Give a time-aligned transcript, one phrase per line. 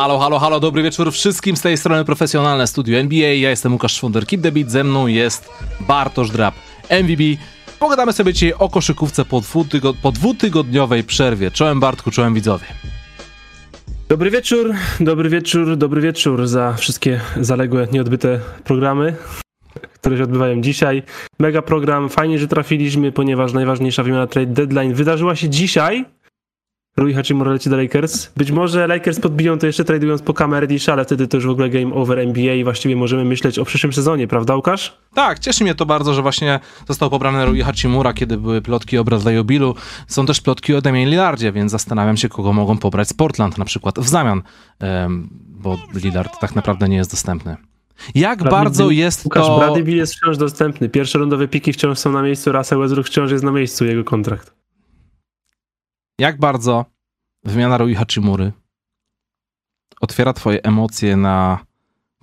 [0.00, 3.28] Halo, halo, halo, dobry wieczór wszystkim z tej strony Profesjonalne Studio NBA.
[3.28, 5.50] Ja jestem Łukasz Szwonder, Kid Debit, ze mną jest
[5.80, 6.54] Bartosz Drab,
[7.02, 7.22] MVB.
[7.78, 11.50] Pogadamy sobie dzisiaj o koszykówce po, dwutygod po dwutygodniowej przerwie.
[11.50, 12.66] Czołem Bartku, czołem widzowie.
[14.08, 19.16] Dobry wieczór, dobry wieczór, dobry wieczór za wszystkie zaległe, nieodbyte programy,
[19.94, 21.02] które się odbywają dzisiaj.
[21.38, 26.04] Mega program, fajnie, że trafiliśmy, ponieważ najważniejsza wymiana trade deadline wydarzyła się dzisiaj.
[26.96, 28.32] Rui Hachimura leci do Lakers.
[28.36, 31.50] Być może Lakers podbiją to jeszcze tradując po Cam Reddish, ale wtedy to już w
[31.50, 34.98] ogóle game over NBA i właściwie możemy myśleć o przyszłym sezonie, prawda Łukasz?
[35.14, 39.04] Tak, cieszy mnie to bardzo, że właśnie został pobrany Rui Hachimura, kiedy były plotki o
[39.04, 39.74] Bradley'u Billu.
[40.06, 43.64] Są też plotki o Damian Lillardzie, więc zastanawiam się, kogo mogą pobrać z Portland na
[43.64, 44.42] przykład w zamian,
[45.46, 47.56] bo Lillard tak naprawdę nie jest dostępny.
[48.14, 49.58] Jak Bradley bardzo Bill, jest Łukasz, to...
[49.58, 50.88] Bradley Bill jest wciąż dostępny.
[50.88, 54.59] Pierwsze rundowe piki wciąż są na miejscu, Russell Westbrook wciąż jest na miejscu, jego kontrakt.
[56.20, 56.84] Jak bardzo
[57.44, 58.52] wymiana Rui Hachimury
[60.00, 61.58] otwiera twoje emocje na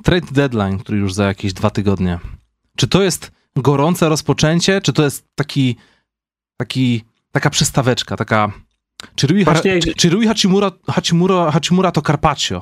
[0.03, 2.19] trade deadline, który już za jakieś dwa tygodnie.
[2.75, 5.75] Czy to jest gorące rozpoczęcie, czy to jest taki,
[6.57, 8.51] taki taka przystaweczka, taka...
[9.15, 9.79] Czy Rui, Właśnie...
[9.79, 12.61] czy, czy Rui Hachimura, Hachimura, Hachimura to Carpaccio?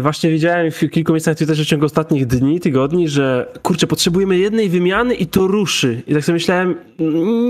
[0.00, 4.38] Właśnie widziałem w kilku miejscach na Twitterze w ciągu ostatnich dni, tygodni, że kurczę, potrzebujemy
[4.38, 6.02] jednej wymiany i to ruszy.
[6.06, 6.74] I tak sobie myślałem,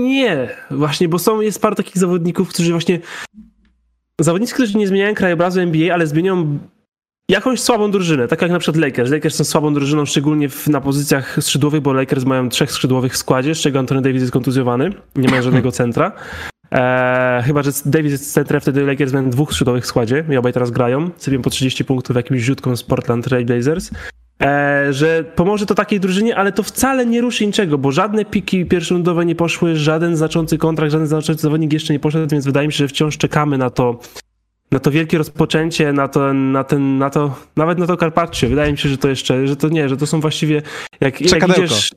[0.03, 2.99] nie, właśnie, bo są, jest parę takich zawodników, którzy właśnie
[4.21, 6.59] zawodnicy, którzy nie zmieniają krajobrazu NBA, ale zmienią
[7.29, 9.11] jakąś słabą drużynę, tak jak na przykład Lakers.
[9.11, 13.17] Lakers są słabą drużyną, szczególnie w, na pozycjach skrzydłowych, bo Lakers mają trzech skrzydłowych w
[13.17, 16.11] składzie, z czego Anthony Davis jest kontuzjowany, nie mają żadnego centra.
[16.75, 20.53] Eee, chyba, że Davis jest centrem, wtedy Lakers mają dwóch skrzydłowych w składzie i obaj
[20.53, 23.91] teraz grają, sypią po 30 punktów jakimś rzutką z Portland Trail Blazers.
[24.41, 28.65] E, że pomoże to takiej drużynie, ale to wcale nie ruszy niczego, bo żadne piki
[28.65, 32.73] pierwszorundowe nie poszły, żaden znaczący kontrakt, żaden znaczący zawodnik jeszcze nie poszedł, więc wydaje mi
[32.73, 33.99] się, że wciąż czekamy na to,
[34.71, 38.49] na to wielkie rozpoczęcie, na to, na ten, na to, nawet na to Carpaccio.
[38.49, 40.61] Wydaje mi się, że to jeszcze, że to nie, że to są właściwie,
[41.01, 41.89] jak, jak idziesz,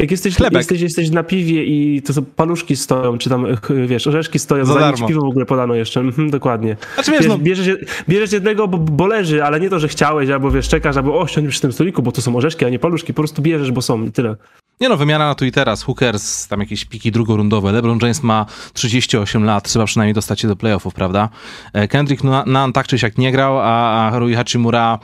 [0.00, 3.46] jak jesteś, jesteś, jesteś na piwie i to są paluszki stoją, czy tam,
[3.86, 6.00] wiesz, orzeszki stoją, za zanim piwo w ogóle podano jeszcze.
[6.00, 6.76] Mhm, dokładnie.
[6.94, 7.38] Znaczy, wiesz, wiesz, no...
[7.38, 7.76] bierzesz,
[8.08, 11.26] bierzesz jednego, bo, bo, leży, ale nie to, że chciałeś, albo wiesz, czekasz, albo o,
[11.48, 13.14] przy tym stoliku, bo to są orzeszki, a nie paluszki.
[13.14, 14.36] Po prostu bierzesz, bo są i tyle.
[14.80, 15.82] Nie no, wymiana na tu i teraz.
[15.82, 17.72] Hookers, tam jakieś piki drugorundowe.
[17.72, 21.28] LeBron James ma 38 lat, trzeba przynajmniej dostać się do playoffów, prawda?
[21.72, 24.98] E, Kendrick Nunn tak czy siak nie grał, a, a Rui Hachimura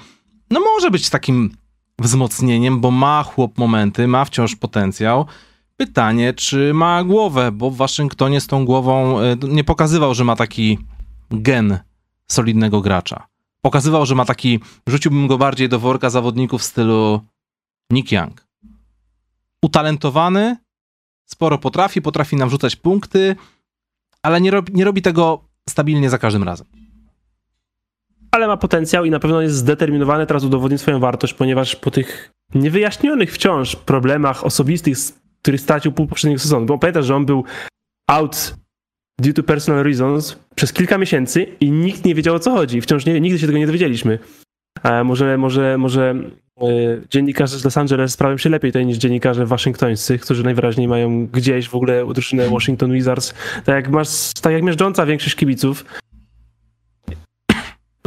[0.50, 1.50] no może być takim
[1.98, 5.26] wzmocnieniem, bo ma chłop momenty, ma wciąż potencjał.
[5.76, 10.36] Pytanie, czy ma głowę, bo w Waszyngtonie z tą głową e, nie pokazywał, że ma
[10.36, 10.78] taki
[11.30, 11.78] gen
[12.30, 13.26] solidnego gracza.
[13.62, 17.20] Pokazywał, że ma taki, rzuciłbym go bardziej do worka zawodników w stylu
[17.90, 18.46] Nick Young.
[19.62, 20.56] Utalentowany,
[21.26, 23.36] sporo potrafi, potrafi nam rzucać punkty,
[24.22, 26.85] ale nie nie robi tego stabilnie za każdym razem
[28.36, 32.30] ale ma potencjał i na pewno jest zdeterminowany teraz udowodnić swoją wartość, ponieważ po tych
[32.54, 34.98] niewyjaśnionych wciąż problemach osobistych,
[35.42, 37.44] których stracił pół poprzedniego sezonu, bo pamiętasz, że on był
[38.10, 38.54] out
[39.20, 42.80] due to personal reasons przez kilka miesięcy i nikt nie wiedział o co chodzi.
[42.80, 44.18] Wciąż nie, nigdy się tego nie dowiedzieliśmy.
[45.04, 46.14] Może, może, może
[46.60, 46.66] e,
[47.10, 51.68] dziennikarze z Los Angeles sprawią się lepiej tutaj niż dziennikarze waszyngtońscy, którzy najwyraźniej mają gdzieś
[51.68, 53.34] w ogóle drużynę Washington Wizards.
[53.64, 55.84] Tak jak masz, tak jak miażdżąca większość kibiców,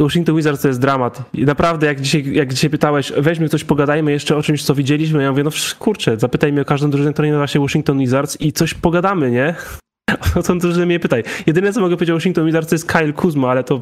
[0.04, 1.22] Washington Wizards to jest dramat.
[1.34, 5.22] I naprawdę, jak dzisiaj, jak dzisiaj pytałeś, weźmy coś, pogadajmy jeszcze o czymś, co widzieliśmy,
[5.22, 8.40] ja mówię, no kurczę, zapytaj mnie o każdą drużynę, która nie nazywa się Washington Wizards
[8.40, 9.54] i coś pogadamy, nie?
[10.36, 11.22] O tą drużynę mnie pytaj.
[11.46, 13.80] Jedyne, co mogę powiedzieć o Washington Wizards, to jest Kyle Kuzma, ale to,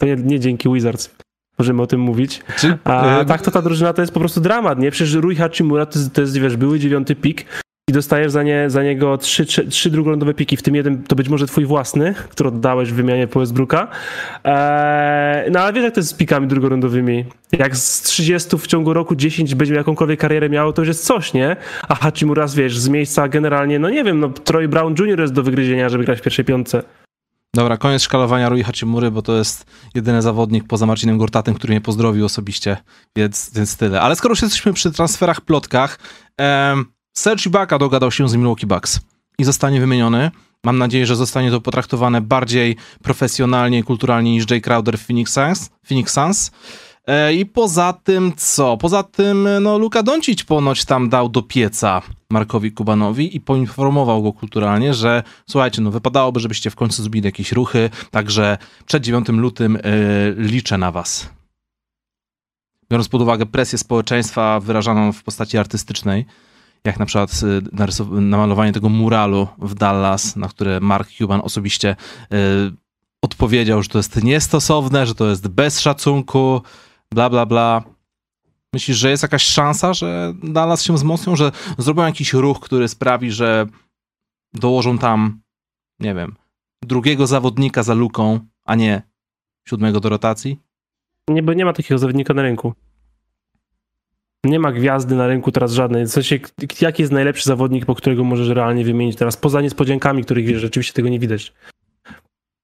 [0.00, 1.10] to nie, nie dzięki Wizards
[1.58, 2.42] możemy o tym mówić.
[2.84, 4.90] A tak to ta drużyna to jest po prostu dramat, nie?
[4.90, 7.46] Przecież Rui Hachimura to, to jest, wiesz, były dziewiąty pik,
[7.88, 11.16] i dostajesz za, nie, za niego trzy, trzy, trzy drugolądowe piki, w tym jeden to
[11.16, 13.88] być może twój własny, który oddałeś w wymianie po Westbrooka.
[14.44, 17.24] Eee, no ale wiesz jak to jest z pikami drugolądowymi.
[17.52, 21.32] Jak z 30 w ciągu roku 10 będzie jakąkolwiek karierę miało, to już jest coś,
[21.32, 21.56] nie?
[21.88, 25.20] A Hachimuras, wiesz, z miejsca generalnie, no nie wiem, no Troy Brown Jr.
[25.20, 26.82] jest do wygryzienia, żeby grać w pierwszej piątce.
[27.54, 31.80] Dobra, koniec szkalowania Rui Hachimury, bo to jest jedyny zawodnik poza Marcinem Gortatem, który mnie
[31.80, 32.76] pozdrowił osobiście,
[33.16, 34.00] więc, więc tyle.
[34.00, 35.98] Ale skoro już jesteśmy przy transferach, plotkach,
[36.38, 39.00] em, Serge Ibaka dogadał się z Milwaukee Bucks
[39.38, 40.30] i zostanie wymieniony.
[40.64, 45.32] Mam nadzieję, że zostanie to potraktowane bardziej profesjonalnie i kulturalnie niż Jay Crowder w Phoenix
[45.32, 45.70] Suns.
[45.86, 46.50] Phoenix Suns.
[47.06, 48.76] E, I poza tym co?
[48.76, 54.32] Poza tym, no, Luka Doncic ponoć tam dał do pieca Markowi Kubanowi i poinformował go
[54.32, 59.74] kulturalnie, że słuchajcie, no wypadałoby, żebyście w końcu zrobili jakieś ruchy, także przed 9 lutym
[59.74, 61.30] yy, liczę na was.
[62.90, 66.26] Biorąc pod uwagę presję społeczeństwa wyrażaną w postaci artystycznej,
[66.84, 71.96] jak na przykład y, namalowanie tego muralu w Dallas, na które Mark Cuban osobiście
[72.32, 72.36] y,
[73.22, 76.62] odpowiedział, że to jest niestosowne, że to jest bez szacunku,
[77.10, 77.82] bla, bla, bla.
[78.72, 83.30] Myślisz, że jest jakaś szansa, że Dallas się wzmocnią, że zrobią jakiś ruch, który sprawi,
[83.30, 83.66] że
[84.54, 85.40] dołożą tam,
[86.00, 86.36] nie wiem,
[86.82, 89.02] drugiego zawodnika za luką, a nie
[89.68, 90.60] siódmego do rotacji?
[91.28, 92.74] Nie, bo nie ma takiego zawodnika na rynku.
[94.44, 96.04] Nie ma gwiazdy na rynku teraz żadnej.
[96.04, 96.38] W sensie,
[96.80, 100.92] jaki jest najlepszy zawodnik, po którego możesz realnie wymienić teraz, poza niespodziankami, których wiesz, rzeczywiście
[100.92, 101.52] tego nie widać.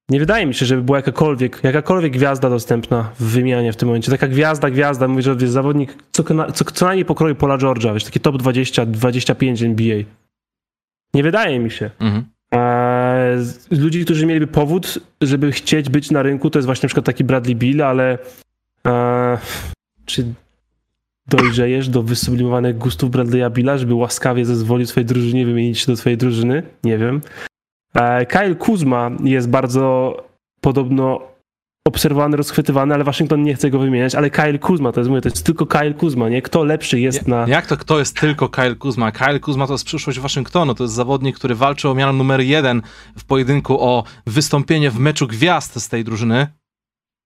[0.09, 4.11] Nie wydaje mi się, żeby była jakakolwiek, jakakolwiek gwiazda dostępna w wymianie w tym momencie.
[4.11, 8.03] Taka gwiazda, gwiazda, mówisz, że jest zawodnik co, co, co najmniej pokroju Pola George'a, wiesz,
[8.03, 9.97] taki top 20, 25 NBA.
[11.13, 11.89] Nie wydaje mi się.
[11.99, 12.25] Mhm.
[12.51, 13.37] Eee,
[13.71, 17.23] ludzi, którzy mieliby powód, żeby chcieć być na rynku, to jest właśnie na przykład taki
[17.23, 18.17] Bradley Bill, ale
[18.85, 19.37] eee,
[20.05, 20.33] czy
[21.27, 26.17] dojrzejesz do wysublimowanych gustów Bradley'a Billa, żeby łaskawie zezwolił swojej drużynie wymienić się do twojej
[26.17, 26.63] drużyny?
[26.83, 27.21] Nie wiem.
[27.93, 30.15] E, Kyle Kuzma jest bardzo
[30.61, 31.21] podobno
[31.87, 35.29] obserwowany, rozchwytywany, ale Waszyngton nie chce go wymieniać, ale Kyle Kuzma, to jest, mówię, to
[35.29, 36.41] jest tylko Kyle Kuzma, nie?
[36.41, 37.47] Kto lepszy jest na...
[37.47, 39.11] Jak to kto jest tylko Kyle Kuzma?
[39.11, 42.81] Kyle Kuzma to jest przyszłość Waszyngtonu, to jest zawodnik, który walczy o miano numer jeden
[43.17, 46.47] w pojedynku o wystąpienie w meczu gwiazd z tej drużyny.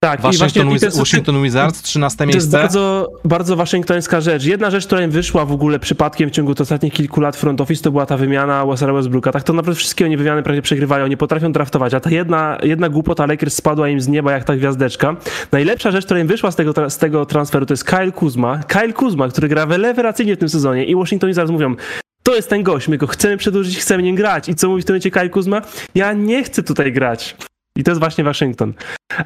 [0.02, 2.40] Tak, Washington, i Wiz- Washington Wizards, 13 miejsce.
[2.40, 4.44] To jest bardzo, bardzo waszyngtońska rzecz.
[4.44, 7.82] Jedna rzecz, która im wyszła w ogóle przypadkiem w ciągu ostatnich kilku lat front office,
[7.82, 9.32] to była ta wymiana Wesera Westbrooka.
[9.32, 12.88] Tak to naprawdę wszystkie oni wymiany prawie przegrywają, nie potrafią draftować, a ta jedna, jedna
[12.88, 15.16] głupota Lakers spadła im z nieba jak ta gwiazdeczka.
[15.52, 18.60] Najlepsza rzecz, która im wyszła z tego, z tego transferu, to jest Kyle Kuzma.
[18.66, 21.74] Kyle Kuzma, który gra rewelacyjnie w tym sezonie i Washington Wizards mówią,
[22.22, 24.48] to jest ten gość, my go chcemy przedłużyć, chcemy nim grać.
[24.48, 25.62] I co mówi w tym momencie Kyle Kuzma?
[25.94, 27.36] Ja nie chcę tutaj grać.
[27.76, 28.74] I to jest właśnie Waszyngton.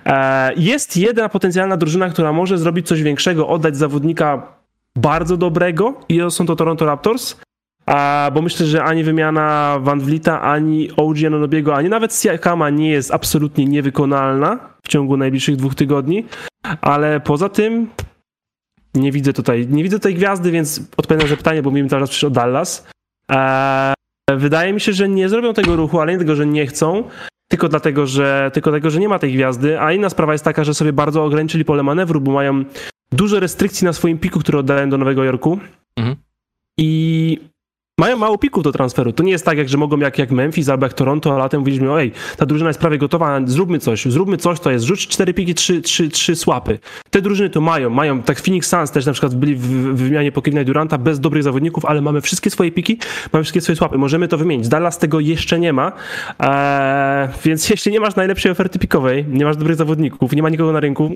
[0.07, 4.57] E, jest jedna potencjalna drużyna, która może zrobić coś większego, oddać zawodnika
[4.97, 7.37] bardzo dobrego i są to Toronto Raptors.
[8.35, 13.15] bo myślę, że ani wymiana Van Vlita, ani OG Anunobiego, ani nawet Siakama nie jest
[13.15, 16.27] absolutnie niewykonalna w ciągu najbliższych dwóch tygodni,
[16.81, 17.91] ale poza tym
[18.95, 22.25] nie widzę tutaj, nie widzę tej gwiazdy, więc odpowiem na zapytanie, bo mówimy teraz przecież
[22.25, 22.87] o Dallas.
[23.33, 23.95] E,
[24.33, 27.05] wydaje mi się, że nie zrobią tego ruchu, ale nie tego, że nie chcą,
[27.57, 30.65] tylko dlatego, że, tylko dlatego, że nie ma tej gwiazdy, a inna sprawa jest taka,
[30.65, 32.65] że sobie bardzo ograniczyli pole manewru, bo mają
[33.13, 35.59] dużo restrykcji na swoim piku, które oddają do Nowego Jorku.
[35.97, 36.17] Mhm.
[36.79, 37.41] I
[38.01, 39.13] mają mało pików do transferu.
[39.13, 41.61] To nie jest tak, jak, że mogą jak, jak Memphis albo jak Toronto, a latem
[41.61, 45.35] mówiliśmy, oj, ta drużyna jest prawie gotowa, zróbmy coś, zróbmy coś, to jest rzuć cztery
[45.35, 46.79] piki, trzy, trzy, trzy słapy.
[47.11, 50.33] Te drużyny to mają, mają, tak Phoenix Suns też na przykład byli w, w wymianie
[50.33, 52.99] po Kevina Duranta bez dobrych zawodników, ale mamy wszystkie swoje piki,
[53.33, 54.69] mamy wszystkie swoje słapy, możemy to wymienić.
[54.69, 55.93] Dallas tego jeszcze nie ma,
[56.39, 60.73] eee, więc jeśli nie masz najlepszej oferty pikowej, nie masz dobrych zawodników, nie ma nikogo
[60.73, 61.15] na rynku,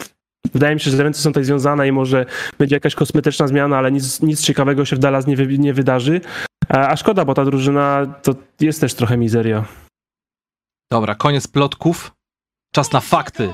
[0.55, 2.27] Wydaje mi się, że ręce są tutaj związane i może
[2.59, 6.21] będzie jakaś kosmetyczna zmiana, ale nic, nic ciekawego się w Dallas nie, wy, nie wydarzy.
[6.69, 9.65] A szkoda, bo ta drużyna to jest też trochę mizeria.
[10.93, 12.13] Dobra, koniec plotków.
[12.75, 13.53] Czas na fakty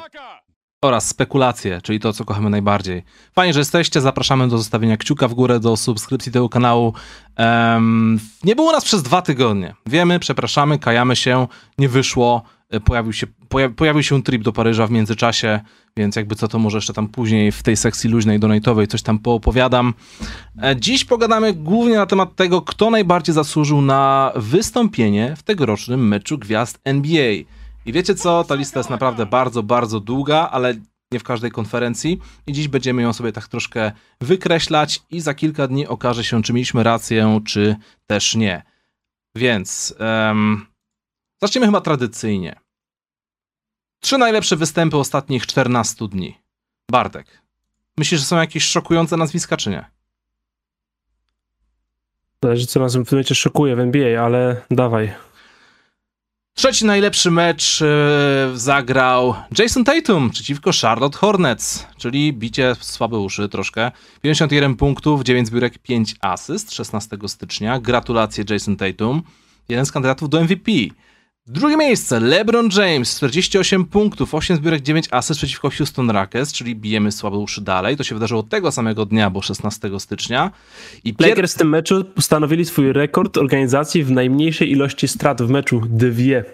[0.84, 3.04] oraz spekulacje, czyli to, co kochamy najbardziej.
[3.34, 4.00] Fajnie, że jesteście.
[4.00, 6.94] Zapraszamy do zostawienia kciuka w górę, do subskrypcji tego kanału.
[7.38, 9.74] Um, nie było nas przez dwa tygodnie.
[9.86, 11.46] Wiemy, przepraszamy, kajamy się,
[11.78, 12.42] nie wyszło.
[12.70, 13.26] E, pojawił się,
[13.76, 15.60] pojawił się trip do Paryża w międzyczasie,
[15.96, 19.18] więc jakby co to może jeszcze tam później w tej sekcji luźnej donatowej coś tam
[19.18, 19.94] poopowiadam.
[20.62, 26.38] E, dziś pogadamy głównie na temat tego, kto najbardziej zasłużył na wystąpienie w tegorocznym meczu
[26.38, 27.32] gwiazd NBA.
[27.86, 30.74] I wiecie co, ta lista jest naprawdę bardzo, bardzo długa, ale
[31.12, 35.68] nie w każdej konferencji i dziś będziemy ją sobie tak troszkę wykreślać i za kilka
[35.68, 38.62] dni okaże się, czy mieliśmy rację, czy też nie.
[39.36, 39.94] Więc...
[40.00, 40.75] Um,
[41.42, 42.60] Zaczniemy chyba tradycyjnie.
[44.00, 46.38] Trzy najlepsze występy ostatnich 14 dni.
[46.90, 47.42] Bartek,
[47.96, 49.90] myślisz, że są jakieś szokujące nazwiska, czy nie?
[52.42, 55.14] Zależy, co nas w tym momencie szokuje w NBA, ale dawaj.
[56.54, 63.90] Trzeci najlepszy mecz yy, zagrał Jason Tatum przeciwko Charlotte Hornets, czyli bicie słabe uszy troszkę.
[64.22, 67.80] 51 punktów, 9 zbiórek, 5 asyst 16 stycznia.
[67.80, 69.22] Gratulacje Jason Tatum.
[69.68, 70.72] Jeden z kandydatów do MVP.
[71.48, 77.12] Drugie miejsce, LeBron James, 48 punktów, 8 zbiórek, 9 asyst przeciwko Houston Rockets, czyli bijemy
[77.12, 77.96] słabe uszy dalej.
[77.96, 80.50] To się wydarzyło tego samego dnia, bo 16 stycznia.
[81.04, 81.28] I pier...
[81.28, 86.44] Lakers w tym meczu ustanowili swój rekord organizacji w najmniejszej ilości strat w meczu, dwie.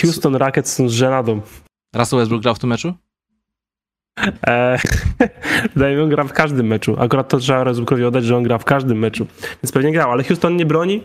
[0.00, 1.40] Houston Rockets są z żenadą.
[1.94, 2.94] Russell Westbrook grał w tym meczu?
[4.46, 4.78] Eee,
[5.74, 6.96] wydaje on gra w każdym meczu.
[6.98, 9.26] Akurat to trzeba Westbrookowi oddać, że on gra w każdym meczu.
[9.62, 11.02] Więc pewnie grał, ale Houston nie broni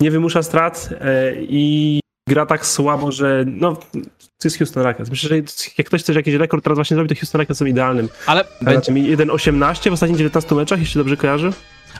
[0.00, 3.76] nie wymusza strat e, i gra tak słabo, że no,
[4.12, 5.10] to jest Houston Rockets.
[5.10, 5.36] Myślę, że
[5.78, 8.08] jak ktoś chce jakiś rekord teraz właśnie zrobi, to Houston Rockets są idealnym.
[8.26, 8.92] Ale będzie...
[8.92, 11.52] 1.18 w ostatnich 19 meczach, jeśli dobrze kojarzę.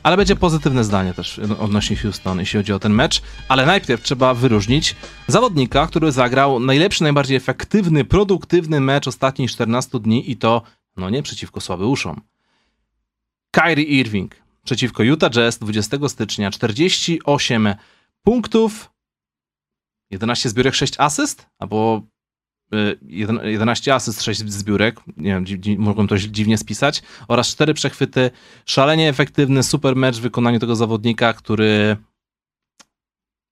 [0.02, 3.22] Ale będzie pozytywne zdanie też odnośnie Houston, jeśli chodzi o ten mecz.
[3.48, 10.30] Ale najpierw trzeba wyróżnić zawodnika, który zagrał najlepszy, najbardziej efektywny, produktywny mecz ostatnich 14 dni
[10.30, 10.62] i to,
[10.96, 12.20] no nie przeciwko słabeuszom.
[13.50, 17.74] Kyrie Irving przeciwko Utah Jazz 20 stycznia 48
[18.22, 18.90] punktów,
[20.10, 22.02] 11 zbiórek, 6 asyst, albo
[23.42, 28.30] 11 y, asyst, 6 zbiórek, nie wiem, dzi, mogłem to dziwnie spisać, oraz 4 przechwyty.
[28.66, 31.96] Szalenie efektywny, super mecz w wykonaniu tego zawodnika, który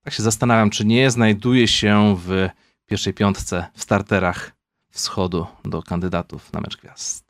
[0.05, 2.49] tak się zastanawiam, czy nie znajduje się w
[2.87, 4.53] pierwszej piątce w starterach
[4.91, 7.29] wschodu do kandydatów na mecz gwiazd.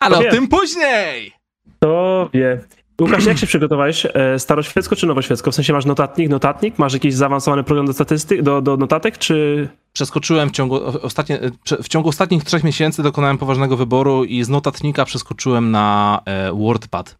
[0.00, 1.37] Ale to o tym później!
[1.78, 2.60] To wie.
[3.00, 4.06] Łukasz, jak się przygotowałeś?
[4.14, 5.50] E, staroświecko czy nowoświecko?
[5.50, 6.78] W sensie masz notatnik, notatnik?
[6.78, 9.68] Masz jakiś zaawansowany program do statystyk, do, do notatek, czy...
[9.92, 11.40] Przeskoczyłem w ciągu, ostatnie,
[11.82, 17.18] w ciągu ostatnich trzech miesięcy dokonałem poważnego wyboru i z notatnika przeskoczyłem na e, WordPad.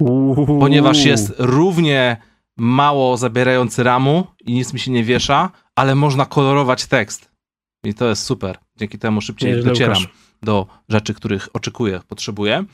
[0.00, 0.58] Uuu.
[0.60, 2.16] Ponieważ jest równie
[2.56, 7.30] mało zabierający ramu i nic mi się nie wiesza, ale można kolorować tekst.
[7.84, 8.58] I to jest super.
[8.76, 10.14] Dzięki temu szybciej docieram Łukasz.
[10.42, 12.64] do rzeczy, których oczekuję, potrzebuję.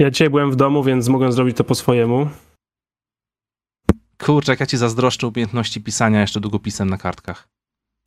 [0.00, 2.30] Ja dzisiaj byłem w domu, więc mogłem zrobić to po swojemu.
[4.18, 7.48] Kurczę, jak ja ci zazdroszczę umiejętności pisania jeszcze długopisem na kartkach.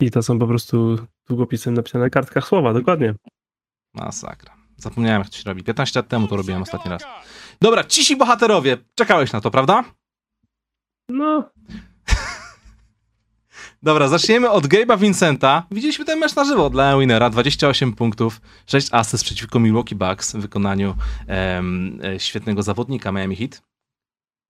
[0.02, 3.16] I to są po prostu długopisem napisane na kartkach słowa, dokładnie.
[3.94, 4.58] Masakra.
[4.78, 5.64] Zapomniałem, jak to się robi.
[5.64, 7.04] 15 lat temu to robiłem ostatni raz.
[7.62, 8.78] Dobra, cisi bohaterowie.
[8.96, 9.84] Czekałeś na to, prawda?
[11.10, 11.50] No.
[13.84, 15.64] Dobra, zaczniemy od Gabe'a Vincenta.
[15.72, 17.30] Widzieliśmy ten mecz na żywo dla Winera.
[17.30, 20.96] 28 punktów, 6 asyst przeciwko Milwaukee Bucks w wykonaniu
[21.28, 23.62] em, e, świetnego zawodnika Miami Heat.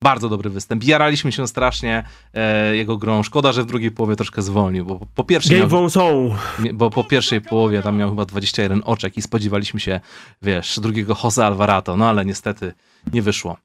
[0.04, 0.84] Bardzo dobry występ.
[0.84, 3.24] Jaraliśmy się strasznie e, jego grą.
[3.24, 6.36] Szkoda, że w drugiej połowie troszkę zwolnił, bo po pierwszej miał, są.
[6.74, 10.00] bo po pierwszej połowie tam miał chyba 21 oczek i spodziewaliśmy się,
[10.42, 12.74] wiesz, drugiego Jose Alvarato, no ale niestety
[13.14, 13.58] nie wyszło.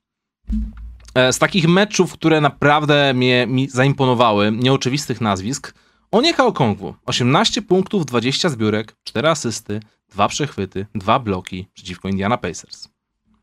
[1.17, 5.75] E, z takich meczów, które naprawdę mnie mi zaimponowały, nieoczywistych nazwisk,
[6.11, 6.95] Onieka Okongwu.
[7.07, 9.81] 18 punktów, 20 zbiórek, 4 asysty,
[10.11, 12.89] 2 przechwyty, 2 bloki przeciwko Indiana Pacers.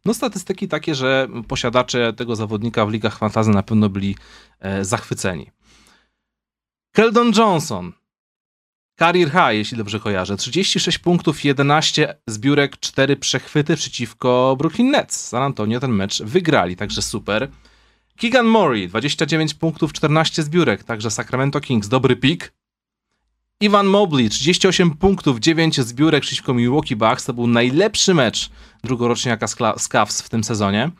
[0.06, 4.16] No statystyki takie, że posiadacze tego zawodnika w ligach fantazy na pewno byli
[4.60, 5.52] e, zachwyceni.
[6.92, 7.94] Keldon Johnson.
[9.00, 10.38] Career high, jeśli dobrze kojarzę.
[10.38, 15.28] 36 punktów, 11 zbiórek, 4 przechwyty przeciwko Brooklyn Nets.
[15.28, 17.50] San Antonio ten mecz wygrali, także super.
[18.18, 22.54] Keegan Murray, 29 punktów, 14 zbiórek, także Sacramento Kings, dobry pik.
[23.60, 27.26] Ivan Mobley, 38 punktów, 9 zbiórek przeciwko Milwaukee Bucks.
[27.26, 28.50] To był najlepszy mecz
[28.84, 29.48] drugoroczniaka
[29.78, 30.92] z Cavs w tym sezonie.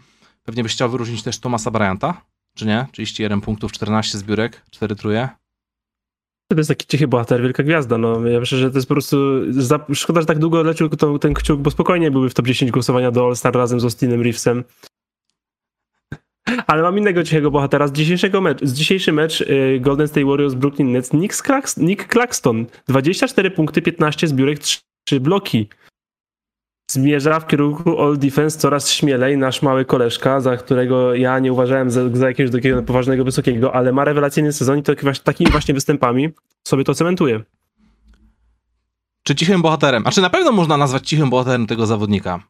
[0.44, 2.22] Pewnie byś chciał wyróżnić też Tomasa Bryanta,
[2.56, 2.86] czy nie?
[2.92, 5.30] 31 punktów, 14 zbiórek, 4 truje.
[6.48, 7.98] To jest taki cichy bohater, wielka gwiazda.
[7.98, 9.18] No, ja myślę, że to jest po prostu.
[9.50, 9.86] Za...
[9.94, 13.12] Szkoda, że tak długo lecił to, ten kciuk, bo spokojnie byłby w top 10 głosowania
[13.12, 14.64] do All-Star razem z Austinem Reevesem.
[16.68, 17.88] Ale mam innego cichego bohatera.
[17.88, 21.34] Z, dzisiejszego mecz, z dzisiejszy mecz y, Golden State Warriors Brooklyn Nets Nick,
[21.78, 22.66] Nick Claxton.
[22.88, 25.68] 24 punkty, 15 zbiórek, 3 bloki.
[26.94, 31.92] Zmierza w kierunku All Defense coraz śmielej nasz mały koleżka, za którego ja nie uważałem
[31.92, 36.30] za, za jakiegoś takiego poważnego, wysokiego, ale ma rewelacyjny sezon i to takimi właśnie występami
[36.64, 37.44] sobie to cementuje.
[39.24, 40.04] Czy cichym bohaterem?
[40.08, 42.44] A czy na pewno można nazwać cichym bohaterem tego zawodnika?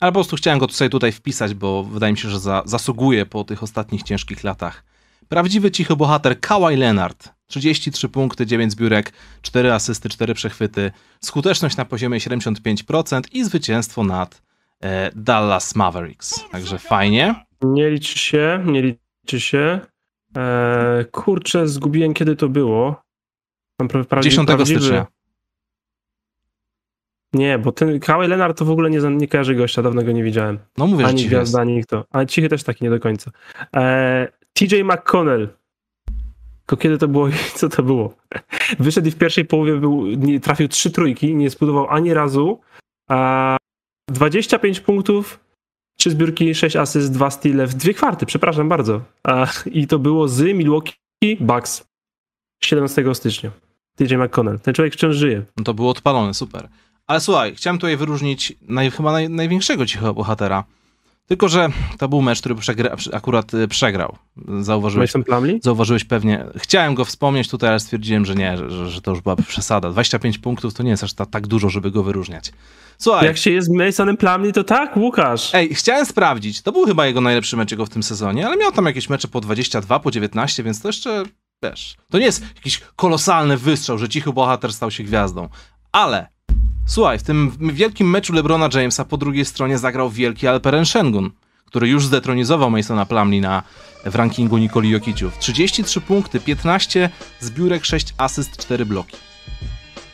[0.00, 3.26] Ale po prostu chciałem go tutaj, tutaj wpisać, bo wydaje mi się, że za, zasługuje
[3.26, 4.84] po tych ostatnich ciężkich latach.
[5.28, 7.28] Prawdziwy cichy bohater Kawhi Leonard.
[7.60, 10.90] 33 punkty, 9 zbiórek, 4 asysty, 4 przechwyty,
[11.20, 14.42] skuteczność na poziomie 75% i zwycięstwo nad
[14.80, 16.48] e, Dallas Mavericks.
[16.50, 17.34] Także fajnie.
[17.62, 19.80] Nie liczy się, nie liczy się.
[20.36, 23.02] E, kurczę, zgubiłem kiedy to było.
[23.78, 25.06] Mam pra 10 stycznia.
[27.32, 30.24] Nie, bo ten Kawhi Leonard to w ogóle nie, nie kojarzy gościa, dawno go nie
[30.24, 30.58] widziałem.
[30.78, 32.04] No mówię, ani gwiazda, ani kto.
[32.10, 33.30] Ale cichy też taki nie do końca.
[33.76, 35.61] E, TJ McConnell.
[36.72, 38.14] Tylko kiedy to było i co to było?
[38.78, 40.04] Wyszedł i w pierwszej połowie był,
[40.42, 42.60] trafił trzy trójki, nie zbudował ani razu.
[43.08, 43.56] A
[44.10, 45.40] 25 punktów,
[45.98, 49.00] trzy zbiórki, 6 asyst, dwa style w dwie kwarty, przepraszam bardzo.
[49.24, 50.96] A, I to było z Milwaukee
[51.40, 51.84] Bucks
[52.62, 53.50] 17 stycznia.
[53.96, 54.60] TJ McConnell.
[54.60, 55.42] Ten człowiek wciąż żyje.
[55.56, 56.68] No to było odpalone, super.
[57.06, 60.64] Ale słuchaj, chciałem tutaj wyróżnić naj, chyba naj, największego cichego bohatera.
[61.32, 64.16] Tylko, że to był mecz, który przegra, akurat y, przegrał.
[64.60, 65.12] Zauważyłeś,
[65.62, 66.44] zauważyłeś pewnie.
[66.56, 69.90] Chciałem go wspomnieć tutaj, ale stwierdziłem, że nie, że, że to już była przesada.
[69.90, 72.52] 25 punktów to nie jest aż ta, tak dużo, żeby go wyróżniać.
[72.98, 73.26] Słuchaj.
[73.26, 75.54] Jak się jest Masonem Plumlee, to tak, Łukasz.
[75.54, 76.62] Ej, chciałem sprawdzić.
[76.62, 79.28] To był chyba jego najlepszy mecz jego w tym sezonie, ale miał tam jakieś mecze
[79.28, 81.22] po 22, po 19, więc to jeszcze,
[81.62, 85.48] wiesz, to nie jest jakiś kolosalny wystrzał, że cichy bohater stał się gwiazdą.
[85.92, 86.31] Ale
[86.86, 91.30] Słuchaj, w tym wielkim meczu LeBrona Jamesa po drugiej stronie zagrał wielki Alperen Shengun,
[91.64, 93.62] który już zdetronizował Masona Plumlee na,
[94.04, 95.38] w rankingu Nikoli Jokiciów.
[95.38, 97.10] 33 punkty, 15
[97.40, 99.16] zbiórek, 6 asyst, 4 bloki.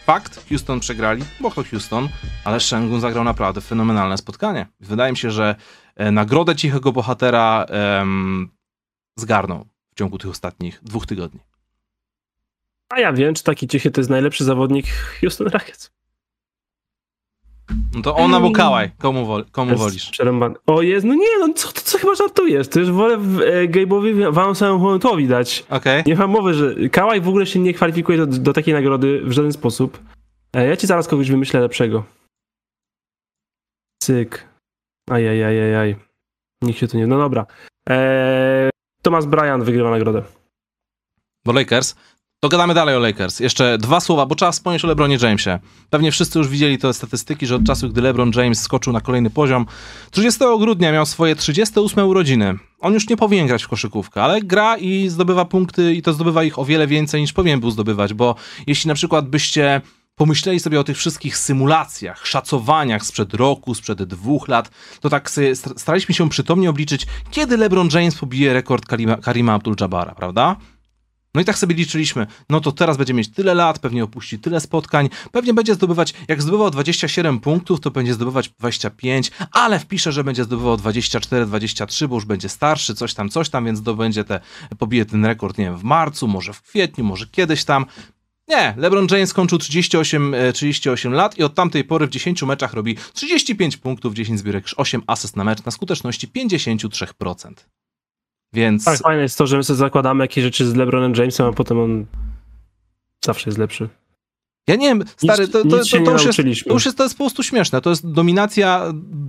[0.06, 2.08] Fakt, Houston przegrali, bo to Houston,
[2.44, 4.66] ale Shengun zagrał naprawdę fenomenalne spotkanie.
[4.80, 5.54] Wydaje mi się, że
[5.96, 8.48] e, nagrodę cichego bohatera em,
[9.16, 11.40] zgarnął w ciągu tych ostatnich dwóch tygodni.
[12.88, 14.87] A ja wiem, czy taki cichy to jest najlepszy zawodnik
[15.20, 15.97] Houston Rockets.
[17.94, 20.10] No to on albo Kałaj, komu, wol, komu wolisz?
[20.10, 20.54] Przerąbany.
[20.66, 22.68] O jest, no nie, no co, co chyba żartujesz?
[22.68, 24.98] To już wolę e, Gabe'owi wam samemu
[25.28, 25.64] dać.
[25.70, 26.02] Okej.
[26.06, 29.32] Nie mam mowy, że Kałaj w ogóle się nie kwalifikuje do, do takiej nagrody w
[29.32, 30.00] żaden sposób.
[30.52, 32.04] E, ja ci zaraz kogoś wymyślę lepszego.
[34.02, 34.48] Cyk.
[35.10, 35.96] Ajajajajaj.
[36.62, 37.06] Nikt się tu nie...
[37.06, 37.46] No dobra.
[37.88, 38.70] Eee,
[39.02, 40.22] Thomas Bryant wygrywa nagrodę.
[41.44, 41.96] Bo Lakers.
[42.40, 43.40] To gadamy dalej o Lakers.
[43.40, 45.59] Jeszcze dwa słowa, bo trzeba wspomnieć o LeBronie Jamesie.
[45.90, 49.30] Pewnie wszyscy już widzieli te statystyki, że od czasu, gdy LeBron James skoczył na kolejny
[49.30, 49.66] poziom,
[50.11, 52.59] 30 grudnia miał swoje 38 urodziny.
[52.80, 56.45] On już nie powinien grać w koszykówkę, ale gra i zdobywa punkty i to zdobywa
[56.45, 58.35] ich o wiele więcej niż powinien był zdobywać, bo
[58.66, 59.80] jeśli na przykład byście
[60.14, 65.30] pomyśleli sobie o tych wszystkich symulacjach, szacowaniach sprzed roku, sprzed dwóch lat, to tak
[65.76, 70.57] staraliśmy się przytomnie obliczyć, kiedy LeBron James pobije rekord Karima, Karima Abdul-Jabara, prawda?
[71.35, 74.61] No i tak sobie liczyliśmy, no to teraz będzie mieć tyle lat, pewnie opuści tyle
[74.61, 80.25] spotkań, pewnie będzie zdobywać, jak zdobywał 27 punktów, to będzie zdobywać 25, ale wpisze, że
[80.25, 84.40] będzie zdobywał 24, 23, bo już będzie starszy, coś tam, coś tam, więc zdobędzie te,
[84.78, 87.87] pobije ten rekord, nie wiem, w marcu, może w kwietniu, może kiedyś tam.
[88.49, 92.97] Nie, LeBron James skończył 38, 38 lat i od tamtej pory w 10 meczach robi
[93.12, 97.52] 35 punktów, 10 zbiórek, 8 asyst na mecz na skuteczności 53%.
[98.52, 98.84] Więc...
[98.84, 101.78] Tak, fajne jest to, że my sobie zakładamy jakieś rzeczy z LeBronem Jamesem, a potem
[101.78, 102.06] on
[103.24, 103.88] zawsze jest lepszy.
[104.68, 107.04] Ja nie wiem, stary, Nic- to, to, to, to, już jest, to już jest, to
[107.04, 107.80] jest po prostu śmieszne.
[107.80, 108.86] To jest dominacja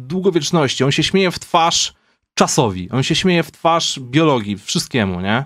[0.08, 0.84] długowieczności.
[0.84, 1.94] On się śmieje w twarz
[2.34, 2.90] czasowi.
[2.92, 5.46] On się śmieje w twarz biologii, wszystkiemu, nie?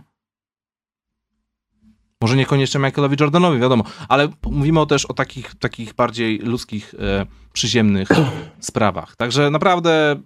[2.21, 7.25] Może niekoniecznie Michaelowi Jordanowi, wiadomo, ale mówimy o też o takich, takich bardziej ludzkich, e,
[7.53, 8.09] przyziemnych
[8.59, 9.15] sprawach.
[9.15, 10.21] Także naprawdę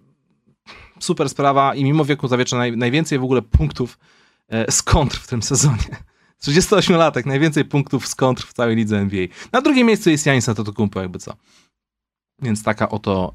[0.99, 3.99] super sprawa i mimo wieku zawiecza naj, najwięcej w ogóle punktów
[4.47, 5.97] e, z kontr w tym sezonie.
[6.43, 9.27] 38-latek, najwięcej punktów z kontr w całej lidze NBA.
[9.51, 11.33] Na drugim miejscu jest Janis Antetokounmpo, jakby co.
[12.41, 13.33] Więc taka oto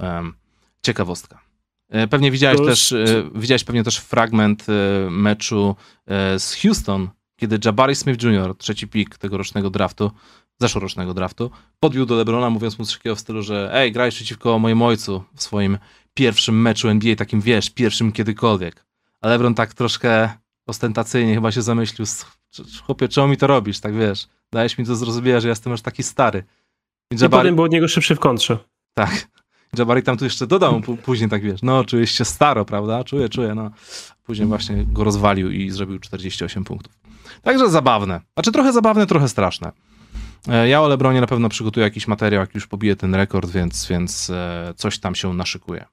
[0.82, 1.40] ciekawostka.
[1.88, 7.08] E, Pewnie widziałeś To też, e, widziałeś pewnie też fragment e, meczu e, z Houston,
[7.36, 10.10] kiedy Jabari Smith Jr., trzeci pik tegorocznego draftu,
[10.60, 14.58] zeszłorocznego draftu, podbił do LeBrona, mówiąc mu coś takiego w stylu, że ej, grałeś przeciwko
[14.58, 15.78] mojemu ojcu w swoim
[16.14, 18.84] pierwszym meczu NBA, takim wiesz, pierwszym kiedykolwiek.
[19.20, 20.30] A LeBron tak troszkę
[20.66, 22.26] ostentacyjnie chyba się zamyślił, "S-
[22.86, 25.82] chłopie, czemu mi to robisz, tak wiesz, dajesz mi to zrozumienia, że ja jestem aż
[25.82, 26.44] taki stary.
[27.10, 28.58] I I Jabari, potem był od niego szybszy w kontrze.
[28.94, 29.28] tak,
[29.78, 33.54] Jabari tam tu jeszcze dodał później tak, wiesz, no czujesz się staro, prawda, czuję, czuję,
[33.54, 33.70] no.
[34.24, 36.92] Później właśnie go rozwalił i zrobił 48 punktów.
[37.42, 38.20] Także zabawne.
[38.34, 39.72] Znaczy trochę zabawne, trochę straszne.
[40.48, 43.86] E, Ja o Lebronie na pewno przygotuję jakiś materiał, jak już pobiję ten rekord, więc,
[43.86, 45.84] więc e, coś tam się naszykuje.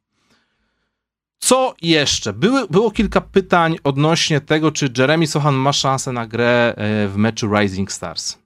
[1.39, 2.33] Co jeszcze?
[2.33, 7.17] Były, było kilka pytań odnośnie tego, czy Jeremy Sohan ma szansę na grę e, w
[7.17, 8.37] meczu Rising Stars.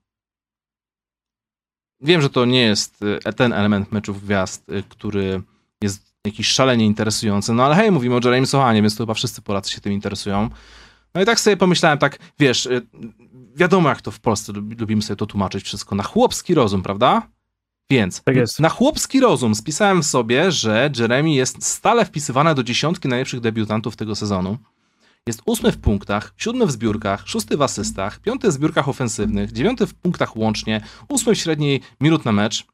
[2.01, 5.41] Wiem, że to nie jest e, ten element meczów gwiazd, e, który
[5.81, 9.41] jest jakiś szalenie interesujący, no ale hej, mówimy o Jeremy Sohanie, więc to chyba wszyscy
[9.41, 10.49] Polacy się tym interesują.
[11.15, 12.69] No i tak sobie pomyślałem, tak, wiesz,
[13.55, 17.27] wiadomo jak to w Polsce lubi- lubimy sobie to tłumaczyć wszystko, na chłopski rozum, prawda?
[17.93, 23.39] Więc Tak na chłopski rozum spisałem sobie, że Jeremy jest stale wpisywana do dziesiątki najlepszych
[23.39, 24.57] debiutantów tego sezonu.
[25.27, 29.87] Jest ósmy w punktach, siódmy w zbiórkach, szósty w asystach, piąty w zbiórkach ofensywnych, dziewiąty
[29.87, 32.65] w punktach łącznie, ósmy w średniej minut na mecz.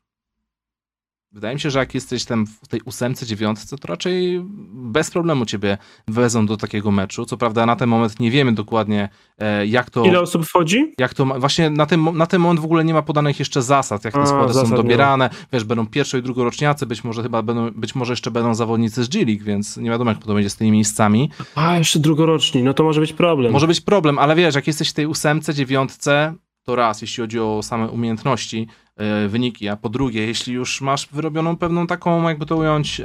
[1.31, 5.45] Wydaje mi się, że jak jesteś tam w tej ósemce, dziewiątce, to raczej bez problemu
[5.45, 7.25] ciebie wezmą do takiego meczu.
[7.25, 10.05] Co prawda na ten moment nie wiemy dokładnie, e, jak to...
[10.05, 10.93] Ile osób wchodzi?
[10.97, 14.05] Jak to właśnie na ten, na ten moment w ogóle nie ma podanych jeszcze zasad,
[14.05, 15.29] jak te składy są nie dobierane.
[15.53, 19.09] Wiesz, będą pierwszo i drugoroczniacy, być może chyba będą, być może jeszcze będą zawodnicy z
[19.09, 21.29] G-League, więc nie wiadomo, jak to będzie z tymi miejscami.
[21.55, 23.51] A, jeszcze drugoroczni, no to może być problem.
[23.51, 26.33] Może być problem, ale wiesz, jak jesteś w tej ósemce, dziewiątce,
[26.69, 31.08] to raz, jeśli chodzi o same umiejętności, e, wyniki, a po drugie, jeśli już masz
[31.12, 33.01] wyrobioną pewną taką, jakby to ująć,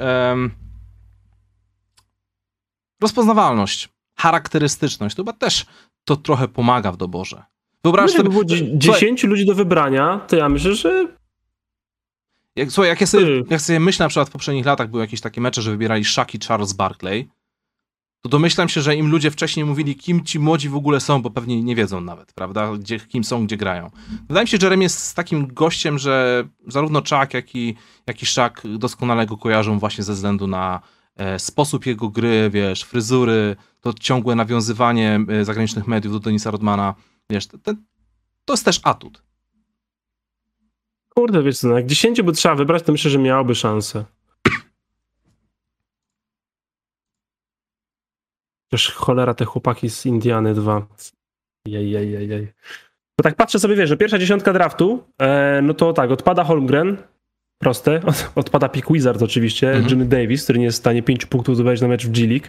[3.02, 5.66] rozpoznawalność, charakterystyczność, to chyba też
[6.04, 7.42] to trochę pomaga w doborze.
[7.84, 11.08] Wyobraź sobie, było dzie- 10 ludzi do wybrania, to ja myślę, że
[12.56, 13.42] Jak, słuchaj, jak ja, sobie, Ty.
[13.50, 16.26] jak sobie myślę, na przykład w poprzednich latach były jakieś takie mecze, że wybierali Shaq
[16.34, 17.28] i Charles Barkley,
[18.24, 21.30] to domyślam się, że im ludzie wcześniej mówili, kim ci młodzi w ogóle są, bo
[21.30, 23.90] pewnie nie wiedzą nawet, prawda, gdzie, kim są, gdzie grają.
[24.28, 27.74] Wydaje mi się, że Jeremy jest takim gościem, że zarówno Chuck, jak i,
[28.06, 30.80] jak i Shaq doskonale go kojarzą właśnie ze względu na
[31.16, 36.94] e, sposób jego gry, wiesz, fryzury, to ciągłe nawiązywanie e, zagranicznych mediów do Denisa Rodmana,
[37.30, 37.46] wiesz,
[38.44, 39.22] to jest też atut.
[41.08, 44.04] Kurde, wiesz co, no jak 10 by trzeba wybrać, to myślę, że miałoby szansę.
[48.74, 50.86] Przecież cholera te chłopaki z Indiany 2.
[51.66, 52.48] Jej, jej, jej, jej.
[53.18, 56.96] Bo tak patrzę sobie, wiesz, że pierwsza dziesiątka draftu, e, no to tak, odpada Holmgren,
[57.58, 59.88] proste, od, odpada Pick Wizard oczywiście, Mhm.
[59.88, 62.46] Jimmy Davis, który nie jest w stanie 5 punktów zdobyć na mecz w G-League.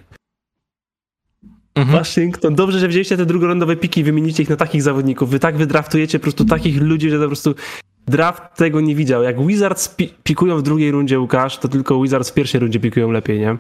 [1.76, 1.98] Mhm.
[1.98, 5.30] Waszyngton, dobrze, że wzięliście te drugolądowe piki i wymienicie ich na takich zawodników.
[5.30, 7.56] Wy tak wydraftujecie po prostu takich ludzi, że po prostu
[8.08, 9.24] draft tego nie widział.
[9.24, 13.12] Jak Wizards pi pikują w drugiej rundzie, Łukasz, to tylko Wizards w pierwszej rundzie pikują
[13.12, 13.58] lepiej, nie?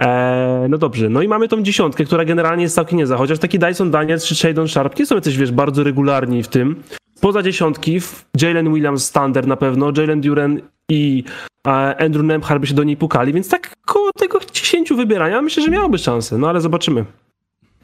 [0.00, 3.58] Eee, no dobrze, no i mamy tą dziesiątkę, która generalnie jest całkiem niezła, chociaż taki
[3.58, 6.82] Dyson Daniels czy Shadon Sharp nie są jacyś, wiesz, bardzo regularni w tym.
[7.20, 8.00] Poza dziesiątki,
[8.42, 11.24] Jalen Williams standard na pewno, Jalen Duren i
[11.66, 15.62] e, Andrew Nemhard by się do niej pukali, więc tak koło tego 10 wybierania myślę,
[15.62, 17.04] że miałoby szansę, no ale zobaczymy.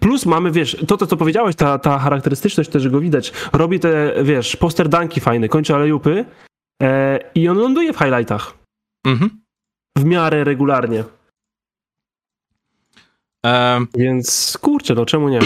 [0.00, 4.14] Plus mamy, wiesz, to, to co powiedziałeś, ta, ta charakterystyczność też, go widać, robi te,
[4.22, 6.24] wiesz, poster danki fajne, kończy alejupy
[6.82, 8.54] e, i on ląduje w highlightach
[9.06, 9.30] Mhm.
[9.98, 11.04] w miarę regularnie.
[13.44, 15.38] Em, Więc kurczę, no czemu nie?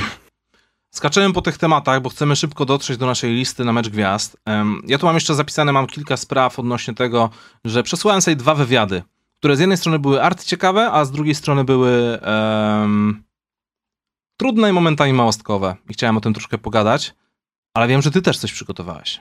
[0.94, 4.36] Skaczemy po tych tematach, bo chcemy szybko dotrzeć do naszej listy na mecz gwiazd.
[4.44, 7.30] Em, Ja tu mam jeszcze zapisane, mam kilka spraw odnośnie tego,
[7.64, 9.02] że przesłałem sobie dwa wywiady,
[9.38, 13.22] które z jednej strony były art ciekawe, a z drugiej strony były em,
[14.36, 15.76] trudne i momentami małostkowe.
[15.88, 17.14] I chciałem o tym troszkę pogadać,
[17.74, 19.20] ale wiem, że ty też coś przygotowałeś.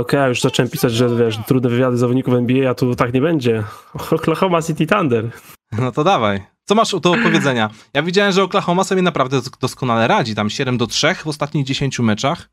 [0.00, 3.20] Okej, ja już zacząłem pisać, że wiesz, trudne wywiady zawodników NBA, a tu tak nie
[3.20, 3.64] będzie.
[4.10, 5.30] Oklahoma City Thunder.
[5.78, 6.40] No to dawaj.
[6.64, 7.70] Co masz do powiedzenia?
[7.94, 10.34] Ja widziałem, że Oklahoma sobie naprawdę dos- doskonale radzi.
[10.34, 12.48] Tam 7 do 3 w ostatnich 10 meczach.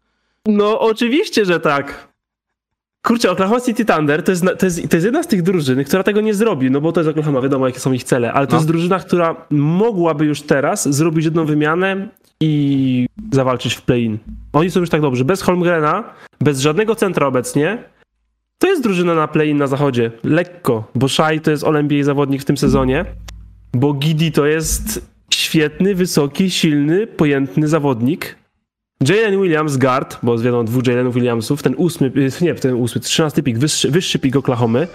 [0.48, 2.08] No oczywiście, że tak.
[3.06, 6.04] Kurczę, Oklahoma City Thunder to jest, to, jest, to jest jedna z tych drużyn, która
[6.04, 8.54] tego nie zrobi, no bo to jest Oklahoma, wiadomo jakie są ich cele, ale to
[8.54, 8.58] No.
[8.58, 12.08] jest drużyna, która mogłaby już teraz zrobić jedną wymianę
[12.42, 14.18] i zawalczyć w play-in.
[14.54, 16.04] Oni są już tak dobrzy, bez Holmgrena,
[16.42, 17.84] bez żadnego centra obecnie.
[18.62, 22.45] To jest drużyna na play-in na zachodzie, lekko, bo Shai to jest All-NBA zawodnik w
[22.45, 23.06] tym sezonie,
[23.74, 28.36] bo Gidi to jest świetny, wysoki, silny, pojętny zawodnik,
[29.08, 33.43] Jalen Williams, guard, bo jest wiadomo dwóch Jalenów Williamsów, ten ósmy, nie, ten ósmy, trzynasty
[33.43, 34.88] pik, wyższy, wyższy pik Oklahomy,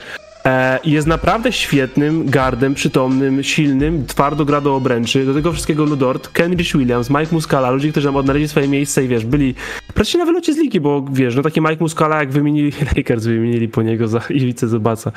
[0.47, 6.29] e, jest naprawdę świetnym guardem, przytomnym, silnym, twardo gra do obręczy, do tego wszystkiego Ludort,
[6.29, 9.55] Kenrich Williams, Mike Muscala, ludzie, którzy nam odnaleźli swoje miejsce i wiesz, byli
[9.95, 13.69] praktycznie na wylocie z ligi, bo wiesz, no taki Mike Muscala, jak wymienili, Lakers wymienili
[13.69, 15.13] po niego za Iwicę Zubaca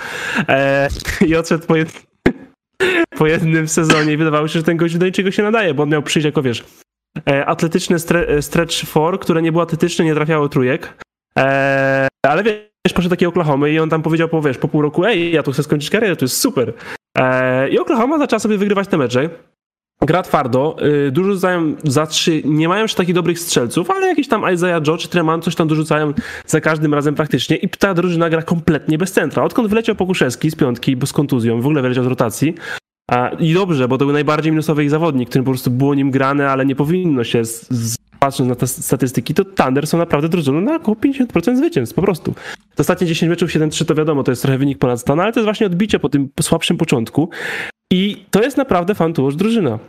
[0.49, 0.89] e,
[1.27, 2.07] i odszedł po, jed...
[3.17, 4.13] po jednym sezonie.
[4.13, 6.41] I wydawało się, że ten gość do niczego się nadaje, bo on miał przyjść jako,
[6.41, 6.65] wiesz,
[7.29, 10.97] e, atletyczne stre, stretch four, które nie było atletyczne, nie trafiało trójek.
[11.37, 12.55] E, ale wiesz,
[12.93, 15.51] poszedł taki Oklahomy i on tam powiedział po, wiesz, po pół roku, ej, ja tu
[15.51, 16.73] chcę skończyć karierę, to jest super.
[17.17, 19.29] E, I Oklahoma zaczęła sobie wygrywać te mecze.
[20.01, 20.75] Gra twardo,
[21.07, 24.87] y, dużo rzucają za trzy, nie mają już takich dobrych strzelców, ale jakiś tam Isaiah
[24.87, 26.13] Joe czy Treman coś tam dorzucają
[26.45, 29.43] za każdym razem praktycznie i ta drużyna gra kompletnie bez centra.
[29.43, 32.55] Odkąd wyleciał Pokuszewski z piątki, bo z kontuzją, w ogóle wyleciał z rotacji,
[33.11, 36.11] a, I dobrze, bo to był najbardziej minusowy ich zawodnik, którym po prostu było nim
[36.11, 40.29] grane, ale nie powinno się, z, z, patrząc na te statystyki, to Thunder są naprawdę
[40.29, 42.33] drużyną na około 50% zwycięstw, po prostu.
[42.77, 45.45] Ostatnie 10 meczów 7-3 to wiadomo, to jest trochę wynik ponad stan, ale to jest
[45.45, 47.29] właśnie odbicie po tym słabszym początku
[47.91, 49.79] i to jest naprawdę fantułoż drużyna.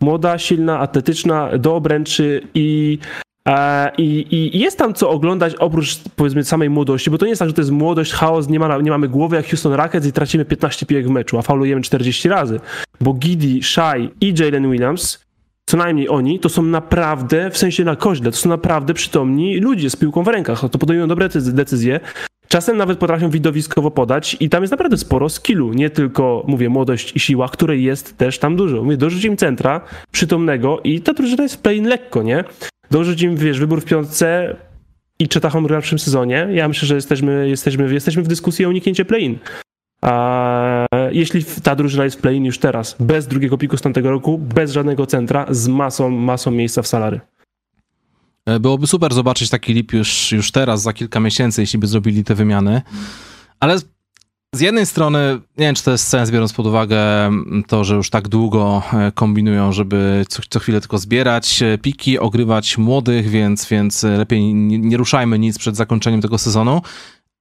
[0.00, 2.98] Młoda, silna, atletyczna, do obręczy i
[3.46, 7.38] E, I, I jest tam co oglądać oprócz powiedzmy samej młodości, bo to nie jest
[7.38, 10.12] tak, że to jest młodość, chaos, nie, ma, nie mamy głowy jak Houston Rockets i
[10.12, 12.60] tracimy 15 pijek w meczu, a faulujemy 40 razy.
[13.00, 15.25] Bo Giddy, Shai i Jalen Williams,
[15.66, 19.90] co najmniej oni, to są naprawdę, w sensie na koźle, to są naprawdę przytomni ludzie
[19.90, 20.60] z piłką w rękach.
[20.70, 22.00] To podejmują dobre decyz- decyzje.
[22.48, 27.16] Czasem nawet potrafią widowiskowo podać i tam jest naprawdę sporo skillu, nie tylko, mówię, młodość
[27.16, 28.82] i siła, której jest też tam dużo.
[28.82, 29.80] Mówię, dorzuć im centra
[30.12, 32.44] przytomnego i ta drużyna jest w play lekko, nie?
[32.90, 34.56] Dorzuć im, wiesz, wybór w piątce
[35.18, 36.48] i Chetahom gra w przyszłym sezonie.
[36.50, 39.38] Ja myślę, że jesteśmy, jesteśmy, jesteśmy w dyskusji o uniknięcie play-in.
[40.02, 44.38] A jeśli ta drużyna jest w play-in już teraz, bez drugiego piku z tamtego roku,
[44.38, 47.20] bez żadnego centra, z masą, masą miejsca w salary.
[48.46, 52.24] E, Byłoby super zobaczyć taki lip już, już teraz, za kilka miesięcy, jeśli by zrobili
[52.24, 52.82] te wymiany.
[53.60, 53.84] Ale z-
[54.60, 55.18] jednej strony,
[55.58, 58.82] nie wiem, czy to jest sens, biorąc pod uwagę mm, to, że już tak długo
[58.92, 64.54] e, kombinują, żeby co, co chwilę tylko zbierać e, piki, ogrywać młodych, więc, więc lepiej
[64.54, 66.82] nie, nie ruszajmy nic przed zakończeniem tego sezonu.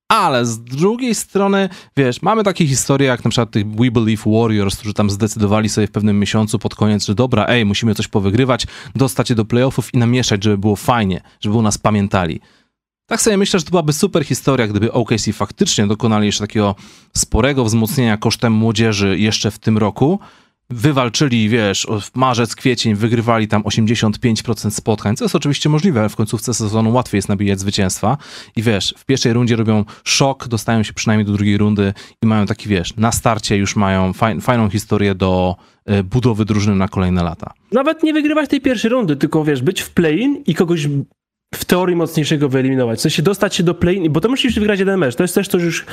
[0.07, 4.75] Ale z drugiej strony, wiesz, mamy takie historie jak na przykład tych We Believe Warriors,
[4.75, 8.67] którzy tam zdecydowali sobie w pewnym miesiącu pod koniec, że dobra, ej, musimy coś powygrywać,
[8.95, 12.41] dostać się do playoffów i namieszać, żeby było fajnie, żeby u nas pamiętali.
[13.07, 16.75] Tak sobie myślę, że to byłaby super historia, gdyby OKC faktycznie dokonali jeszcze takiego
[17.13, 20.19] sporego wzmocnienia kosztem młodzieży jeszcze w tym roku.
[20.69, 26.53] Wywalczyli, wiesz, w marzec, kwiecień, wygrywali tam 85% spotkań, co jest oczywiście możliwe, w końcówce
[26.53, 28.17] sezonu łatwiej jest nabijać zwycięstwa.
[28.55, 32.45] I wiesz, w pierwszej rundzie robią szok, dostają się przynajmniej do drugiej rundy i mają
[32.45, 35.55] taki, wiesz, na starcie już mają faj, fajną historię do
[35.89, 37.53] y, budowy drużyny na kolejne lata.
[37.71, 40.87] Nawet nie wygrywać tej pierwszej rundy, tylko wiesz, być w play-in i kogoś
[41.55, 42.99] w teorii mocniejszego wyeliminować.
[42.99, 45.15] W sensie dostać się do play-in, bo to musisz wygrać jeden mecz.
[45.15, 45.85] To jest też to, że już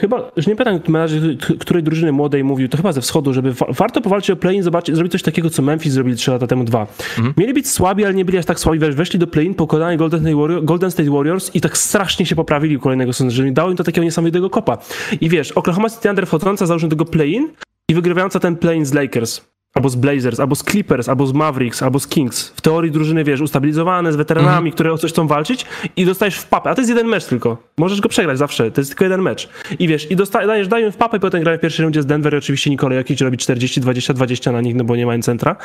[0.00, 1.22] Chyba, już nie pamiętam, menadżer
[1.60, 4.94] której drużyny młodej mówił, to chyba ze wschodu, żeby wa warto powalczyć o play-in, zobaczyć,
[4.94, 6.80] zrobić coś takiego, co Memphis zrobili 3 lata temu, dwa.
[7.18, 7.34] Mhm.
[7.36, 10.36] Mieli być słabi, ale nie byli aż tak słabi, weszli do play-in, pokonali Golden State,
[10.36, 13.84] Warrior, Golden State Warriors i tak strasznie się poprawili kolejnego sezonu, że dało im to
[13.84, 14.78] takiego niesamowitego kopa.
[15.20, 17.48] I wiesz, Oklahoma City Thunder wchodząca założył tego play-in
[17.90, 21.82] i wygrywająca ten play-in z Lakers albo z Blazers, albo z Clippers, albo z Mavericks,
[21.82, 22.48] albo z Kings.
[22.48, 24.74] W teorii drużyny, wiesz, ustabilizowane, z weteranami, -hmm.
[24.74, 26.70] które o coś chcą walczyć i dostajesz w papę.
[26.70, 27.56] A to jest jeden mecz tylko.
[27.78, 28.70] Możesz go przegrać zawsze.
[28.70, 29.48] To jest tylko jeden mecz.
[29.78, 32.36] I wiesz, i dostajesz, dają w papę, potem grają w pierwszej rundzie z Denver i
[32.36, 35.56] oczywiście Nikola Jokic robi 40, 20, 20 na nich, no bo nie mają centra.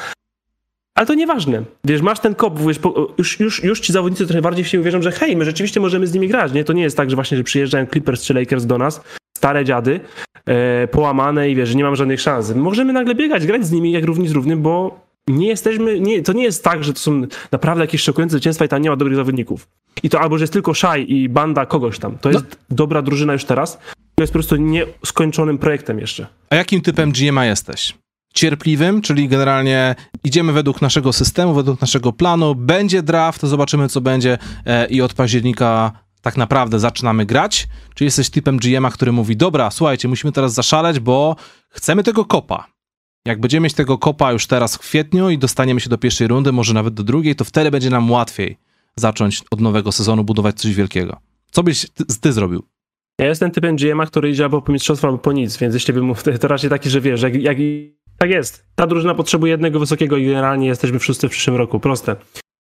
[0.96, 1.64] Ale to nieważne.
[1.84, 2.80] Wiesz, masz ten kop, wiesz,
[3.18, 6.14] już, już, już ci zawodnicy trochę bardziej się uwierzą, że hej, my rzeczywiście możemy z
[6.14, 6.64] nimi grać, nie?
[6.64, 9.02] To nie jest tak, że właśnie, że przyjeżdżają Clippers czy Lakers do nas,
[9.42, 10.00] stare dziady,
[10.46, 12.56] e, połamane i wiesz, że nie mam żadnych szans.
[12.56, 16.34] Możemy nagle biegać, grać z nimi jak równi z równym, bo nie jesteśmy, nie, to
[16.34, 19.16] nie jest tak, że to są naprawdę jakieś szokujące zwycięstwa i tam nie ma dobrych
[19.16, 19.68] zawodników.
[20.04, 22.18] I to albo, że jest tylko Szaj i banda kogoś tam.
[22.18, 22.76] To jest no.
[22.76, 23.80] dobra drużyna już teraz.
[24.16, 26.28] To jest po prostu nieskończonym projektem jeszcze.
[26.50, 27.94] A jakim typem GMA jesteś?
[28.34, 34.38] Cierpliwym, czyli generalnie idziemy według naszego systemu, według naszego planu, będzie draft, zobaczymy co będzie
[34.66, 39.72] e, i od października tak naprawdę zaczynamy grać, czy jesteś typem GM-a, który mówi, dobra,
[39.72, 41.36] słuchajcie, musimy teraz zaszaleć, bo
[41.70, 42.68] chcemy tego kopa.
[43.26, 46.52] Jak będziemy mieć tego kopa już teraz w kwietniu i dostaniemy się do pierwszej rundy,
[46.52, 48.58] może nawet do drugiej, to wtedy będzie nam łatwiej
[48.96, 51.18] zacząć od nowego sezonu budować coś wielkiego.
[51.52, 52.64] Co byś ty, ty zrobił?
[53.20, 56.06] Ja jestem typem GM-a, który idzie albo po mistrzostwo, albo po nic, więc jeśli bym
[56.06, 57.58] mógł, to raczej taki, że wiesz, jak, jak
[58.18, 58.66] tak jest.
[58.76, 61.80] Ta drużyna potrzebuje jednego wysokiego i generalnie jesteśmy wszyscy w przyszłym roku.
[61.80, 62.16] Proste.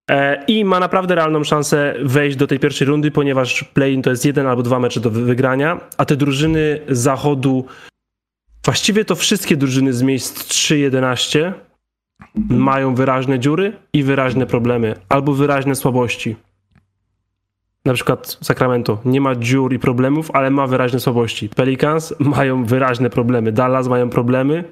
[0.09, 4.25] E, i ma naprawdę realną szansę wejść do tej pierwszej rundy, ponieważ play-in to jest
[4.25, 7.65] jeden albo dwa mecze do wygrania, a te drużyny z zachodu,
[8.65, 11.53] właściwie to wszystkie drużyny z miejsc 3-11
[12.49, 16.35] mają wyraźne dziury i wyraźne problemy, albo wyraźne słabości.
[17.85, 21.49] Na przykład Sacramento nie ma dziur i problemów, ale ma wyraźne słabości.
[21.49, 24.63] Pelicans mają wyraźne problemy, Dallas mają problemy,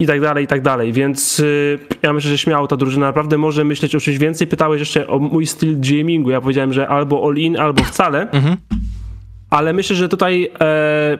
[0.00, 0.92] i tak dalej, i tak dalej.
[0.92, 4.46] Więc y, ja myślę, że śmiało ta drużyna naprawdę może myśleć o czymś więcej.
[4.46, 6.30] Pytałeś jeszcze o mój styl gamingu.
[6.30, 8.30] Ja powiedziałem, że albo all in, albo wcale.
[8.30, 8.56] Mhm.
[9.50, 11.18] Ale myślę, że tutaj e,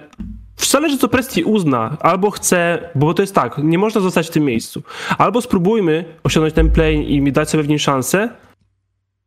[0.57, 1.97] zależy co Presti uzna.
[2.01, 4.83] Albo chce, bo to jest tak, nie można zostać w tym miejscu.
[5.19, 8.29] Albo spróbujmy osiągnąć ten play i dać sobie w nim szansę,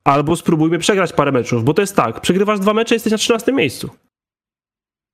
[0.03, 3.53] albo spróbujmy przegrać parę meczów, bo to jest tak, przegrywasz dwa mecze, jesteś na 13
[3.53, 3.89] miejscu.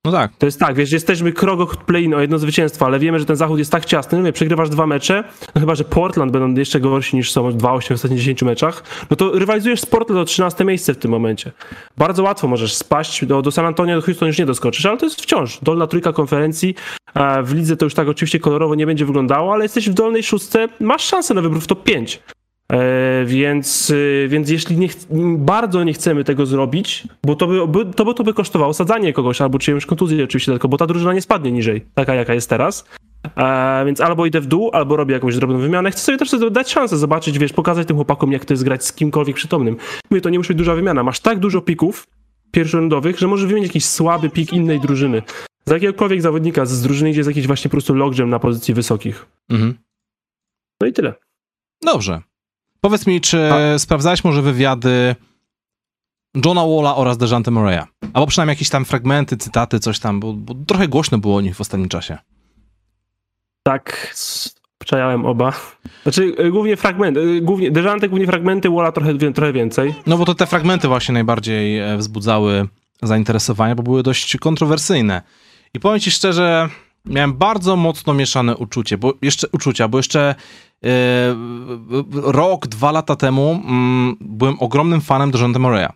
[0.06, 0.36] No tak.
[0.38, 3.58] To jest tak, wiesz, jesteśmy krok play o jedno zwycięstwo, ale wiemy, że ten zachód
[3.58, 7.32] jest tak ciasny, no przegrywasz dwa mecze, no chyba, że Portland będą jeszcze gorsi niż
[7.32, 10.96] są 2-8 w ostatnich 10 meczach, no to rywalizujesz z Portland o 13 miejsce w
[10.96, 11.52] tym momencie.
[11.96, 15.06] Bardzo łatwo możesz spaść, do, do San Antonio, do Houston już nie doskoczysz, ale to
[15.06, 16.74] jest wciąż dolna trójka konferencji,
[17.44, 20.68] w lidze to już tak oczywiście kolorowo nie będzie wyglądało, ale jesteś w dolnej szóstce,
[20.80, 22.22] masz szansę na wybór w top 5.
[22.72, 23.92] E, więc,
[24.24, 24.88] e, więc jeśli nie
[25.38, 29.40] bardzo nie chcemy tego zrobić, bo to by, to by, to by kosztowało sadzanie kogoś
[29.40, 32.84] albo czyjąś kontuzję oczywiście tylko, bo ta drużyna nie spadnie niżej, taka jaka jest teraz.
[33.36, 35.90] E, więc albo idę w dół, albo robię jakąś drobną wymianę.
[35.90, 38.92] Chcę sobie też dać szansę zobaczyć, wiesz, pokazać tym chłopakom, jak to jest grać z
[38.92, 39.76] kimkolwiek przytomnym.
[40.10, 41.02] Mówię, to nie musi być duża wymiana.
[41.02, 42.06] Masz tak dużo pików
[42.50, 45.22] pierwszorundowych, że możesz wymienić jakiś słaby pik innej drużyny.
[45.66, 49.26] Za jakiegokolwiek zawodnika z drużyny, gdzie jest jakiś właśnie po prostu logjam na pozycji wysokich.
[49.50, 49.74] Mhm.
[50.80, 51.14] No i tyle.
[51.82, 52.20] Dobrze.
[52.86, 53.78] Powiedz mi, czy A...
[53.78, 55.16] sprawdzałeś może wywiady
[56.44, 57.84] Johna Walla oraz Dejante Murray'a?
[58.14, 61.56] Albo przynajmniej jakieś tam fragmenty, cytaty, coś tam, bo, bo trochę głośno było o nich
[61.56, 62.18] w ostatnim czasie.
[63.62, 64.14] Tak,
[64.78, 65.52] przejałem oba.
[66.02, 69.94] Znaczy, y, głównie fragmenty, y, głównie, Dejante głównie fragmenty, Walla trochę, trochę więcej.
[70.06, 72.68] No bo to te fragmenty właśnie najbardziej e, wzbudzały
[73.02, 75.22] zainteresowanie, bo były dość kontrowersyjne.
[75.74, 76.68] I powiem ci szczerze,
[77.06, 80.34] miałem bardzo mocno mieszane uczucie, bo jeszcze uczucia, bo jeszcze
[80.82, 80.90] yy,
[82.12, 83.62] rok, dwa lata temu
[84.20, 85.88] yy, byłem ogromnym fanem Dejante Moreya.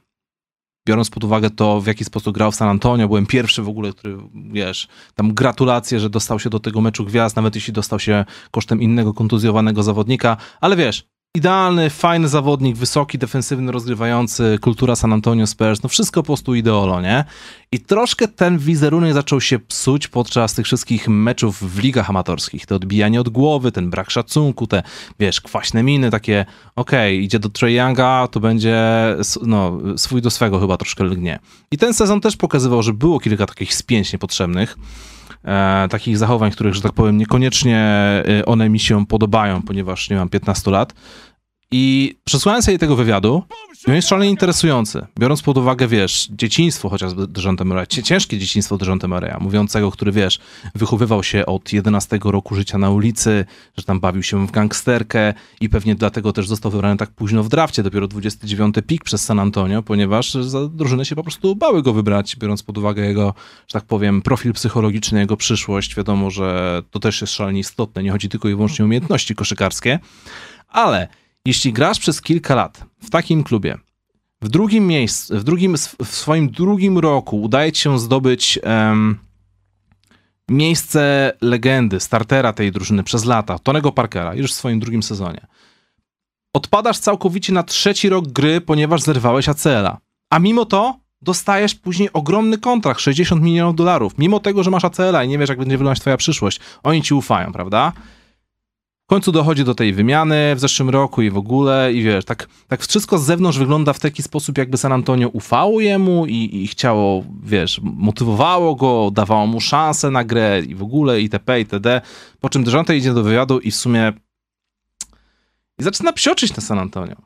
[0.88, 3.92] Biorąc pod uwagę to, w jaki sposób grał w San Antonio, byłem pierwszy w ogóle,
[3.92, 4.16] który,
[4.52, 8.82] wiesz, tam gratulacje, że dostał się do tego meczu gwiazd, nawet jeśli dostał się kosztem
[8.82, 11.04] innego kontuzjowanego zawodnika, ale wiesz,
[11.36, 17.00] idealny, fajny zawodnik, wysoki, defensywny, rozgrywający, kultura San Antonio Spurs, no wszystko po prostu ideolo,
[17.00, 17.24] nie?
[17.72, 22.66] I troszkę ten wizerunek zaczął się psuć podczas tych wszystkich meczów w ligach amatorskich.
[22.66, 24.82] To odbijanie od głowy, ten brak szacunku, te,
[25.20, 28.80] wiesz, kwaśne miny, takie, okej, okay, idzie do Trae Younga, to będzie,
[29.42, 31.38] no, swój do swego chyba troszkę lgnie.
[31.70, 34.76] I ten sezon też pokazywał, że było kilka takich spięć niepotrzebnych,
[35.44, 40.16] e, takich zachowań, których, że tak powiem, niekoniecznie e, one mi się podobają, ponieważ nie
[40.16, 40.94] mam 15 lat.
[41.72, 43.42] I przesłuchałem sobie tego wywiadu
[43.86, 48.78] i on jest szalenie interesujący, biorąc pod uwagę, wiesz, dzieciństwo chociażby Dejonte Murray, ciężkie dzieciństwo
[48.78, 50.38] Dejonte Murray'a, mówiącego, który, wiesz,
[50.74, 53.44] wychowywał się od 11 roku życia na ulicy,
[53.76, 57.48] że tam bawił się w gangsterkę i pewnie dlatego też został wybrany tak późno w
[57.48, 61.92] drafcie, dopiero 29 pik przez San Antonio, ponieważ za drużynę się po prostu bały go
[61.92, 63.34] wybrać, biorąc pod uwagę jego,
[63.68, 65.94] że tak powiem, profil psychologiczny, jego przyszłość.
[65.94, 69.98] Wiadomo, że to też jest szalenie istotne, nie chodzi tylko i wyłącznie o umiejętności koszykarskie,
[70.68, 71.08] ale
[71.46, 73.78] jeśli grasz przez kilka lat w takim klubie,
[74.42, 79.18] w drugim miejscu, w, drugim, w swoim drugim roku udaje ci się zdobyć um,
[80.48, 85.46] miejsce legendy, startera tej drużyny przez lata, Tonego Parkera, już w swoim drugim sezonie.
[86.54, 89.98] Odpadasz całkowicie na trzeci rok gry, ponieważ zerwałeś ACL-a.
[90.30, 94.18] A mimo to dostajesz później ogromny kontrakt, 60 milionów dolarów.
[94.18, 96.60] Mimo tego, że masz ACL-a i nie wiesz, jak będzie wyglądać twoja przyszłość.
[96.82, 97.92] Oni ci ufają, prawda?
[99.10, 102.48] W końcu dochodzi do tej wymiany w zeszłym roku i w ogóle, i wiesz, tak,
[102.68, 106.66] tak wszystko z zewnątrz wygląda w taki sposób, jakby San Antonio ufało jemu i, i
[106.66, 112.00] chciało, wiesz, motywowało go, dawało mu szansę na grę i w ogóle, itp., itd.
[112.40, 114.12] Po czym Dejounte idzie do wywiadu i w sumie
[115.78, 117.16] i zaczyna psioczyć na San Antonio.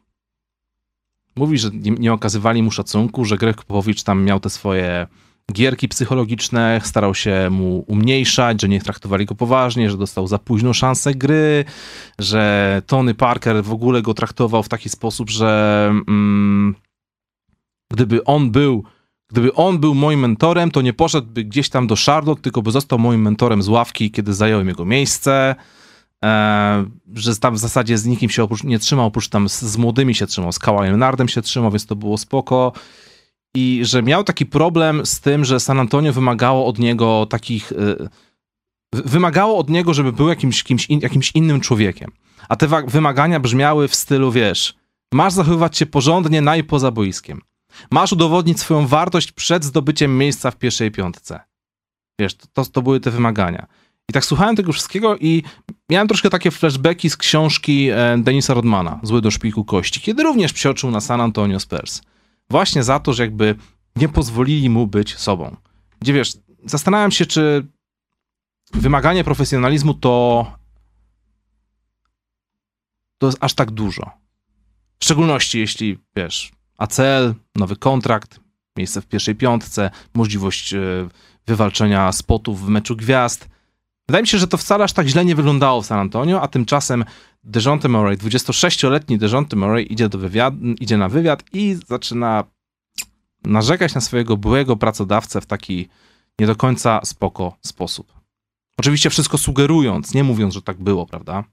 [1.37, 5.07] Mówi, że nie, nie okazywali mu szacunku, że Greg Popowicz tam miał te swoje
[5.53, 10.73] gierki psychologiczne, starał się mu umniejszać, że nie traktowali go poważnie, że dostał za późno
[10.75, 11.65] szansę gry,
[12.19, 16.75] że Tony Parker w ogóle go traktował w taki sposób, że mm,
[17.93, 18.85] gdyby on był
[19.31, 22.99] Gdyby on był moim mentorem, to nie poszedłby gdzieś tam do Charlotte, tylko by został
[22.99, 25.55] moim mentorem z ławki, kiedy zająłem jego miejsce.
[26.25, 29.77] E, że tam w zasadzie z nikim się oprócz, nie trzymał, oprócz tam z, z
[29.77, 32.73] młodymi się trzymał, z Kawhi Leonardem się trzymał, więc to było spoko
[33.55, 37.73] i że miał taki problem z tym, że San Antonio wymagało od niego takich.
[37.73, 38.09] Y,
[38.93, 42.11] wymagało od niego, żeby był jakimś, kimś in, jakimś innym człowiekiem.
[42.49, 44.75] A te wymagania brzmiały w stylu, wiesz,
[45.15, 47.41] masz zachowywać się porządnie na i poza boiskiem.
[47.91, 51.41] Masz udowodnić swoją wartość przed zdobyciem miejsca w pierwszej piątce.
[52.21, 53.67] Wiesz, to, to były te wymagania.
[54.11, 55.43] I tak słuchałem tego wszystkiego i
[55.91, 60.53] miałem troszkę takie flashbacki z książki e, Denisa Rodmana, Zły do szpiku kości, kiedy również
[60.53, 62.01] psioczył na San Antonio Spurs.
[62.51, 63.55] Właśnie za to, że jakby
[63.97, 65.57] nie pozwolili mu być sobą.
[66.01, 66.33] Gdzie wiesz,
[66.65, 67.67] zastanawiam się, czy
[68.73, 70.47] wymaganie profesjonalizmu to
[73.19, 74.11] to jest aż tak dużo.
[74.99, 78.41] W szczególności jeśli, wiesz, ACL, nowy kontrakt,
[78.77, 80.81] miejsce w pierwszej piątce, możliwość e,
[81.47, 83.49] wywalczenia spotów w meczu gwiazd.
[84.09, 86.49] Wydaje mi się, że to wcale aż tak źle nie wyglądało w San Antonio, a
[86.49, 87.05] tymczasem
[87.45, 92.45] Dejounte Murray, 26-letni Dejounte Murray idzie, do wywiad, idzie na wywiad i zaczyna
[93.45, 95.89] narzekać na swojego byłego pracodawcę w taki
[96.39, 98.13] nie do końca spoko sposób.
[98.79, 101.45] Oczywiście wszystko sugerując, nie mówiąc, że tak było, prawda?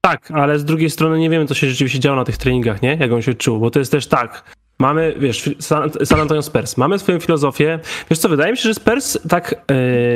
[0.00, 2.96] Tak, ale z drugiej strony nie wiemy, co się rzeczywiście działo na tych treningach, nie?
[3.00, 4.56] Jak on się czuł, bo to jest też tak.
[4.78, 7.78] Mamy, wiesz, San, San Antonio Spurs, mamy swoją filozofię.
[8.10, 9.64] Wiesz co, wydaje mi się, że Spurs tak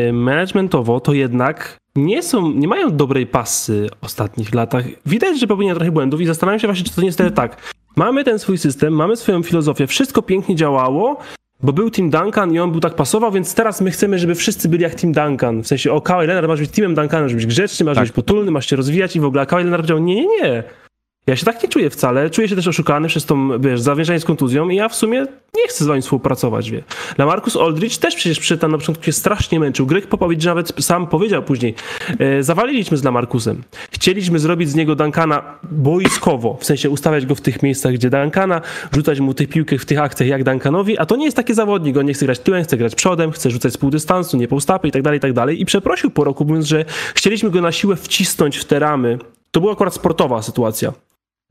[0.06, 4.84] yy, managementowo to jednak nie są, nie mają dobrej pasy w ostatnich latach.
[5.06, 7.72] Widać, że popełniają trochę błędów i zastanawiam się właśnie, czy to nie jest tak.
[7.96, 11.18] Mamy ten swój system, mamy swoją filozofię, wszystko pięknie działało,
[11.62, 14.68] bo był Team Duncan i on był tak pasował, więc teraz my chcemy, żeby wszyscy
[14.68, 15.62] byli jak Team Duncan.
[15.62, 18.04] W sensie, o, Kawhi Leonard masz być Teamem Duncanem, masz być grzeczny, masz tak.
[18.04, 19.42] być potulny, masz się rozwijać i w ogóle.
[19.42, 20.64] A Kawhi Leonard powiedział, nie, nie, nie.
[21.26, 22.30] Ja się tak nie czuję wcale.
[22.30, 25.68] Czuję się też oszukany przez tą, wiesz, zawieszenie z kontuzją i ja w sumie nie
[25.68, 26.82] chcę z wami współpracować, wie.
[27.16, 29.86] Dla Marcus Aldridge też przecież przy tam na początku się strasznie męczył.
[29.86, 31.74] Greg Popowicz nawet sam powiedział później,
[32.18, 33.62] e, zawaliliśmy z Lamarcusem.
[33.90, 38.60] Chcieliśmy zrobić z niego Duncana boiskowo, w sensie ustawiać go w tych miejscach, gdzie Duncana,
[38.92, 41.96] rzucać mu tych piłkę w tych akcjach jak Duncanowi, a to nie jest taki zawodnik,
[41.96, 44.88] on nie chce grać tyłem, chce grać przodem, chce rzucać z pół dystansu, nie półstapy
[44.88, 45.60] i tak dalej, i tak dalej.
[45.60, 49.18] I przeprosił po roku, mówiąc, że chcieliśmy go na siłę wcisnąć w te ramy.
[49.50, 50.92] To była akurat sportowa sytuacja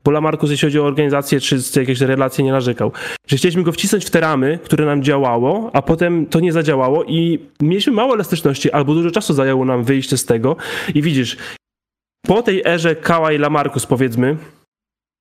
[0.04, 2.92] bo Lamarcus, jeśli chodzi o organizację czy jakieś relacje, nie narzekał.
[3.26, 7.04] Że chcieliśmy go wcisnąć w te ramy, które nam działało, a potem to nie zadziałało
[7.04, 10.56] i mieliśmy mało elastyczności, albo dużo czasu zajęło nam wyjście z tego.
[10.94, 11.36] I widzisz,
[12.26, 14.36] po tej erze Kała i Lamarcus, powiedzmy,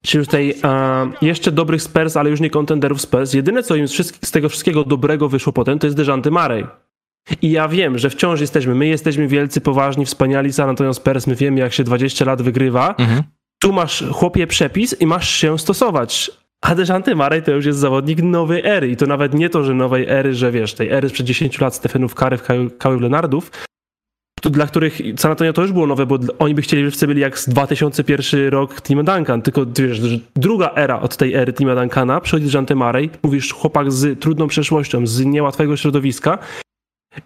[0.03, 3.87] czy już tej a, jeszcze dobrych Spurs, ale już nie kontenderów Spurs, jedyne co im
[3.87, 6.65] z, z tego wszystkiego dobrego wyszło potem, to jest Dejanty Murray.
[7.41, 11.35] I ja wiem, że wciąż jesteśmy, my jesteśmy wielcy, poważni, wspaniali San Antonio Spurs, my
[11.35, 13.23] wiemy jak się 20 lat wygrywa, mhm
[13.59, 16.31] tu masz chłopie przepis i masz się stosować.
[16.61, 19.73] A Dejante Marej to już jest zawodnik nowej ery i to nawet nie to, że
[19.73, 22.47] nowej ery, że wiesz, tej ery sprzed 10 lat Stefanów Karew,
[22.77, 23.51] Kały Lenardów,
[24.43, 27.39] dla których San Antonio to już było nowe, bo oni by chcieli, wszyscy byli jak
[27.39, 29.99] z 2001 rok Tima Duncan, tylko wiesz,
[30.35, 35.07] druga era od tej ery Tima Duncana, przychodzi Jante Marej, mówisz chłopak z trudną przeszłością,
[35.07, 36.37] z niełatwego środowiska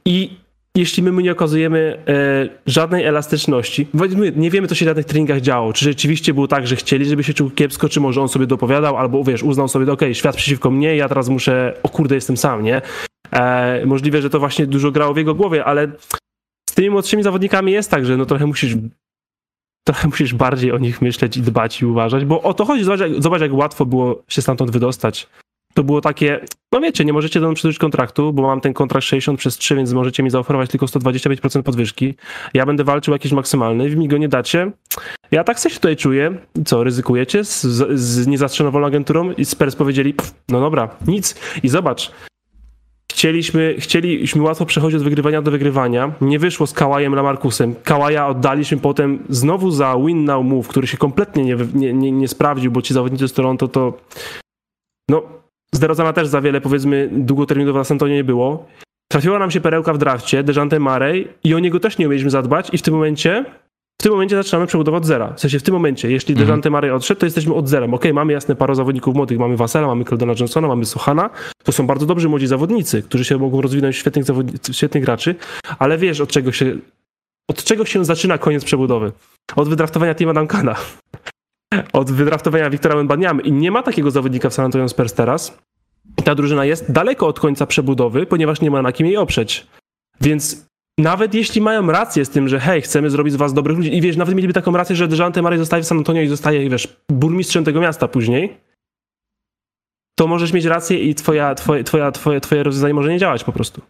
[0.06, 0.38] i
[0.78, 3.88] jeśli my mu nie okazujemy e, żadnej elastyczności,
[4.36, 7.24] nie wiemy, co się na tych treningach działo, czy rzeczywiście było tak, że chcieli, żeby
[7.24, 10.36] się czuł kiepsko, czy może on sobie dopowiadał, albo wiesz, uznał sobie, okej, okay, świat
[10.36, 12.82] przeciwko mnie, ja teraz muszę, o kurde, jestem sam, nie?
[13.32, 15.88] E, możliwe, że to właśnie dużo grało w jego głowie, ale
[16.70, 18.76] z tymi młodszymi zawodnikami jest tak, że no trochę musisz
[19.88, 22.84] trochę musisz bardziej o nich myśleć i dbać i uważać, bo o to chodzi.
[22.84, 25.28] Zobacz, jak, zobacz, jak łatwo było się stamtąd wydostać.
[25.74, 26.40] To było takie,
[26.72, 29.76] no wiecie, nie możecie do mnie przedłużyć kontraktu, bo mam ten kontrakt 60 przez 3,
[29.76, 32.16] więc możecie mi zaoferować tylko 125% podwyżki.
[32.54, 34.72] Ja będę walczył jakiś maksymalny, wy mi go nie dacie.
[35.32, 36.38] Ja tak się tutaj czuję.
[36.66, 37.62] Co, ryzykujecie z,
[38.00, 39.32] z niezastrzenową agenturą?
[39.32, 40.16] I Spurs powiedzieli,
[40.50, 41.36] no dobra, nic.
[41.64, 42.12] I zobacz,
[43.14, 46.12] Chcieliśmy, chcieliśmy łatwo przechodzić od wygrywania do wygrywania.
[46.22, 47.76] Nie wyszło z Kałajem Lamarkusem.
[47.84, 52.28] Kałaja oddaliśmy potem znowu za win now move, który się kompletnie nie, nie, nie, nie
[52.28, 53.98] sprawdził, bo ci zawodnicy z Toronto to
[55.10, 55.24] no
[55.74, 58.66] z DeRozana też za wiele powiedzmy długoterminowo na Santonie nie było.
[59.12, 62.70] Trafiła nam się perełka w drafcie, Dejante Marej i o niego też nie umieliśmy zadbać
[62.74, 63.46] i w tym momencie
[64.02, 65.34] w tym momencie zaczynamy przebudowę od zera.
[65.34, 66.48] W sensie w tym momencie, jeśli mhm.
[66.48, 67.88] Dejante Murray odszedł, to jesteśmy od zera.
[67.92, 71.30] Ok, mamy jasne paro zawodników młodych, mamy Wasela, mamy Claudena Johnsona, mamy Sohana.
[71.64, 75.36] To są bardzo dobrzy młodzi zawodnicy, którzy się mogą rozwinąć w świetnych, zawodnic, świetnych graczy,
[75.80, 76.78] ale wiesz od czego się
[77.50, 79.12] od czego się zaczyna koniec przebudowy?
[79.56, 80.76] Od wydraftowania Tima Duncana.
[81.94, 83.42] Od wydraftowania Wiktora Wembaniamy.
[83.42, 85.58] I nie ma takiego zawodnika w San Antonio Spurs teraz.
[86.24, 89.68] Ta drużyna jest daleko od końca przebudowy, ponieważ nie ma na kim jej oprzeć.
[90.22, 90.66] Więc
[90.98, 94.02] nawet jeśli mają rację z tym, że hej, chcemy zrobić z was dobrych ludzi i
[94.02, 96.98] wiesz, nawet mieliby taką rację, że Dejante Murray zostaje w San Antonio i zostaje, wiesz,
[97.12, 98.58] burmistrzem tego miasta później,
[100.16, 103.52] to możesz mieć rację i twoja, twoje, twoja, twoje, twoje rozwiązanie może nie działać po
[103.52, 103.82] prostu.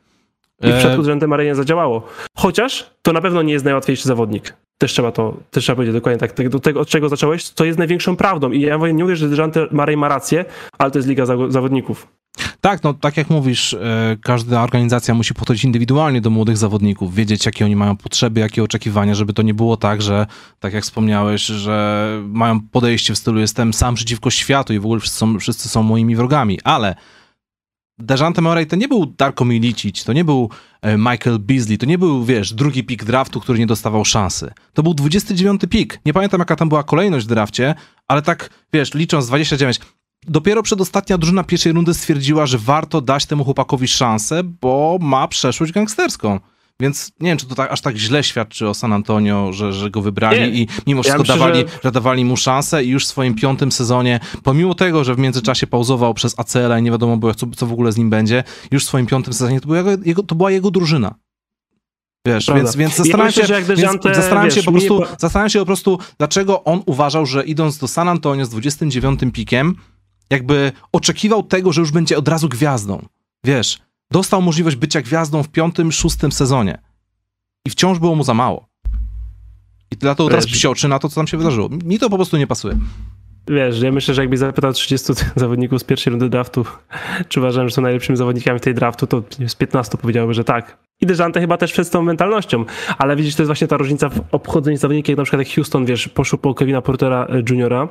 [0.61, 2.07] I w e, przypadku Murray nie zadziałało.
[2.37, 4.53] Chociaż to na pewno nie jest najłatwiejszy zawodnik.
[4.77, 6.49] Też trzeba to, też trzeba powiedzieć dokładnie tak.
[6.49, 8.51] Do tego, od czego zacząłeś, to jest największą prawdą.
[8.51, 10.45] I ja nie mówię, że Dejante Murray ma rację,
[10.77, 12.07] ale to jest liga zawodników.
[12.61, 17.45] Tak, no tak jak mówisz, e, każda organizacja musi podchodzić indywidualnie do młodych zawodników, wiedzieć
[17.45, 20.27] jakie oni mają potrzeby, jakie oczekiwania, żeby to nie było tak, że
[20.59, 24.99] tak jak wspomniałeś, że mają podejście w stylu jestem sam przeciwko światu i w ogóle
[24.99, 26.95] wszyscy są, wszyscy są moimi wrogami, ale
[27.99, 30.49] Dejante Murray to nie był Darko Milicic, to nie był
[30.81, 34.53] e, Michael Beasley, to nie był, wiesz, drugi pik draftu, który nie dostawał szansy.
[34.73, 35.99] To był 29 pik.
[36.05, 37.75] Nie pamiętam, jaka tam była kolejność w drafcie,
[38.07, 39.79] ale tak, wiesz, licząc 29,
[40.27, 45.71] Dopiero przedostatnia drużyna pierwszej rundy stwierdziła, że warto dać temu chłopakowi szansę, bo ma przeszłość
[45.71, 46.39] gangsterską.
[46.81, 49.89] Więc nie wiem, czy to tak, aż tak źle świadczy o San Antonio, że, że
[49.89, 50.47] go wybrali nie.
[50.47, 51.79] i mimo wszystko ja myślę, dawali, że...
[51.83, 51.91] że...
[51.91, 56.13] dawali mu szansę i już w swoim piątym sezonie, pomimo tego, że w międzyczasie pauzował
[56.13, 58.87] przez ACL i nie wiadomo było, co, co w ogóle z nim będzie, już w
[58.87, 61.15] swoim piątym sezonie to, była jego, jego, to była jego drużyna.
[62.27, 63.41] Wiesz, więc, więc zastanawiam się,
[63.75, 65.05] więc zastanawiam wiesz, się po prostu, nie...
[65.19, 69.75] zastanawiam się po prostu, dlaczego on uważał, że idąc do San Antonio z 29 pikiem,
[70.29, 73.05] jakby oczekiwał tego, że już będzie od razu gwiazdą.
[73.43, 73.79] Wiesz,
[74.13, 76.77] dostał możliwość bycia gwiazdą w piątym, szóstym sezonie.
[77.67, 78.67] I wciąż było mu za mało.
[79.91, 81.69] I dlatego teraz psioczy na to, co tam się wydarzyło.
[81.69, 82.77] Mi to po prostu nie pasuje.
[83.47, 86.65] Wiesz, ja myślę, że jakbyś zapytał 30 zawodników z pierwszej rundy draftu,
[87.27, 90.77] czy uważam, że są najlepszymi zawodnikami tej draftu, to z 15 powiedziałyby, że tak.
[91.01, 92.65] I Dejante chyba też przed tą mentalnością,
[92.97, 95.85] ale widzisz, to jest właśnie ta różnica w obchodzeniu zawodników, jak na przykład jak Houston,
[95.85, 97.87] wiesz, poszło po Kevina Portera e, Juniora,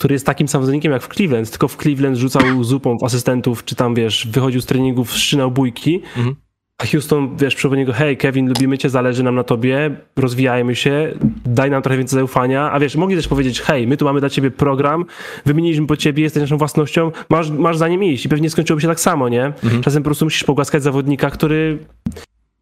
[0.00, 3.64] który jest takim samym zawodnikiem jak w Cleveland, tylko w Cleveland rzucał zupą w asystentów,
[3.64, 6.36] czy tam, wiesz, wychodził z treningów, wszczynał bójki, mhm.
[6.78, 11.14] a Houston, wiesz, przyszło niego, hej, Kevin, lubimy cię, zależy nam na tobie, rozwijajmy się,
[11.44, 14.30] daj nam trochę więcej zaufania, a wiesz, mogli też powiedzieć, hej, my tu mamy dla
[14.30, 15.04] ciebie program,
[15.46, 18.88] wymieniliśmy po ciebie, jesteś naszą własnością, masz, masz za nim iść i pewnie skończyłoby się
[18.88, 19.44] tak samo, nie?
[19.44, 19.82] Mhm.
[19.82, 21.78] Czasem po prostu musisz pogłaskać zawodnika, który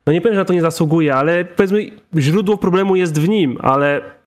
[0.06, 3.58] no nie powiem, że na to nie zasługuje, ale powiedzmy, źródło problemu jest w nim,
[3.60, 4.17] ale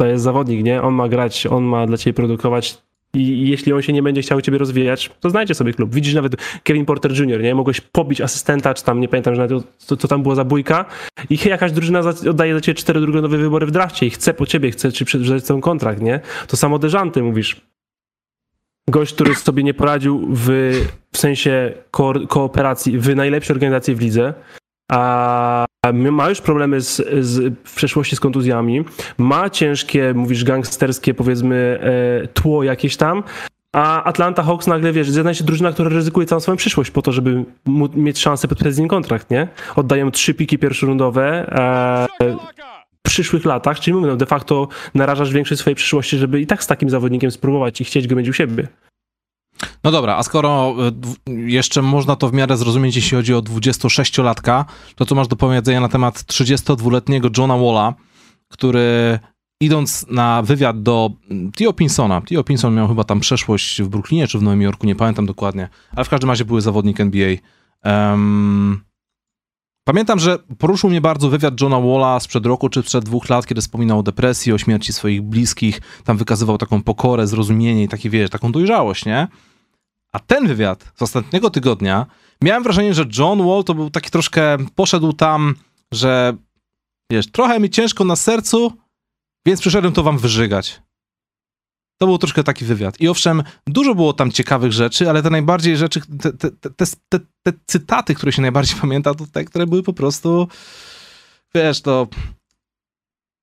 [0.00, 0.82] to jest zawodnik, nie?
[0.82, 2.78] On ma grać, on ma dla ciebie produkować
[3.14, 5.94] i jeśli on się nie będzie chciał ciebie rozwijać, to znajdzie sobie klub.
[5.94, 7.54] Widzisz nawet Kevin Porter Jr., nie?
[7.54, 9.48] Mogłeś pobić asystenta, czy tam, nie pamiętam, że
[9.86, 10.84] to, to tam była zabójka
[11.30, 14.70] i jakaś drużyna oddaje za ciebie cztery drugonowe wybory w drafcie i chce po ciebie,
[14.70, 16.20] chce ci przedłużyć ten kontrakt, nie?
[16.46, 17.60] To samo Dejanty mówisz.
[18.88, 20.72] Gość, który sobie nie poradził w,
[21.12, 24.34] w sensie ko kooperacji w najlepszej organizacji w lidze,
[24.92, 28.84] a ma już problemy z, z, w przeszłości z kontuzjami,
[29.18, 31.78] ma ciężkie, mówisz, gangsterskie, powiedzmy,
[32.22, 33.22] e, tło jakieś tam,
[33.72, 37.12] a Atlanta Hawks nagle, wiesz, zjedna się drużyna, która ryzykuje całą swoją przyszłość po to,
[37.12, 37.44] żeby
[37.94, 39.48] mieć szansę podpisać z nim kontrakt, nie?
[39.76, 41.52] Oddają trzy piki pierwszorundowe,
[42.22, 42.36] e,
[43.02, 46.66] przyszłych latach, czyli mówię, no de facto narażasz większość swojej przyszłości, żeby i tak z
[46.66, 48.68] takim zawodnikiem spróbować i chcieć go mieć u siebie.
[49.84, 50.74] No dobra, a skoro
[51.28, 54.64] e, jeszcze można to w miarę zrozumieć, jeśli chodzi o 26-latka,
[54.96, 57.94] to co masz do powiedzenia na temat 32-letniego Johna Walla,
[58.48, 59.18] który
[59.60, 61.10] idąc na wywiad do
[61.56, 64.96] Tio Pinsona, Tio Pinson miał chyba tam przeszłość w Brooklynie czy w Nowym Jorku, nie
[64.96, 67.36] pamiętam dokładnie, ale w każdym razie były zawodnik NBA.
[67.84, 68.80] Um,
[69.84, 73.60] pamiętam, że poruszył mnie bardzo wywiad Johna Walla sprzed roku czy sprzed dwóch lat, kiedy
[73.60, 78.30] wspominał o depresji, o śmierci swoich bliskich, tam wykazywał taką pokorę, zrozumienie i takie, wiesz,
[78.30, 79.28] taką dojrzałość, nie?
[80.12, 82.06] A ten wywiad z ostatniego tygodnia,
[82.42, 85.54] miałem wrażenie, że John Wall to był taki troszkę, poszedł tam,
[85.92, 86.36] że
[87.12, 88.72] wiesz, trochę mi ciężko na sercu,
[89.46, 90.82] więc przyszedłem to wam wyżygać.
[92.00, 93.00] To był troszkę taki wywiad.
[93.00, 97.52] I owszem, dużo było tam ciekawych rzeczy, ale te najbardziej rzeczy, te, te, te, te,
[97.66, 100.48] cytaty, które się najbardziej pamięta, to te, które były po prostu,
[101.54, 102.08] wiesz, to...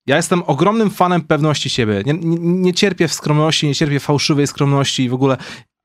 [0.06, 2.02] Ja jestem ogromnym fanem pewności siebie.
[2.06, 5.36] Nie, nie, nie cierpię w skromności, nie cierpię fałszywej skromności i w ogóle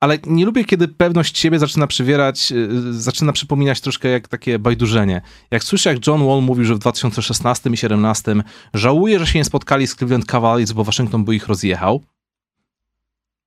[0.04, 5.22] ale nie lubię, kiedy pewność siebie zaczyna przywierać, y, zaczyna przypominać troszkę jak takie bajdurzenie.
[5.50, 8.34] Jak słyszę, jak John Wall mówił, że w 2016 i 2017
[8.74, 12.02] żałuje, że się nie spotkali z Cleveland Cavaliers, bo Waszyngton by ich rozjechał,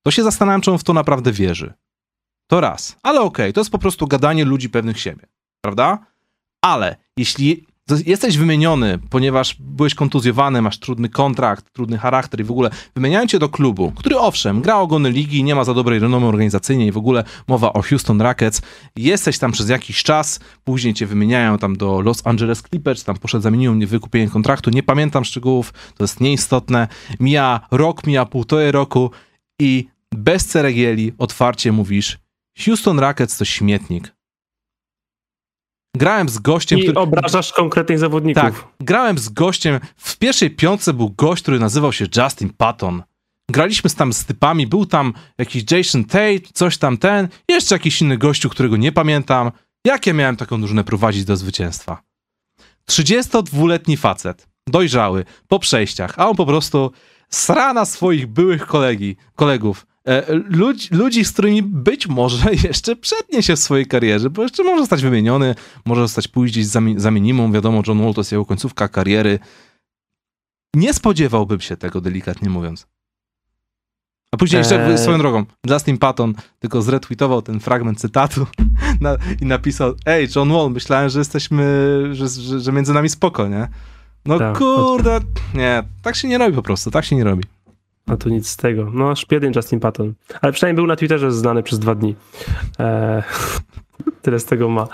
[0.03, 1.74] to się zastanawiam, czy on w to naprawdę wierzy.
[2.47, 2.97] To raz.
[3.03, 5.26] Ale okej, okay, to jest po prostu gadanie ludzi pewnych siebie,
[5.62, 6.05] prawda?
[6.62, 7.68] Ale jeśli
[8.06, 12.70] jesteś wymieniony, ponieważ byłeś kontuzjowany, masz trudny kontrakt, trudny charakter i w ogóle.
[12.96, 16.92] Wymieniają cię do klubu, który owszem, gra ogony ligi, nie ma za dobrej renomy organizacyjnej
[16.92, 18.62] w ogóle mowa o Houston Rockets,
[18.96, 23.44] jesteś tam przez jakiś czas, później cię wymieniają tam do Los Angeles Clippers, tam poszedł,
[23.44, 26.88] zamienił wykupienie kontraktu, nie pamiętam szczegółów, to jest nieistotne,
[27.20, 29.12] mija rok, mija półtorej roku
[29.60, 32.20] i bez ceregieli otwarcie mówisz
[32.66, 34.16] Houston Rockets to śmietnik,
[35.98, 37.00] grałem z gościem, I który...
[37.00, 38.43] obrażasz konkretnych zawodników.
[38.43, 43.04] Tak, grałem z gościem, w pierwszej piątce był gość, który nazywał się Justin Patton.
[43.50, 48.18] Graliśmy tam z typami, był tam jakiś Jason Tate, coś tam ten, jeszcze jakiś inny
[48.18, 49.52] gościu, którego nie pamiętam.
[49.86, 52.02] Jak ja miałem taką drużynę prowadzić do zwycięstwa?
[52.89, 56.91] 32-letni facet, dojrzały, po przejściach, a on po prostu
[57.30, 59.86] sra na swoich byłych kolegi, kolegów.
[60.08, 64.64] E, ludzi, ludzi, z którymi być może jeszcze przednie się w swojej karierze, bo jeszcze
[64.64, 65.55] może zostać wymieniony,
[65.86, 67.51] może zostać pójść za, za minimum.
[67.51, 69.39] Wiadomo, John Wall to jest jego końcówka kariery.
[70.76, 72.88] Nie spodziewałbym się tego, delikatnie mówiąc.
[74.32, 74.97] A później jeszcze eee.
[74.97, 78.47] swoją drogą, Justin Patton tylko zretweetował ten fragment cytatu
[79.01, 81.66] na, i napisał: Ej, John Wall, myślałem, że jesteśmy,
[82.12, 83.68] że, że, że między nami spoko, nie?
[84.26, 85.20] No tak, kurde,
[85.53, 87.43] nie, tak się nie robi po prostu, tak się nie robi.
[88.08, 88.91] A tu nic z tego.
[88.93, 90.14] No, szpiedyn Justin Patton.
[90.41, 92.16] Ale przynajmniej był na Twitterze znany przez dwa dni.
[92.80, 93.24] Eee,
[94.22, 94.88] tyle z tego ma.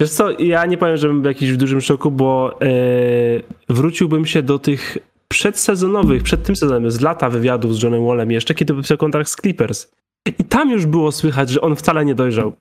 [0.00, 2.66] Wiesz co, ja nie powiem, że bym był jakiś w dużym szoku, bo e,
[3.68, 8.54] wróciłbym się do tych przedsezonowych, przed tym sezonem, z lata wywiadów z Johnem Wallem jeszcze,
[8.54, 9.90] kiedy podpisał kontrakt z Clippers.
[10.38, 12.52] I tam już było słychać, że on wcale nie dojrzał.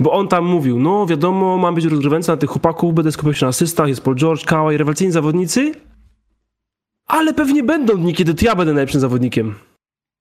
[0.00, 3.46] Bo on tam mówił, no wiadomo, mam być rozgrywający na tych chłopaków, będę skupiał się
[3.46, 5.72] na asystach, jest Paul George, Kawhi, rewelacyjni zawodnicy,
[7.06, 9.54] ale pewnie będą dni, kiedy to ja będę najlepszym zawodnikiem.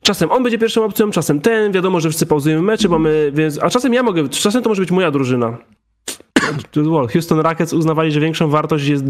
[0.03, 3.69] Czasem on będzie pierwszą opcją, czasem ten, wiadomo, że wszyscy pauzujemy mecze, mamy, więc, a
[3.69, 5.57] czasem ja mogę, czasem to może być moja drużyna.
[7.13, 9.03] Houston Rockets uznawali, że większą wartość jest,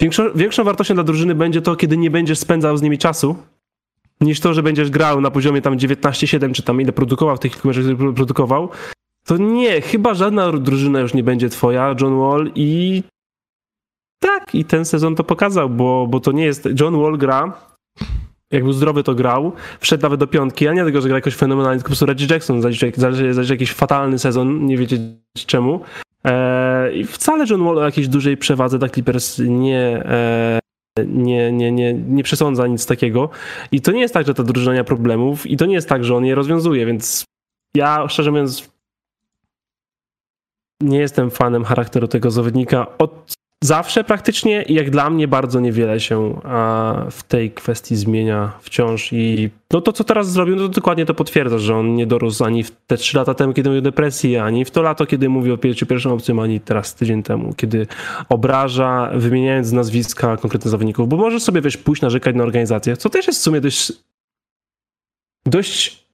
[0.00, 3.36] większą, większą wartością dla drużyny będzie to, kiedy nie będziesz spędzał z nimi czasu,
[4.20, 7.52] niż to, że będziesz grał na poziomie tam 19-7, czy tam ile produkował w tych
[7.52, 7.84] kilku meczach,
[8.14, 8.68] produkował.
[9.24, 13.02] To nie, chyba żadna drużyna już nie będzie twoja, John Wall, i
[14.20, 16.68] tak, i ten sezon to pokazał, bo, bo to nie jest.
[16.80, 17.52] John Wall gra.
[18.50, 19.52] Jak był zdrowy, to grał.
[19.80, 22.26] Wszedł nawet do piątki, a nie tego, że gra jakoś fenomenalnie, tylko po prostu Reggie
[22.30, 22.62] Jackson
[22.96, 24.98] zależy jakiś fatalny sezon, nie wiecie
[25.46, 25.80] czemu.
[26.24, 30.60] Eee, I wcale John Wall o jakiejś dużej przewadze dla Clippers nie, e,
[31.06, 33.30] nie, nie, nie, nie przesądza nic takiego.
[33.72, 36.04] I to nie jest tak, że ta drużyna nie problemów i to nie jest tak,
[36.04, 37.24] że on je rozwiązuje, więc
[37.74, 38.70] ja szczerze mówiąc
[40.82, 43.34] nie jestem fanem charakteru tego zawodnika od
[43.64, 46.40] zawsze praktycznie i jak dla mnie bardzo niewiele się
[47.10, 51.14] w tej kwestii zmienia wciąż i no to co teraz zrobił, no to dokładnie to
[51.14, 54.36] potwierdza, że on nie dorósł ani w te trzy lata temu, kiedy mówił o depresji,
[54.36, 57.86] ani w to lato, kiedy mówił o pierwszym, pierwszym opcją, ani teraz tydzień temu, kiedy
[58.28, 63.26] obraża, wymieniając nazwiska konkretnych zawodników, bo może sobie wiesz, pójść narzekać na organizację, co też
[63.26, 63.92] jest w sumie dość
[65.46, 66.09] dość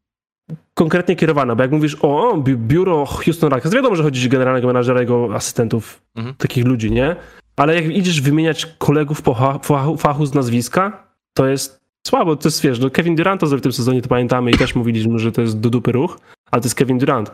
[0.75, 5.01] konkretnie kierowana, bo jak mówisz o biuro Houston Rockets, wiadomo, że chodzi o generalnego menadżera,
[5.01, 6.35] jego asystentów, mhm.
[6.35, 7.17] takich ludzi, nie?
[7.57, 12.63] Ale jak idziesz wymieniać kolegów po fachu, fachu z nazwiska, to jest słabo, to jest,
[12.63, 15.41] wiesz, no Kevin Durant to w tym sezonie, to pamiętamy i też mówiliśmy, że to
[15.41, 16.19] jest do dupy ruch,
[16.51, 17.33] ale to jest Kevin Durant.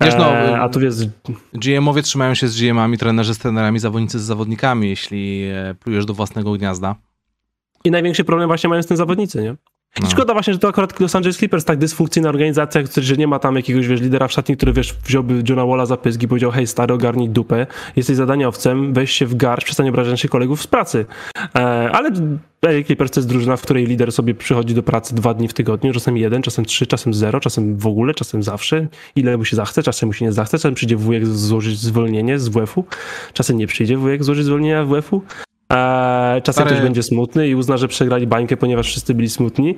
[0.00, 0.94] Wiesz, no, eee, a tu wiesz...
[1.52, 6.14] GM-owie trzymają się z GM-ami, trenerzy z trenerami, zawodnicy z zawodnikami, jeśli e, plujesz do
[6.14, 6.96] własnego gniazda.
[7.84, 9.54] I największy problem właśnie mają z tym zawodnicy, nie?
[10.02, 10.10] No.
[10.10, 13.56] szkoda właśnie, że to akurat Los Angeles Clippers, tak dysfunkcyjna organizacja, że nie ma tam
[13.56, 16.66] jakiegoś, wiesz, lidera w szatni, który, wiesz, wziąłby Johna Walla za pyski i powiedział, hej
[16.66, 17.66] stary, ogarnij dupę,
[17.96, 21.06] jesteś zadaniowcem, weź się w garść, przestań obrażać naszych kolegów z pracy.
[21.54, 22.10] E, ale
[22.62, 25.54] LA Clippers to jest drużyna, w której lider sobie przychodzi do pracy dwa dni w
[25.54, 28.86] tygodniu, czasem jeden, czasem trzy, czasem zero, czasem w ogóle, czasem zawsze,
[29.16, 32.48] ile mu się zachce, czasem mu się nie zachce, czasem przyjdzie wujek złożyć zwolnienie z
[32.48, 32.84] WF-u,
[33.32, 35.22] czasem nie przyjdzie wujek złożyć zwolnienia w WF-u,
[35.70, 39.74] Eee, czasem Stary- ktoś będzie smutny i uzna, że przegrali bańkę, ponieważ wszyscy byli smutni.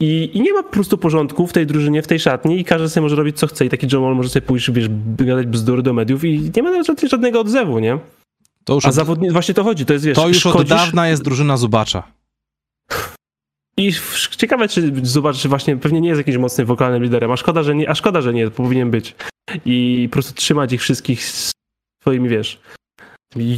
[0.00, 2.88] I, I nie ma po prostu porządku w tej drużynie, w tej szatni i każdy
[2.88, 3.64] sobie może robić co chce.
[3.66, 4.88] I taki John Wall może sobie pójść, wiesz,
[5.18, 7.98] gadać bzdury do mediów i nie ma nawet żadnego- odzewu, nie?
[8.64, 9.30] To już, A od, zawodni...
[9.30, 12.02] właśnie to chodzi, to jest, wiesz, to już od szkodzisz- dawna jest drużyna Zubacza.
[13.78, 13.92] I
[14.36, 17.74] ciekawe, czy zobacz, czy właśnie pewnie nie jest jakimś mocnym wokalnym liderem, a szkoda, że
[17.74, 19.14] nie, a szkoda, że nie, powinien być.
[19.64, 21.24] I po prostu trzymać ich wszystkich
[22.02, 22.60] swoimi, wiesz,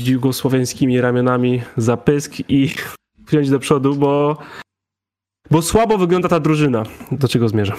[0.05, 2.75] jugosłowiańskimi ramionami za pysk i
[3.29, 4.39] wziąć do przodu, bo,
[5.51, 6.83] bo słabo wygląda ta drużyna.
[7.13, 7.79] Do czego zmierzam?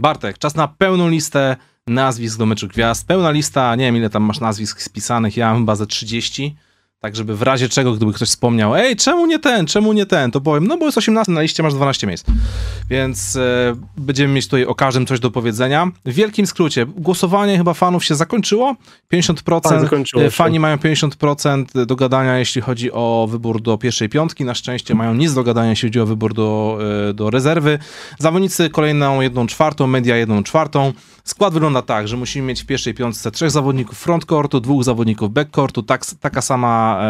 [0.00, 1.56] Bartek, czas na pełną listę
[1.86, 3.06] nazwisk do meczu gwiazd.
[3.06, 6.56] Pełna lista, nie wiem ile tam masz nazwisk spisanych, ja mam chyba ze 30.
[7.02, 10.30] Tak, żeby w razie czego, gdyby ktoś wspomniał, ej, czemu nie ten, czemu nie ten,
[10.30, 12.26] to powiem, no bo jest 18 na liście, masz 12 miejsc.
[12.90, 15.90] Więc e, będziemy mieć tutaj o każdym coś do powiedzenia.
[16.04, 18.76] W wielkim skrócie, głosowanie chyba fanów się zakończyło.
[19.12, 24.44] 50% Tak, e, fani mają 50% do gadania, jeśli chodzi o wybór do pierwszej piątki.
[24.44, 26.78] Na szczęście mają nic do gadania, jeśli chodzi o wybór do,
[27.10, 27.78] e, do rezerwy.
[28.18, 30.92] Zawodnicy kolejną jedną czwartą, media jedną czwartą.
[31.24, 35.82] Skład wygląda tak, że musimy mieć w pierwszej piątce trzech zawodników frontcourtu, dwóch zawodników backcourtu,
[35.82, 37.02] tak, taka sama,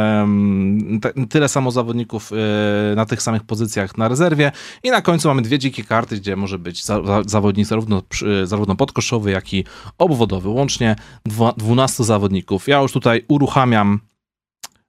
[1.29, 4.53] tyle samo zawodników e, na tych samych pozycjach na rezerwie
[4.83, 8.03] i na końcu mamy dwie dzikie karty, gdzie może być za, za, zawodnik zarówno,
[8.45, 9.65] zarówno podkoszowy, jak i
[9.99, 10.97] obwodowy, łącznie
[11.27, 12.69] dwa, 12 zawodników.
[12.69, 14.01] Ja już tutaj uruchamiam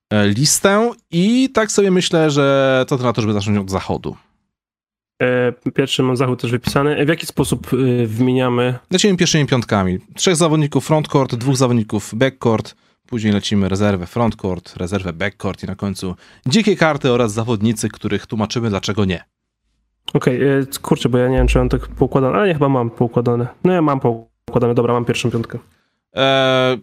[0.09, 4.15] e, listę i tak sobie myślę, że to na to, żeby zacząć od zachodu.
[5.23, 7.05] E, Pierwszy mam zachód też wypisany.
[7.05, 8.79] W jaki sposób e, wymieniamy?
[8.91, 9.99] Lecimy pierwszymi piątkami.
[10.15, 12.75] Trzech zawodników frontcourt, dwóch zawodników backcourt,
[13.07, 16.15] później lecimy rezerwę frontcourt, rezerwę backcourt i na końcu
[16.45, 19.23] dzikie karty oraz zawodnicy, których tłumaczymy dlaczego nie.
[20.13, 22.89] Okej, e, kurczę, bo ja nie wiem, czy mam tak poukładane, ale nie, chyba mam
[22.89, 23.47] poukładane.
[23.63, 25.59] No ja mam poukładane, dobra, mam pierwszą piątkę.
[26.13, 26.77] Eee,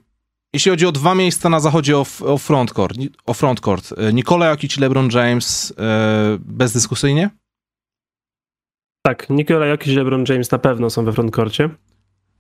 [0.53, 4.77] jeśli chodzi o dwa miejsca na zachodzie o, o frontcourt, o frontcourt e, Nikola Jokic
[4.77, 7.31] i LeBron James e, bezdyskusyjnie?
[9.03, 11.71] Tak, Nikola Jokic i LeBron James na pewno są we frontkorcie.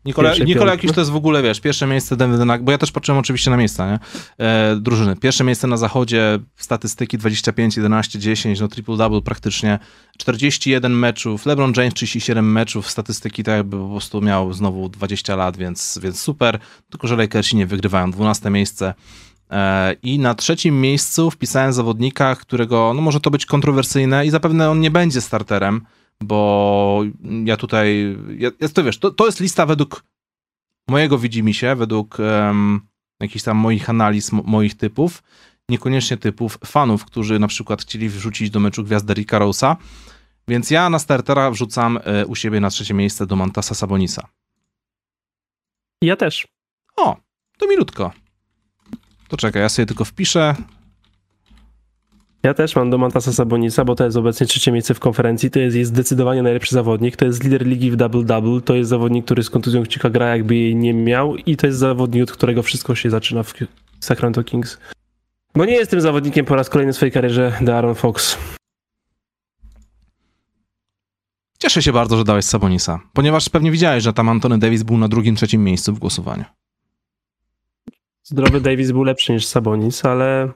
[0.04, 0.72] Nikola, Nikola.
[0.72, 3.50] Jokic to jest w ogóle, wiesz, pierwsze miejsce Denver Nuggets, bo ja też patrzyłem oczywiście
[3.50, 3.98] na miejsca, nie?
[4.46, 5.16] E, drużyny.
[5.16, 9.78] Pierwsze miejsce na zachodzie, statystyki 25, 11, 10, no triple-double praktycznie,
[10.18, 15.56] 41 meczów, LeBron James 37 meczów, statystyki tak jakby po prostu miał znowu 20 lat,
[15.56, 16.58] więc, więc super,
[16.90, 18.94] tylko że Lakersi nie wygrywają, 12 miejsce.
[19.50, 24.70] E, I na trzecim miejscu wpisałem zawodnika, którego, no może to być kontrowersyjne i zapewne
[24.70, 25.80] on nie będzie starterem,
[26.22, 27.02] bo
[27.44, 30.04] ja tutaj, ja, ja to wiesz, to, to jest lista według
[30.88, 32.80] mojego widzimisię, według em,
[33.20, 35.22] jakichś tam moich analiz, mo, moich typów,
[35.68, 39.76] niekoniecznie typów fanów, którzy na przykład chcieli wrzucić do meczu gwiazdę Ricka Rose'a,
[40.48, 44.28] więc ja na startera wrzucam e, u siebie na trzecie miejsce do Mantasa Sabonisa.
[46.02, 46.48] Ja też.
[46.96, 47.16] O,
[47.58, 48.12] to milutko.
[49.28, 50.54] To czekaj, ja sobie tylko wpiszę.
[52.42, 55.50] Ja też mam Domantasa Sabonisa, bo to jest obecnie trzecie miejsce w konferencji.
[55.50, 57.16] To jest, jest zdecydowanie najlepszy zawodnik.
[57.16, 58.62] To jest lider ligi w double-double.
[58.62, 61.36] To jest zawodnik, który z kontuzją kciuka gra, jakby jej nie miał.
[61.36, 63.54] I to jest zawodnik, od którego wszystko się zaczyna w
[64.00, 64.78] Sacramento Kings.
[65.54, 68.38] Bo nie jest tym zawodnikiem po raz kolejny w swojej karierze De'Aaron Fox.
[71.58, 75.08] Cieszę się bardzo, że dałeś Sabonisa, ponieważ pewnie widziałeś, że tam Antony Davis był na
[75.08, 76.44] drugim, trzecim miejscu w głosowaniu.
[78.22, 80.52] Zdrowy Davis był lepszy niż Sabonis, ale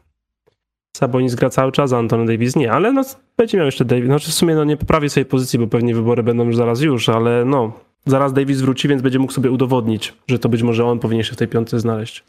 [0.96, 2.72] Sabonis gra cały czas, a Anton Davis nie.
[2.72, 3.02] Ale no,
[3.36, 4.06] będzie miał jeszcze Davis.
[4.06, 7.08] Znaczy w sumie no, nie poprawi swojej pozycji, bo pewnie wybory będą już zaraz już,
[7.08, 7.72] ale no,
[8.06, 11.32] zaraz Davis wróci, więc będzie mógł sobie udowodnić, że to być może on powinien się
[11.32, 12.24] w tej piątce znaleźć.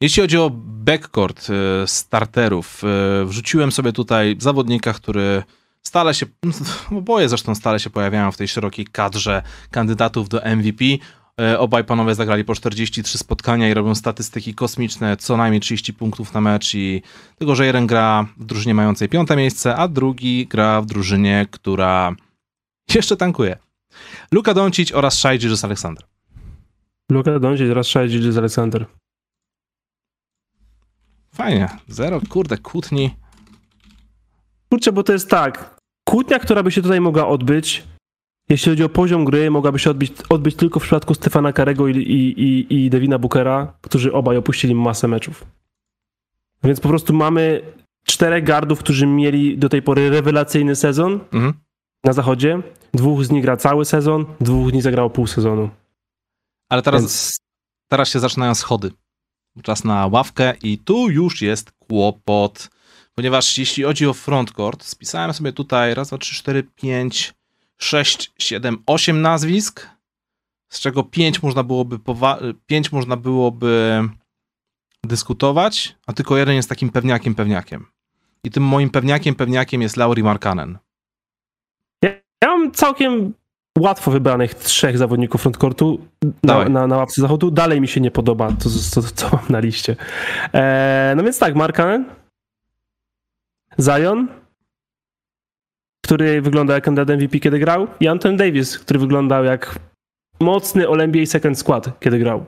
[0.00, 5.42] Jeśli chodzi o backcourt e, starterów, e, wrzuciłem sobie tutaj zawodnika, który
[5.82, 6.26] stale się,
[6.98, 10.84] oboje zresztą stale się pojawiają w tej szerokiej kadrze kandydatów do MVP.
[11.40, 16.34] E, Obaj panowie zagrali po 43 spotkania i robią statystyki kosmiczne, co najmniej 30 punktów
[16.34, 17.02] na mecz i
[17.38, 22.14] tylko, że jeden gra w drużynie mającej piąte miejsce, a drugi gra w drużynie, która
[22.94, 23.56] jeszcze tankuje.
[24.32, 26.04] Luka Doncic oraz Shai Gilgeous Alexander.
[27.10, 28.86] Luka Doncic teraz Shai Gilgeous Alexander.
[31.34, 33.10] Fajnie, zero, kurde, kłótni.
[34.68, 35.80] Kurczę, bo to jest tak.
[36.08, 37.82] Kłótnia, która by się tutaj mogła odbyć,
[38.50, 41.96] jeśli chodzi o poziom gry, mogłaby się odbyć, odbyć tylko w przypadku Stefana Karego i,
[41.96, 45.44] i, i, i Devina Bookera, którzy obaj opuścili masę meczów.
[46.64, 47.62] Więc po prostu mamy
[48.04, 51.54] czterech gardów, którzy mieli do tej pory rewelacyjny sezon Mhm.
[52.04, 52.62] na zachodzie.
[52.94, 55.70] Dwóch z nich gra cały sezon, dwóch z nich zagrało pół sezonu.
[56.68, 57.38] Ale teraz, Więc
[57.88, 58.90] teraz się zaczynają schody.
[59.62, 62.70] Czas na ławkę i tu już jest kłopot.
[63.14, 67.32] Ponieważ jeśli chodzi o frontcourt, spisałem sobie tutaj raz, dwa, trzy, cztery, pięć,
[67.82, 69.86] sześć, siedem, osiem nazwisk,
[70.68, 74.02] z czego pięć można byłoby, powa- pięć można byłoby
[75.04, 77.86] dyskutować, a tylko jeden jest takim pewniakiem, pewniakiem.
[78.44, 80.78] I tym moim pewniakiem, pewniakiem jest Lauri Markkanen.
[82.02, 83.34] Ja mam całkiem
[83.78, 86.06] łatwo wybranych trzech zawodników frontcourtu
[86.42, 87.50] na, na, na łapce zachodu.
[87.50, 89.96] Dalej mi się nie podoba to, co, co mam na liście.
[90.52, 92.04] Eee, no więc tak, Markanen,
[93.80, 94.28] Zion,
[96.10, 99.78] który wyglądał jak kandydat MVP, kiedy grał, i Anton Davis, który wyglądał jak
[100.40, 102.46] mocny All-NBA Second Skład, kiedy grał.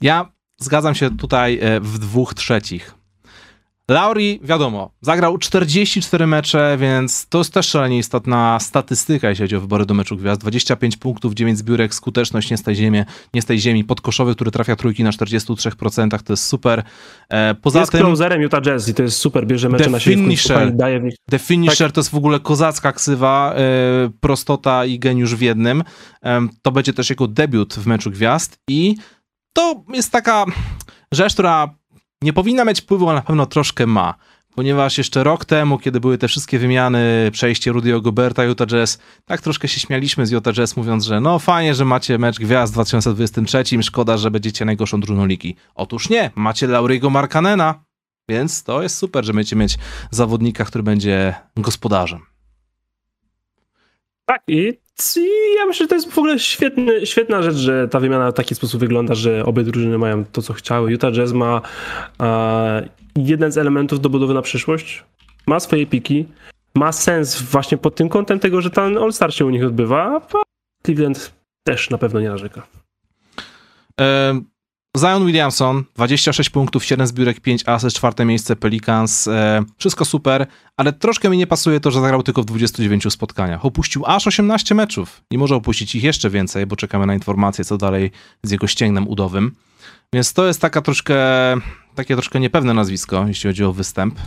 [0.00, 2.94] Ja zgadzam się tutaj e, w dwóch trzecich.
[3.90, 9.60] Lauri, wiadomo, zagrał 44 mecze, więc to jest też szalenie istotna statystyka, jeśli chodzi o
[9.60, 10.40] wybory do meczu gwiazd.
[10.40, 13.02] 25 punktów, 9 zbiórek, skuteczność nie z tej ziemi,
[13.34, 16.82] nie z tej ziemi podkoszowy, który trafia trójki na 43%, to jest super.
[17.28, 20.16] E, Poza jest tym closerem Utah Jazz i to jest super, bierze mecze na siebie,
[20.16, 20.76] finisher.
[20.76, 21.14] daje w nich.
[21.30, 23.60] The Finisher to jest w ogóle kozacka ksywa, e,
[24.20, 25.84] prostota i geniusz w jednym.
[26.62, 28.96] To będzie też jego debiut w meczu gwiazd i
[29.52, 30.44] to jest taka
[31.12, 31.74] rzecz, która
[32.26, 34.14] nie powinna mieć wpływu, ale na pewno troszkę ma.
[34.54, 39.40] Ponieważ jeszcze rok temu, kiedy były te wszystkie wymiany, przejście Rudy'ego Goberta, Utah Jazz, tak
[39.40, 42.74] troszkę się śmialiśmy z Utah Jazz, mówiąc, że no fajnie, że macie mecz gwiazd w
[42.74, 45.56] 2023, szkoda, że będziecie najgorszą drużyną ligi.
[45.74, 47.84] Otóż nie, macie Lauriego Markanena,
[48.28, 49.78] więc to jest super, że będziecie mieć
[50.10, 52.20] zawodnika, który będzie gospodarzem.
[54.24, 54.78] Tak, i
[55.56, 58.54] ja myślę, że to jest w ogóle świetny, świetna rzecz, że ta wymiana w taki
[58.54, 60.90] sposób wygląda, że obie drużyny mają to, co chciały.
[60.90, 61.62] Utah Jazz ma
[62.22, 65.04] e, jeden z elementów do budowy na przyszłość,
[65.46, 66.26] ma swoje piki,
[66.74, 70.42] ma sens właśnie pod tym kątem tego, że ten All-Star się u nich odbywa, a
[70.86, 71.32] Cleveland
[71.66, 72.66] też na pewno nie narzeka.
[74.98, 80.92] Zion Williamson, 26 punktów, 7 zbiórek, 5 asyst, czwarte miejsce Pelicans, e, wszystko super, ale
[80.92, 83.64] troszkę mi nie pasuje to, że zagrał tylko w 29 spotkaniach.
[83.64, 87.76] Opuścił aż 18 meczów i może opuścić ich jeszcze więcej, bo czekamy na informacje, co
[87.76, 88.10] dalej
[88.42, 89.52] z jego ścięgnem udowym.
[90.12, 91.16] Więc to jest taka troszkę,
[91.94, 94.18] takie troszkę niepewne nazwisko, jeśli chodzi o występ.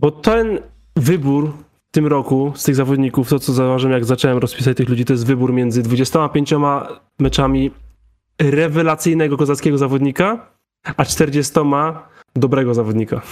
[0.00, 0.58] Bo ten
[0.96, 1.52] wybór
[1.88, 5.12] w tym roku z tych zawodników, to co zauważyłem, jak zacząłem rozpisać tych ludzi, to
[5.12, 6.52] jest wybór między 25
[7.18, 7.70] meczami
[8.38, 10.46] rewelacyjnego kozackiego zawodnika,
[10.96, 11.52] a 40
[12.36, 13.22] dobrego zawodnika.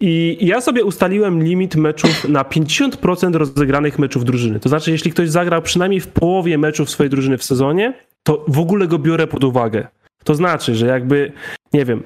[0.00, 4.60] I ja sobie ustaliłem limit meczów na 50% rozegranych meczów drużyny.
[4.60, 8.58] To znaczy, jeśli ktoś zagrał przynajmniej w połowie meczów swojej drużyny w sezonie, to w
[8.58, 9.88] ogóle go biorę pod uwagę.
[10.24, 11.32] To znaczy, że jakby,
[11.72, 12.02] nie wiem,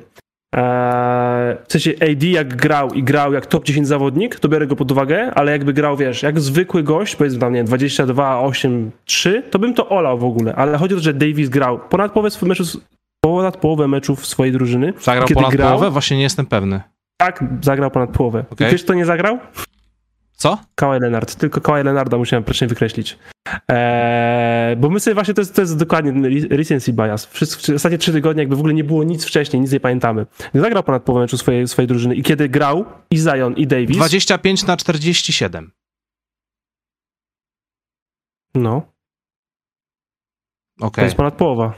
[0.57, 4.77] Eee, w sensie AD jak grał i grał jak top 10 zawodnik, to biorę go
[4.77, 8.91] pod uwagę, ale jakby grał, wiesz, jak zwykły gość, powiedzmy tam, nie wiem, 22, 8,
[9.05, 12.13] 3, to bym to olał w ogóle, ale chodzi o to, że Davis grał ponad
[12.13, 12.77] połowę swoich meczów,
[13.25, 14.93] ponad połowę meczów swojej drużyny.
[15.01, 15.91] Zagrał ponad grał, połowę?
[15.91, 16.81] Właśnie nie jestem pewny.
[17.21, 18.45] Tak, zagrał ponad połowę.
[18.61, 19.39] I wiesz, kto nie zagrał?
[20.41, 20.59] Co?
[20.75, 21.35] Kawhi Leonard.
[21.35, 23.19] Tylko Kawhi Leonarda musiałem wcześniej wykreślić.
[23.69, 26.13] Eee, bo my sobie właśnie, to jest, to jest dokładnie
[26.51, 27.27] recency bias.
[27.27, 30.27] Wszyscy, ostatnie trzy tygodnie jakby w ogóle nie było nic wcześniej, nic nie pamiętamy.
[30.55, 34.67] Zagrał ponad połowę meczu swojej, swojej drużyny i kiedy grał i Zion i Davis, 25
[34.67, 35.71] na 47.
[38.55, 38.83] no,
[40.81, 41.75] to Okej, jest ponad połowa.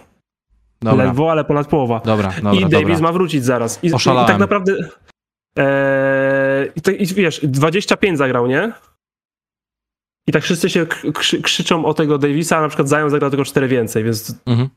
[0.81, 2.01] dobra, Ledwo, ale ponad połowa.
[2.05, 2.99] dobra, dobra, I Davis dobra.
[2.99, 3.85] ma wrócić zaraz.
[3.85, 3.91] I, i
[4.27, 4.75] tak naprawdę
[5.57, 8.73] eee, i, tak- i wiesz, 25 zagrał, nie?
[10.29, 13.45] I tak wszyscy się krzy, krzyczą o tego Davisa, a na przykład Zion zagrał tylko
[13.45, 14.69] 4 więcej, więc Mhm.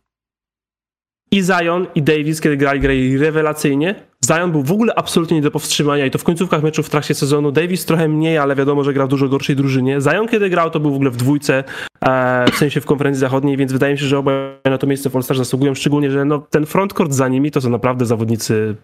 [1.31, 3.95] i Zion, i Davis, kiedy grali, grali rewelacyjnie.
[4.25, 7.13] Zion był w ogóle absolutnie nie do powstrzymania i to w końcówkach meczów w trakcie
[7.13, 7.51] sezonu.
[7.51, 9.99] Davis trochę mniej, ale wiadomo, że gra w dużo gorszej drużynie.
[10.01, 11.63] Zion, kiedy grał, to był w ogóle w dwójce,
[12.01, 15.09] e, w sensie w konferencji zachodniej, więc wydaje mi się, że obaj na to miejsce
[15.09, 18.75] w All-Star zasługują, szczególnie, że no, ten frontcourt za nimi to są naprawdę zawodnicy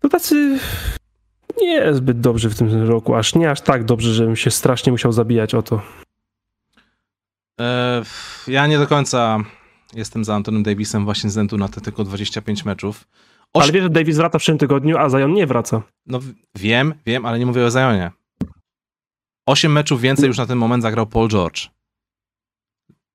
[0.00, 0.58] to tacy
[1.60, 5.12] nie zbyt dobrzy w tym roku, aż nie aż tak dobrze, żebym się strasznie musiał
[5.12, 5.82] zabijać o to.
[7.60, 8.02] E,
[8.48, 9.44] ja nie do końca
[9.94, 13.04] jestem za Antonem Davisem właśnie ze względu na te tylko 25 meczów.
[13.54, 13.62] Oś...
[13.62, 15.82] Ale wiesz, że Davis wraca w przyszłym tygodniu, a Zion nie wraca.
[16.06, 16.20] No
[16.54, 18.10] wiem, wiem, ale nie mówię o Zionie.
[19.46, 21.68] Osiem meczów więcej już na ten moment zagrał Paul George.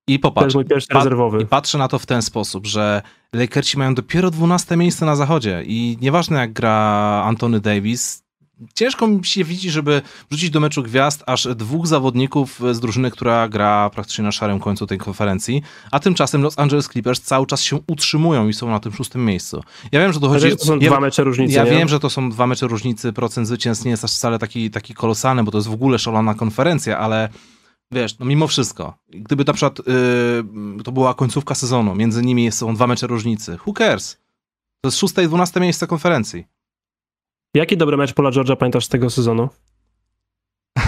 [0.08, 1.42] I To popatrz, jest mój pierwszy pa- rezerwowy.
[1.42, 3.02] i patrzę na to w ten sposób, że
[3.34, 6.74] Lakersi mają dopiero 12 miejsce na zachodzie i nieważne jak gra
[7.26, 8.24] Antony Davis,
[8.76, 10.02] ciężko mi się widzi, żeby
[10.32, 14.88] wrzucić do meczu gwiazd aż dwóch zawodników z drużyny, która gra praktycznie na szarym końcu
[14.88, 18.94] tej konferencji, a tymczasem Los Angeles Clippers cały czas się utrzymują i są na tym
[18.94, 19.64] szóstym miejscu.
[19.92, 20.58] Ja wiem, że to chodzi...
[20.58, 21.72] to są ja, dwa mecze różnicy, Ja nie?
[21.72, 24.94] wiem, że to są dwa mecze różnicy, procent zwycięstw nie jest aż wcale taki, taki
[24.94, 27.30] kolosalny, bo to jest w ogóle szalona konferencja, ale
[27.94, 32.76] wiesz, no mimo wszystko, gdyby na przykład yy, to była końcówka sezonu, między nimi są
[32.76, 34.18] dwa mecze różnicy, who cares?
[34.82, 36.46] To jest szóste i dwunaste miejsce konferencji.
[37.56, 39.50] Jaki dobry mecz Paula George'a pamiętasz z tego sezonu?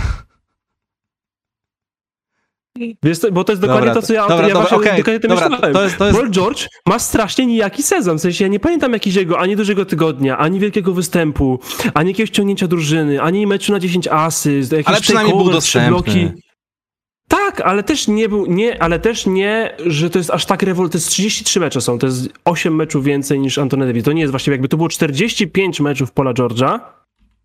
[3.03, 5.20] Wiesz, bo to jest dokładnie Dobra, to, co ja, dobra, ja dobra, właśnie okej, dokładnie
[5.20, 5.74] tym dobra, myślałem.
[5.76, 8.93] to jest- to jest- Paul George ma strasznie nijaki sezon, w sensie ja nie pamiętam
[8.93, 11.60] jakiegoś ani dużego tygodnia, ani wielkiego występu,
[11.93, 15.89] ani jakiegoś ciągnięcia drużyny, ani meczu na 10 asyst, jakiś Ale przynajmniej był dostępny.
[15.89, 16.30] bloki.
[17.28, 20.89] Tak, ale też nie był, nie, ale też nie, że to jest aż tak rewol...
[20.89, 24.03] To jest 33 mecze są, to jest 8 meczów więcej niż Anthony Davis.
[24.03, 26.80] To nie jest właściwie, jakby to było 45 meczów Paula George'a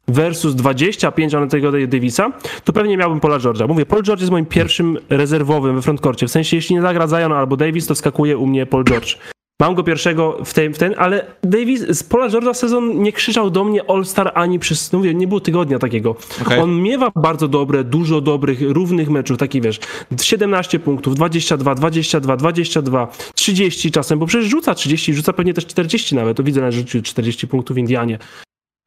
[0.08, 2.32] versus 25 Anthony'ego Davisa,
[2.64, 3.68] to pewnie miałbym Paula George'a.
[3.68, 6.26] Mówię, Paul George jest moim pierwszym rezerwowym we frontkorcie.
[6.26, 9.16] W sensie, jeśli nie zagra Zion albo Davis, to wskakuje u mnie Paul George.
[9.60, 13.50] Mam go pierwszego w ten, w ten ale Davis z Paula George'a sezon nie krzyczał
[13.50, 16.16] do mnie All-Star ani przez, no mówię, nie było tygodnia takiego.
[16.42, 16.58] Okej.
[16.58, 19.80] On miewa bardzo dobre, dużo dobrych, równych meczów, taki wiesz,
[20.22, 26.14] 17 punktów, 22, 22, 22, 30 czasem, bo przecież rzuca 30, rzuca pewnie też 40
[26.14, 28.18] nawet, to widzę, że rzucił 40 punktów w Indianie.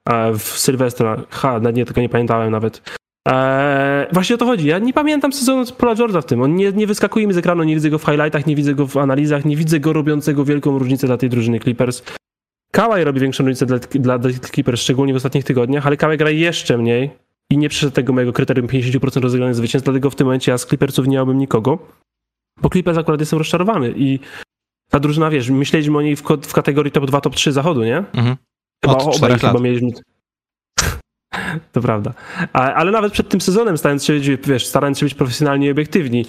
[0.07, 2.81] A w Sylwestra, ha, na nie, tego nie pamiętałem nawet.
[3.27, 4.67] Eee, właśnie o to chodzi.
[4.67, 6.41] Ja nie pamiętam sezonu Paula George'a w tym.
[6.41, 8.87] On nie, nie wyskakuje mi z ekranu, nie widzę go w highlightach, nie widzę go
[8.87, 12.03] w analizach, nie widzę go robiącego wielką różnicę dla tej drużyny Clippers.
[12.71, 16.29] Kawhi robi większą różnicę dla, dla, dla Clippers, szczególnie w ostatnich tygodniach, ale Kawhi gra
[16.29, 17.09] jeszcze mniej
[17.49, 20.65] i nie przyszedł tego mojego kryterium 50% rozegranych zwycięstw, dlatego w tym momencie ja z
[20.65, 21.79] Clippersów nie miałbym nikogo,
[22.61, 24.19] bo Clippers akurat jestem rozczarowany i
[24.89, 27.97] ta drużyna, wiesz, myśleliśmy o niej w, w kategorii top 2, top 3 zachodu, nie?
[27.97, 28.35] Mhm.
[28.85, 29.91] Chyba Od czterech chyba mieliśmy.
[31.71, 32.13] To prawda.
[32.53, 36.25] Ale nawet przed tym sezonem, starając się, być, wiesz, starając się być profesjonalni i obiektywni.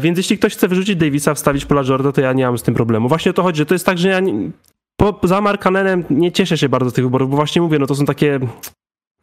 [0.00, 2.74] Więc jeśli ktoś chce wyrzucić Davisa, wstawić Paula Jorda, to ja nie mam z tym
[2.74, 3.08] problemu.
[3.08, 4.50] Właśnie o to chodzi, że to jest tak, że ja nie,
[4.96, 7.94] po, za Markanenem nie cieszę się bardzo z tych wyborów, bo właśnie mówię, no to
[7.94, 8.40] są takie...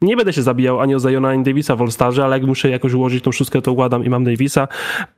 [0.02, 2.94] Nie będę się zabijał ani o Zajona, ani Davisa w All-Starze, ale jak muszę jakoś
[2.94, 4.68] ułożyć tą szóstkę, to układam i mam Davisa.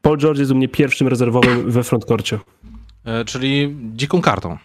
[0.01, 2.39] Paul George jest u mnie pierwszym rezerwowym we frontkorcie.
[3.05, 4.57] E, czyli dziką kartą.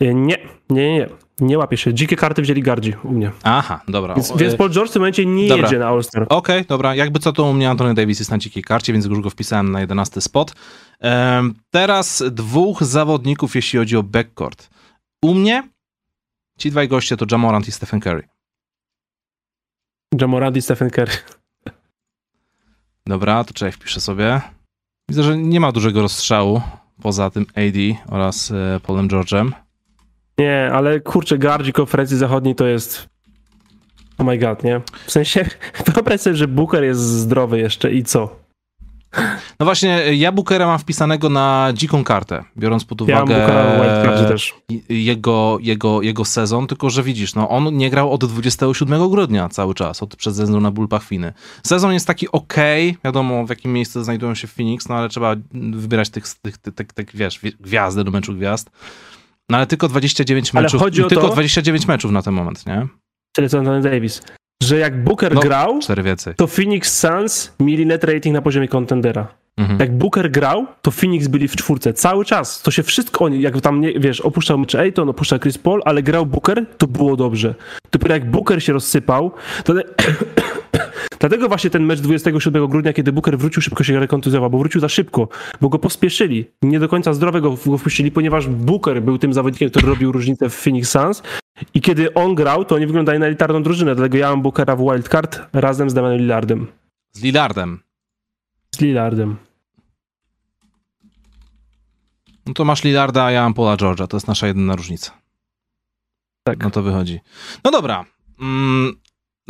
[0.00, 0.38] E, Nie,
[0.70, 1.08] nie, nie.
[1.40, 1.94] Nie łapię się.
[1.94, 3.30] Dzikie karty wzięli gardzi u mnie.
[3.42, 4.14] Aha, dobra.
[4.14, 5.64] Więc, więc Paul George w tym momencie nie dobra.
[5.64, 6.26] jedzie na All-Star.
[6.28, 6.94] Okej, dobra.
[6.94, 9.72] Jakby co, to u mnie Anthony Davis jest na dzikiej karcie, więc już go wpisałem
[9.72, 10.52] na 11 spot.
[11.00, 14.70] Em, teraz dwóch zawodników, jeśli chodzi o backcourt.
[15.22, 15.68] U mnie
[16.58, 18.28] ci dwaj goście to Jamorant i Stephen Curry.
[20.20, 21.12] Jamorant i Stephen Curry.
[23.06, 24.40] Dobra, to czekaj, wpiszę sobie.
[25.08, 26.60] Widzę, że nie ma dużego rozstrzału
[27.02, 29.52] poza tym AD oraz e, Paulem George'em.
[30.40, 33.08] Nie, ale kurczę, gardzi konferencji zachodniej to jest...
[34.18, 34.80] Oh my god, nie?
[35.06, 35.44] W sensie,
[35.94, 38.40] wyobraź sobie, że Booker jest zdrowy jeszcze i co?
[39.60, 43.34] No właśnie, ja Bookera mam wpisanego na dziką kartę, biorąc pod Ja uwagę
[44.68, 49.48] i- jego, jego, jego sezon, tylko że widzisz, no on nie grał od 27 grudnia
[49.48, 51.32] cały czas, od przed względu na ból pachwiny.
[51.66, 55.36] Sezon jest taki okej, wiadomo w jakim miejscu znajdują się w Phoenix, no ale trzeba
[55.72, 58.70] wybierać tych, tych, tych, tych, tych wiesz, gwiazdy do meczu gwiazd.
[59.50, 62.66] No ale tylko 29 Ale meczów, chodzi o tylko to- 29 meczów na ten moment,
[62.66, 62.86] nie?
[63.32, 64.22] Tyle co Anthony Davis.
[64.62, 65.78] Że jak Booker No, grał,
[66.36, 69.28] to Phoenix Suns mieli net rating na poziomie contendera.
[69.56, 69.80] Mhm.
[69.80, 72.62] Jak Booker grał, to Phoenix byli w czwórce cały czas.
[72.62, 76.02] To się wszystko oni, jak tam, nie, wiesz, opuszczał mecz Ayton, opuszczał Chris Paul, ale
[76.02, 77.54] grał Booker, to było dobrze.
[77.92, 79.32] Dopiero jak Booker się rozsypał,
[79.64, 79.74] to...
[81.20, 84.88] Dlatego właśnie ten mecz 27 grudnia, kiedy Booker wrócił, szybko się rekontuzjował, bo wrócił za
[84.88, 85.28] szybko,
[85.60, 86.50] bo go pospieszyli.
[86.62, 90.54] Nie do końca zdrowego go wpuścili, ponieważ Booker był tym zawodnikiem, który robił różnicę w
[90.54, 91.22] Phoenix Suns.
[91.74, 93.94] I kiedy on grał, to oni wyglądali na elitarną drużynę.
[93.94, 96.66] Dlatego ja mam Bookera w wildcard razem z Damianem Lillardem.
[97.12, 97.78] Z Lillardem.
[98.74, 99.36] Z Lillardem.
[102.46, 104.06] No to masz Lillarda, a ja mam Paula George'a.
[104.06, 105.12] To jest nasza jedyna różnica.
[106.42, 106.64] Tak.
[106.64, 107.20] No to wychodzi.
[107.64, 108.04] No dobra.
[108.40, 108.99] Mm,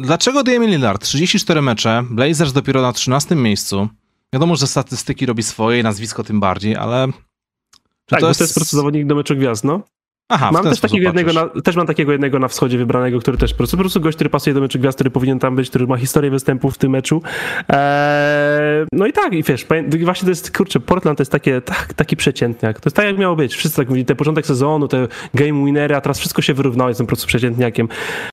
[0.00, 1.02] dlaczego Damian Lillard?
[1.04, 3.88] 34 mecze, Blazers dopiero na 13 miejscu.
[4.32, 7.06] Wiadomo, że statystyki robi swoje nazwisko tym bardziej, ale...
[7.06, 7.12] Czy
[8.06, 8.38] Tak, to, jest...
[8.38, 9.82] to jest zawodnik do meczu gwiazd, no.
[10.32, 13.52] Aha, Mam też takiego, jednego na, też mam takiego jednego na wschodzie wybranego, który też
[13.52, 15.86] po prostu, po prostu gość, który pasuje do meczu gwiazd, który powinien tam być, który
[15.86, 17.22] ma historię występów w tym meczu.
[17.68, 19.66] Eee, no i tak, i wiesz,
[20.04, 22.80] właśnie to jest, kurczę, Portland to jest takie, tak, taki przeciętniak.
[22.80, 23.54] To jest tak, jak miało być.
[23.54, 27.06] Wszyscy tak mówili, ten początek sezonu, te game winery, a teraz wszystko się wyrównało, jestem
[27.06, 27.88] po prostu przeciętniakiem.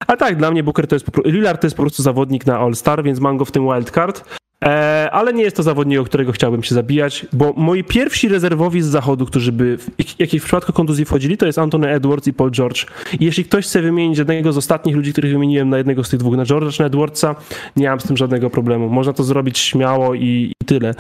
[0.08, 3.04] A tak, dla mnie Booker to jest, Lillard to jest po prostu zawodnik na All-Star,
[3.04, 4.38] więc mam go w tym wildcard.
[4.64, 8.82] E, ale nie jest to zawodnik, o którego chciałbym się zabijać, bo moi pierwsi rezerwowi
[8.82, 9.90] z zachodu, którzy by, w,
[10.20, 12.86] jak w przypadku kontuzji wchodzili, to jest Anthony Edwards i Paul George.
[13.20, 16.20] I jeśli ktoś chce wymienić jednego z ostatnich ludzi, których wymieniłem na jednego z tych
[16.20, 17.36] dwóch, na George'a czy na Edwardsa,
[17.76, 18.90] nie mam z tym żadnego problemu.
[18.90, 20.94] Można to zrobić śmiało i, i tyle.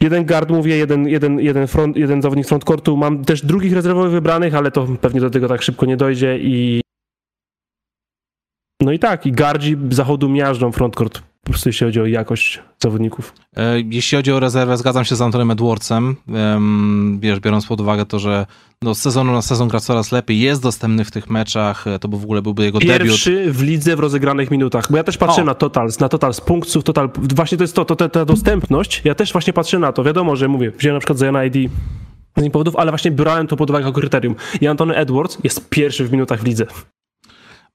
[0.00, 2.96] Jeden guard mówię, jeden, jeden, jeden, front, jeden zawodnik frontcourtu.
[2.96, 6.80] Mam też drugich rezerwowych wybranych, ale to pewnie do tego tak szybko nie dojdzie i
[8.82, 13.34] no i tak, i gardzi zachodu miażdżą frontcourt po prostu jeśli chodzi o jakość zawodników.
[13.56, 16.16] E, jeśli chodzi o rezerwę, zgadzam się z Antonem Edwardsem,
[17.20, 18.46] wiesz, biorąc pod uwagę to, że
[18.82, 22.08] no, z sezonu na sezon gra coraz lepiej, jest dostępny w tych meczach, e, to
[22.08, 23.12] by w ogóle byłby jego Pierwszy debiut.
[23.12, 25.44] Pierwszy w lidze w rozegranych minutach, bo ja też patrzę o.
[25.44, 29.14] na totals, na totals punktów, total, właśnie to jest to, to, to, ta dostępność, ja
[29.14, 31.72] też właśnie patrzę na to, wiadomo, że mówię, wziąłem na przykład Zion ID
[32.36, 34.34] z powodów, ale właśnie brałem to pod uwagę jako kryterium.
[34.60, 36.66] I Antony Edwards jest pierwszy w minutach w lidze.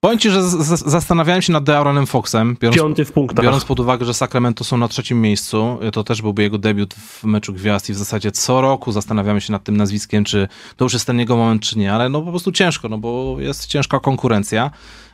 [0.05, 0.43] Powiem ci, że
[0.85, 3.45] zastanawiałem się nad De'Aaronem Foxem, biorąc, Piąty w punktach.
[3.45, 7.23] biorąc pod uwagę, że Sacramento są na trzecim miejscu, to też byłby jego debiut w
[7.23, 10.93] meczu gwiazd i w zasadzie co roku zastanawiamy się nad tym nazwiskiem, czy to już
[10.93, 13.99] jest ten jego moment, czy nie, ale no po prostu ciężko, no bo jest ciężka
[13.99, 14.71] konkurencja.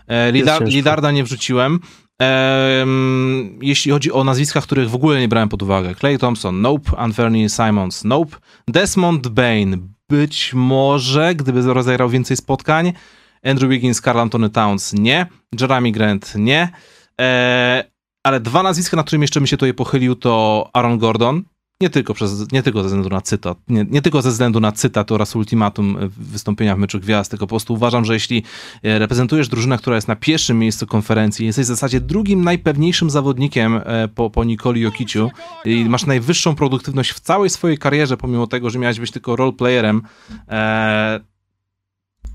[0.07, 1.79] E, Lidar, Lidarda nie wrzuciłem.
[3.61, 5.95] jeśli chodzi o nazwiska, których w ogóle nie brałem pod uwagę.
[5.95, 6.91] Clay Thompson, nope.
[6.97, 8.37] Anthony Simons, nope.
[8.67, 12.93] Desmond Bain, być może, gdyby rozegrał więcej spotkań,
[13.43, 15.25] Andrew Wiggins, Carl Anthony Towns nie,
[15.61, 16.69] Jeremy Grant nie,
[17.21, 17.83] e,
[18.23, 21.43] ale dwa nazwiska, na którym jeszcze bym się tutaj pochylił, to Aaron Gordon,
[21.81, 24.71] nie tylko, przez, nie tylko ze względu na cytat, nie, nie, tylko ze względu na
[24.71, 28.43] cytat oraz ultimatum wystąpienia w meczu gwiazd, tylko po prostu uważam, że jeśli
[28.83, 33.81] e, reprezentujesz drużynę, która jest na pierwszym miejscu konferencji, jesteś w zasadzie drugim najpewniejszym zawodnikiem
[33.85, 35.31] e, po, po Nikoli Jokiciu
[35.65, 40.01] i masz najwyższą produktywność w całej swojej karierze, pomimo tego, że miałeś być tylko roleplayerem,
[40.49, 41.30] e,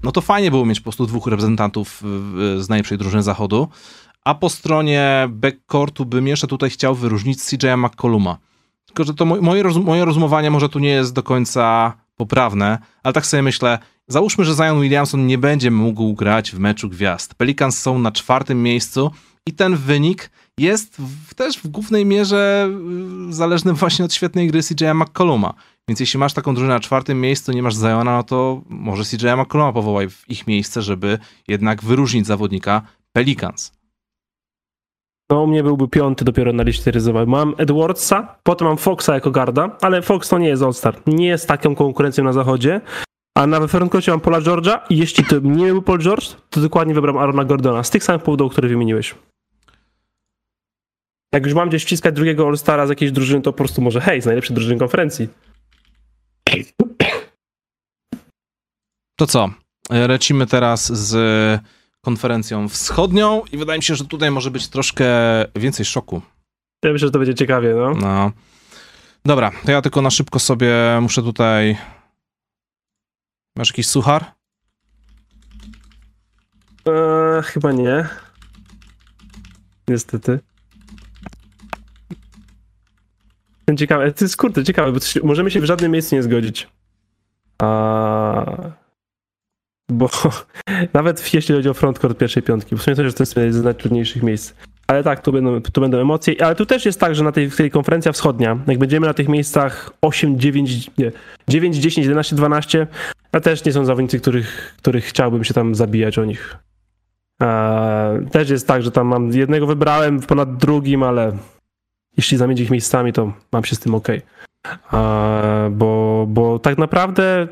[0.03, 2.03] no to fajnie było mieć po prostu dwóch reprezentantów
[2.59, 3.69] z najlepszej drużyny zachodu.
[4.25, 8.39] A po stronie backcourtu bym jeszcze tutaj chciał wyróżnić CJ'a McColluma.
[8.87, 13.27] Tylko, że to moje, moje rozumowanie może tu nie jest do końca poprawne, ale tak
[13.27, 13.79] sobie myślę,
[14.09, 17.35] załóżmy, że Zion Williamson nie będzie mógł grać w meczu gwiazd.
[17.35, 19.11] Pelicans są na czwartym miejscu
[19.47, 22.71] i ten wynik jest w, też w głównej mierze
[23.29, 25.55] y, zależny właśnie od świetnej gry CJ'a McColluma.
[25.89, 29.43] Więc jeśli masz taką drużynę na czwartym miejscu, nie masz Zajona, no to może CJ'a
[29.43, 31.19] McColluma powołaj w ich miejsce, żeby
[31.49, 32.83] jednak wyróżnić zawodnika
[33.13, 33.73] Pelicans.
[35.31, 37.27] No, u mnie byłby piąty dopiero na liście ryzowej.
[37.27, 41.03] Mam Edwardsa, potem mam Foxa jako garda, ale Fox to nie jest All-Star.
[41.07, 42.81] Nie jest taką konkurencją na zachodzie.
[43.37, 46.95] A na frontcourcie mam Paula George'a i jeśli to nie był Paul George, to dokładnie
[46.95, 47.83] wybrałem Arona Gordona.
[47.83, 49.15] Z tych samych powodów, które wymieniłeś.
[51.35, 54.23] Jak już mam gdzieś wciskać drugiego All-Stara z jakiejś drużyny, to po prostu może hej,
[54.23, 55.29] z najlepszej drużyny konferencji.
[59.17, 59.51] To co?
[59.91, 61.17] Lecimy teraz z
[62.01, 65.07] konferencją wschodnią i wydaje mi się, że tutaj może być troszkę
[65.57, 66.23] więcej szoku.
[66.85, 67.95] Ja myślę, że to będzie ciekawie, no.
[67.95, 68.33] no.
[69.25, 71.77] Dobra, to ja tylko na szybko sobie muszę tutaj...
[73.57, 74.25] Masz jakiś suchar?
[76.87, 78.09] Eee, chyba nie.
[79.89, 80.41] Niestety.
[83.75, 86.69] Ciekawe, to jest kurde, ciekawe, bo możemy się w żadnym miejscu nie zgodzić.
[87.63, 88.71] A...
[89.89, 90.11] Bo
[90.93, 94.55] nawet jeśli chodzi o frontcourt pierwszej piątki, w sumie to jest jedno z najtrudniejszych miejsc.
[94.87, 96.45] Ale tak, tu będą, tu będą emocje.
[96.45, 99.29] Ale tu też jest tak, że na tej, tej konferencja wschodnia, jak będziemy na tych
[99.29, 101.13] miejscach 8, 9, nie,
[101.49, 102.87] 9, 10, 11, 12,
[103.33, 106.57] a też nie są zawodnicy, których, których chciałbym się tam zabijać o nich.
[108.31, 111.37] Też jest tak, że tam mam jednego wybrałem ponad drugim, ale
[112.17, 114.09] jeśli zamienić ich miejscami, to mam się z tym ok.
[115.71, 117.49] bo, bo tak naprawdę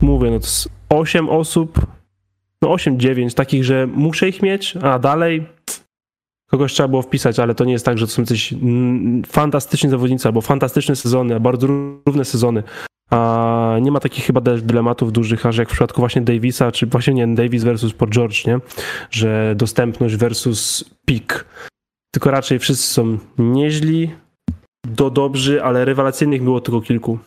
[0.00, 0.46] mówię, no to
[0.88, 1.86] 8 osób,
[2.62, 5.46] no 8-9 takich, że muszę ich mieć, a dalej
[6.50, 8.54] kogoś trzeba było wpisać, ale to nie jest tak, że to są coś
[9.26, 11.66] fantastyczni zawodnicy, albo fantastyczne sezony, bardzo
[12.06, 12.62] równe sezony.
[13.10, 17.14] A nie ma takich chyba dylematów dużych, aż jak w przypadku właśnie Davisa, czy właśnie
[17.14, 18.58] nie Davis versus Port George, nie?
[19.10, 21.44] Że dostępność versus peak
[22.14, 24.14] tylko raczej wszyscy są nieźli,
[24.86, 27.18] do dobrzy, ale rewelacyjnych było tylko kilku.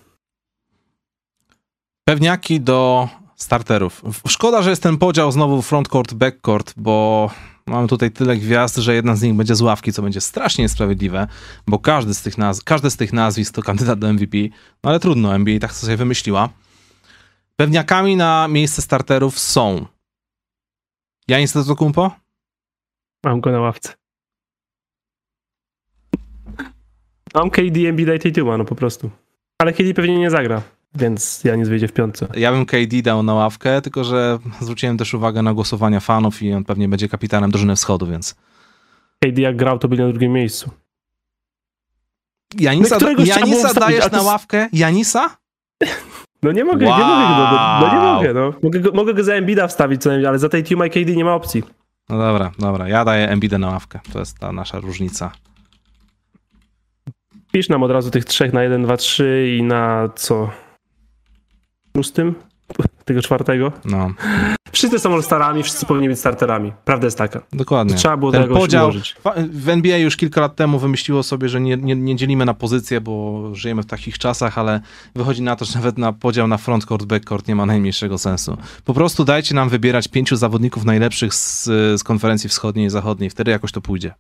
[2.08, 4.04] Pewniaki do starterów.
[4.28, 7.30] Szkoda, że jest ten podział znowu frontcourt, backcourt, bo
[7.66, 11.28] mamy tutaj tyle gwiazd, że jedna z nich będzie z ławki, co będzie strasznie niesprawiedliwe,
[11.68, 14.38] bo każdy z tych naz- każdy z tych nazwisk to kandydat do MVP,
[14.84, 16.50] no ale trudno, NBA tak sobie wymyśliła.
[17.56, 19.86] Pewniakami na miejsce starterów są
[21.28, 22.12] Janis Kumpo?
[23.26, 23.97] Mam go na ławce.
[27.36, 28.10] Mam KD Embiid
[28.58, 29.10] no po prostu.
[29.62, 30.62] Ale KD pewnie nie zagra,
[30.96, 32.28] więc ja nie wyjdzie w piątce.
[32.36, 36.54] Ja bym KD dał na ławkę, tylko że zwróciłem też uwagę na głosowania fanów i
[36.54, 38.36] on pewnie będzie kapitanem drużyny wschodu, więc...
[39.24, 40.72] KD jak grał, to byli na drugim miejscu.
[42.60, 44.70] Janisa, No, Janisa dajesz to na ławkę?
[44.74, 45.38] Janisa?
[46.44, 47.00] No nie mogę, nie Wow.
[47.00, 48.54] mogę go, no, no nie mogę, no.
[48.64, 51.16] Mogę go, mogę go za Embida wstawić co najmniej, ale za tej Tuma i KD
[51.16, 51.64] nie ma opcji.
[52.10, 54.00] No dobra, dobra, ja daję Embidę na ławkę.
[54.14, 55.32] To jest ta nasza różnica.
[57.58, 60.50] Pisz nam od razu tych trzech na 1, 2, 3 i na co?
[61.98, 62.36] Szóstym?
[63.06, 63.72] Tego czwartego?
[63.86, 64.12] No,
[64.72, 66.74] Wszyscy są all-starami, wszyscy powinni być starterami.
[66.86, 67.42] Prawda jest taka.
[67.54, 67.96] dokładnie.
[67.96, 69.16] Trzeba było Ten tego podział ułożyć.
[69.52, 73.02] w NBA już kilka lat temu wymyśliło sobie, że nie, nie, nie dzielimy na pozycje,
[73.02, 74.82] bo żyjemy w takich czasach, ale
[75.16, 78.58] wychodzi na to, że nawet na podział na frontcourt, backcourt nie ma najmniejszego sensu.
[78.86, 81.66] Po prostu dajcie nam wybierać pięciu zawodników najlepszych z,
[82.00, 84.14] z konferencji wschodniej i zachodniej, wtedy jakoś to pójdzie.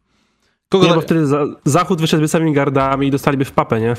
[0.69, 3.93] Kogo Nie, bo wtedy za, Zachód wyszedłby samymi gardami i dostaliby w papę, nie?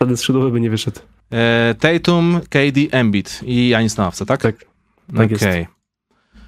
[0.00, 1.00] Żaden skrzydłowy by nie wyszedł.
[1.32, 4.42] e, Tatum, KD, Embiid i Janis na ławce, tak?
[4.42, 4.64] Tak.
[5.16, 5.44] tak jest.
[5.44, 5.66] Okej.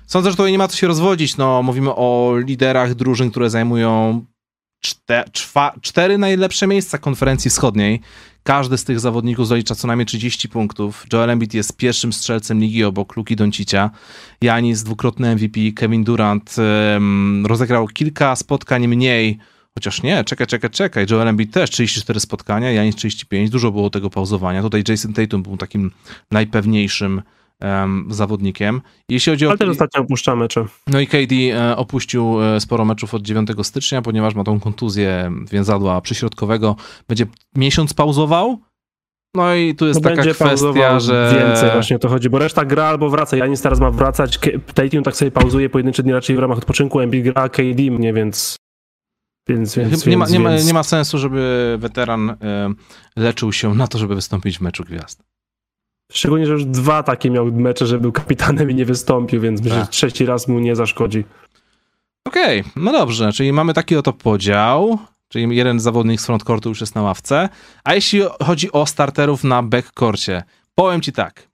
[0.06, 1.36] Sądzę, że tutaj nie ma co się rozwodzić.
[1.36, 4.24] No, mówimy o liderach drużyn, które zajmują
[4.86, 8.00] czte, czwa, cztery najlepsze miejsca konferencji wschodniej.
[8.42, 11.06] Każdy z tych zawodników zalicza co najmniej 30 punktów.
[11.12, 13.90] Joel Embiid jest pierwszym strzelcem ligi obok Luki Doncicia.
[14.40, 16.56] Janis dwukrotny MVP, Kevin Durant
[16.96, 19.38] em, rozegrał kilka spotkań mniej,
[19.74, 21.06] chociaż nie, czekaj, czekaj, czekaj.
[21.10, 24.62] Joel Embiid też 34 spotkania, Janis 35, dużo było tego pauzowania.
[24.62, 25.90] Tutaj Jason Tatum był takim
[26.30, 27.22] najpewniejszym
[27.60, 28.80] em, zawodnikiem.
[29.08, 29.48] Jeśli chodzi o...
[29.48, 30.64] Ale też ostatnio opuszcza mecze.
[30.86, 35.32] No i KD e, opuścił e, sporo meczów od 9 stycznia, ponieważ ma tą kontuzję
[35.50, 36.76] więzadła przyśrodkowego.
[37.08, 37.26] Będzie
[37.56, 38.60] miesiąc pauzował.
[39.34, 41.34] No i tu jest No taka kwestia, że...
[41.46, 43.36] Więcej właśnie o to chodzi, bo reszta gra albo wraca.
[43.36, 44.38] Janis teraz ma wracać,
[44.74, 48.56] Tatum tak sobie pauzuje pojedyncze dni raczej w ramach odpoczynku, Embiid gra, KD mnie, więc...
[49.48, 52.36] Więc, więc, nie, ma, więc, nie, ma, nie ma sensu, żeby weteran
[53.16, 55.22] leczył się na to, żeby wystąpić w meczu gwiazd.
[56.12, 59.74] Szczególnie, że już dwa takie miał mecze, że był kapitanem i nie wystąpił, więc myślę,
[59.76, 59.90] że Tak.
[59.90, 61.24] trzeci raz mu nie zaszkodzi.
[62.26, 64.98] Okej, no dobrze, czyli mamy taki oto podział,
[65.28, 67.48] czyli jeden zawodnik z frontcourtu już jest na ławce,
[67.84, 70.42] a jeśli chodzi o starterów na backcourcie,
[70.74, 71.48] powiem ci tak,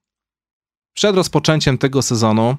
[0.95, 2.57] przed rozpoczęciem tego sezonu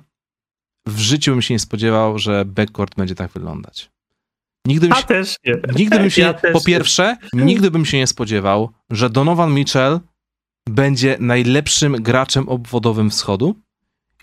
[0.86, 3.90] w życiu bym się nie spodziewał, że backcourt będzie tak wyglądać.
[4.66, 5.54] Nigdy bym A się, też nie.
[5.76, 6.64] nigdy bym się Ja po nie.
[6.64, 10.00] pierwsze, nigdy bym się nie spodziewał, że Donovan Mitchell
[10.68, 13.54] będzie najlepszym graczem obwodowym wschodu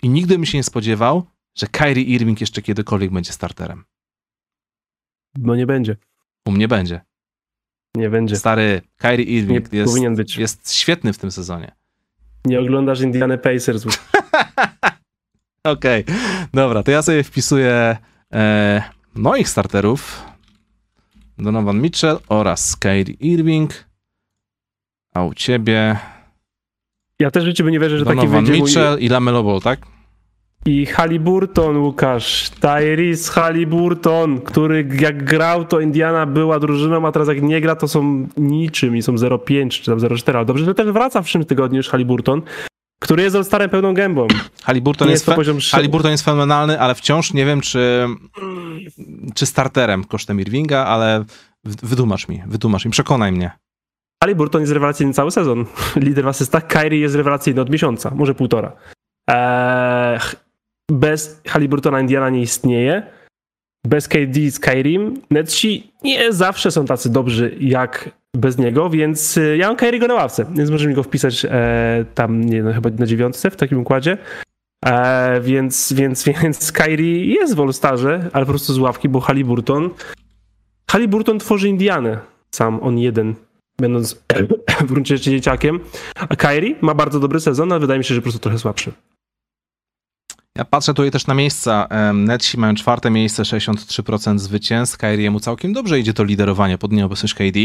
[0.02, 3.84] i nigdy bym się nie spodziewał, że Kyrie Irving jeszcze kiedykolwiek będzie starterem.
[5.38, 5.96] No nie będzie.
[6.46, 7.00] U mnie będzie.
[7.96, 8.36] Nie będzie.
[8.36, 10.36] Stary, Kyrie Nie Irving jest, powinien być.
[10.36, 11.72] jest świetny w tym sezonie.
[12.44, 13.86] Nie oglądasz Indiana Pacers.
[15.64, 16.04] Okej,
[16.52, 17.96] dobra, to ja sobie wpisuję
[18.32, 18.82] e,
[19.14, 20.24] moich starterów.
[21.38, 23.84] Donovan Mitchell oraz Kyrie Irving.
[25.14, 25.98] A u ciebie
[27.22, 28.68] Ja też bym nie wierzę, że taki Donovan wyjdzie mój...
[28.68, 29.80] Mitchell i Lamelo Ball, tak?
[30.66, 32.50] I Halliburton, Łukasz.
[32.50, 37.88] Tyrese Halliburton, który jak grał, to Indiana była drużyną, a teraz jak nie gra, to
[37.88, 40.36] są niczym i są 0,5 czy tam 0,4.
[40.36, 42.42] Ale dobrze, że też wraca w przyszłym tygodniu już Halliburton,
[43.02, 44.26] który jest starym pełną gębą.
[44.62, 48.06] Halliburton Nie jest, jest poziom Halliburton jest fenomenalny, ale wciąż nie wiem, czy,
[49.34, 51.24] czy starterem kosztem Irvinga, ale
[51.64, 53.50] w- wytłumacz mi, wytłumacz mi, przekonaj mnie.
[54.22, 55.64] Halliburton jest rewelacyjny cały sezon.
[55.96, 56.66] Lider w asystach.
[56.66, 58.72] Kyrie jest rewelacyjny od miesiąca, może półtora.
[59.28, 60.18] Eee,
[60.90, 63.02] bez Halliburtona Indiana nie istnieje.
[63.86, 69.56] Bez KD z Kyrim Netsi nie zawsze są tacy dobrzy jak bez niego, więc y,
[69.56, 73.06] ja mam Kyriego na ławce, więc możemy go wpisać e, tam, nie no, chyba na
[73.06, 74.18] dziewiątce w takim układzie.
[74.84, 79.90] E, więc, więc, więc Kyrie jest w All-Starze, ale po prostu z ławki, bo Halliburton
[80.90, 82.18] Halliburton tworzy Indianę
[82.54, 83.34] sam, on jeden
[83.78, 84.22] będąc
[84.80, 85.80] w gruncie rzeczy dzieciakiem.
[86.28, 88.92] A Kyrie ma bardzo dobry sezon, ale wydaje mi się, że po prostu trochę słabszy.
[90.56, 91.88] Ja patrzę tutaj też na miejsca.
[92.14, 94.96] Netsi mają czwarte miejsce, 63% zwycięstw.
[94.98, 97.60] Kyriemu całkiem dobrze idzie to liderowanie pod nieobecność KD.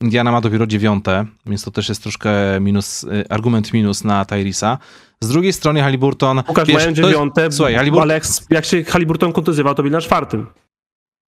[0.00, 2.30] Indiana ma dopiero dziewiąte, więc to też jest troszkę
[2.60, 4.78] minus, y, argument minus na Tyrisa.
[5.20, 6.42] Z drugiej strony Halliburton...
[6.48, 9.92] Łukasz wiesz, mają to jest- dziewiąte, Słuchaj, ale jak, jak się Halliburton kontuzjował, to byli
[9.92, 10.46] na czwartym.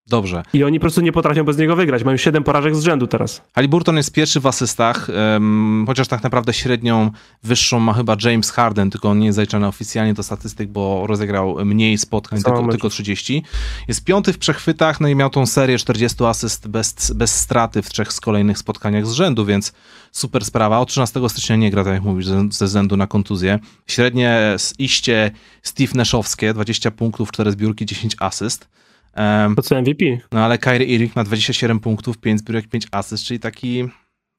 [0.06, 0.42] Dobrze.
[0.52, 2.04] I oni po prostu nie potrafią bez niego wygrać.
[2.04, 3.42] Mają siedem porażek z rzędu teraz.
[3.54, 7.10] Halliburton jest pierwszy w asystach, em, chociaż tak naprawdę średnią
[7.42, 11.56] wyższą ma chyba James Harden, tylko on nie jest zaliczany oficjalnie do statystyk, bo rozegrał
[11.64, 13.42] mniej spotkań, tylko, tylko 30.
[13.88, 17.90] Jest piąty w przechwytach, no i miał tą serię 40 asyst bez, bez straty w
[17.90, 19.72] trzech z kolejnych spotkaniach z rzędu, więc
[20.12, 20.78] super sprawa.
[20.78, 23.58] Od 13 stycznia nie gra, tak jak mówisz, ze, ze względu na kontuzję.
[23.86, 25.30] Średnie z iście
[25.62, 28.68] Steve Nashowskie, 20 punktów, 4 zbiórki, 10 asyst.
[29.14, 30.04] Em, To co MVP.
[30.32, 33.84] no ale Kyrie Irving ma 27 punktów, 5 zbiórek, 5 asyst, czyli taki,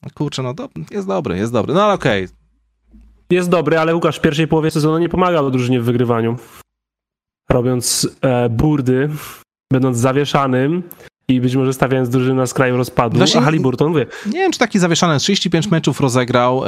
[0.04, 1.74] no kurczę, no do, jest dobry, jest dobry.
[1.74, 2.28] No ale okej,
[3.30, 6.38] Jest dobry, ale Łukasz w pierwszej połowie sezonu nie pomagał drużynie w wygrywaniu.
[7.50, 9.10] Robiąc e, burdy,
[9.74, 10.84] będąc zawieszanym,
[11.28, 14.60] i być może stawiając drużynę na skraju rozpadu, Właśnie- a Haliburton, mówię, Nie wiem, czy
[14.60, 15.20] taki zawieszany.
[15.20, 16.68] 35 meczów rozegrał e,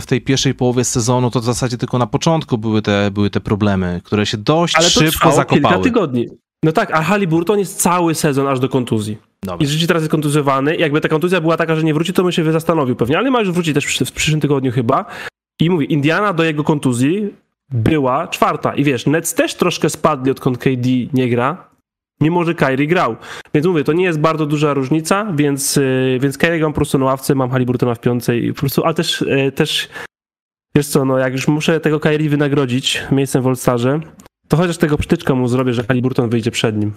[0.00, 3.40] w tej pierwszej połowie sezonu, to w zasadzie tylko na początku były te, były te
[3.40, 5.84] problemy, które się dość ale to szybko trwało kilka zakopały.
[5.84, 6.26] tygodni.
[6.64, 9.18] No tak, a Haliburton jest cały sezon aż do kontuzji.
[9.42, 9.56] Dobra.
[9.64, 10.76] I rzeczywiście teraz jest kontuzjowany.
[10.76, 13.40] Jakby ta kontuzja była taka, że nie wróci, to bym się zastanowił pewnie, ale ma
[13.40, 15.04] już wrócić też w, przyszłym tygodniu chyba.
[15.60, 17.34] I mówi, Indiana do jego kontuzji
[17.70, 18.74] była czwarta.
[18.74, 21.68] I wiesz, Nets też troszkę spadli, odkąd KD nie gra,
[22.20, 23.16] mimo że Kyrie grał.
[23.54, 26.98] Więc mówię, to nie jest bardzo duża różnica, więc, yy, więc Kyrie mam po prostu
[26.98, 29.88] na ławce, mam Haliburtona w piątce i po prostu, ale też, yy, też
[30.76, 34.00] wiesz co, no jak już muszę tego Kyrie wynagrodzić miejscem w All-Starze,
[34.48, 36.92] to chociaż tego przytyczka mu zrobię, że Haliburton wyjdzie przed nim.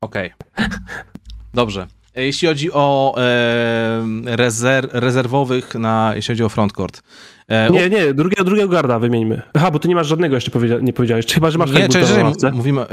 [0.00, 0.30] Okej.
[1.54, 1.86] Dobrze.
[2.16, 7.02] E, Jeśli chodzi o e, rezer, rezerwowych, na, jeśli chodzi o frontcourt.
[7.48, 9.42] E, Nie, nie, drugiego, drugiego garda wymieńmy.
[9.54, 11.26] Aha, bo ty nie masz żadnego jeszcze powiedzia- nie powiedziałeś.
[11.26, 12.86] Chyba, że masz Nie, czekaj, czekaj, mówimy, e,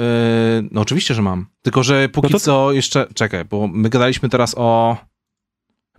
[0.72, 1.46] no oczywiście, że mam.
[1.62, 4.98] Tylko, że póki No to- co jeszcze, czekaj, bo my gadaliśmy teraz o,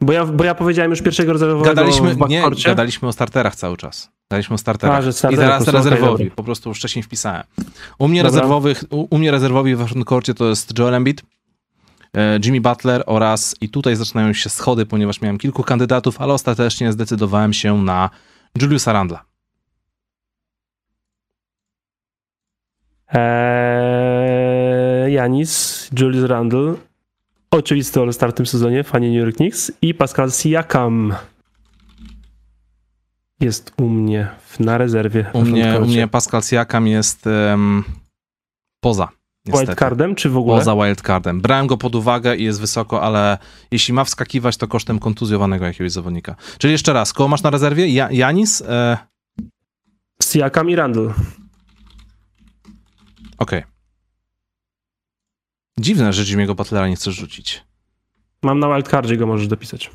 [0.01, 3.77] Bo ja, bo ja powiedziałem już pierwszego rezerwowego gadaliśmy, w nie, gadaliśmy o starterach cały
[3.77, 4.11] czas.
[4.33, 5.03] Gadaliśmy o starterach.
[5.03, 7.43] Że I teraz rezerwowi, po prostu wcześniej wpisałem.
[7.99, 8.39] U mnie, Dobra.
[8.39, 11.23] rezerwowych, u, u mnie rezerwowi w frontcourcie to jest Joel Embiid,
[12.17, 16.93] e, Jimmy Butler oraz, i tutaj zaczynają się schody, ponieważ miałem kilku kandydatów, ale ostatecznie
[16.93, 18.11] zdecydowałem się na
[18.63, 19.25] Juliusa Randla.
[23.09, 26.75] Eee, Janis, Julius Randle,
[27.51, 31.15] oczywisty All-Star w tym sezonie, fani New York Knicks i Pascal Siakam
[33.43, 34.29] jest u mnie
[34.61, 35.31] na rezerwie.
[35.33, 37.85] U mnie, u mnie Pascal Siakam jest em,
[38.81, 39.09] poza.
[39.47, 39.67] Niestety.
[39.67, 40.59] Wildcardem czy w ogóle?
[40.59, 41.41] Poza wildcardem.
[41.41, 43.39] Brałem go pod uwagę i jest wysoko, ale
[43.71, 46.37] jeśli ma wskakiwać, to kosztem kontuzjowanego jakiegoś zawodnika.
[46.59, 47.89] Czyli jeszcze raz, koło masz na rezerwie?
[47.89, 48.61] Ja, Janis?
[48.61, 48.99] E,
[50.23, 51.15] Siakam i Randle.
[53.39, 53.63] Okej.
[55.79, 57.65] Dziwne, że Jimmy'ego Butlera nie chcesz rzucić.
[58.43, 59.91] Mam na wildcardzie go możesz dopisać.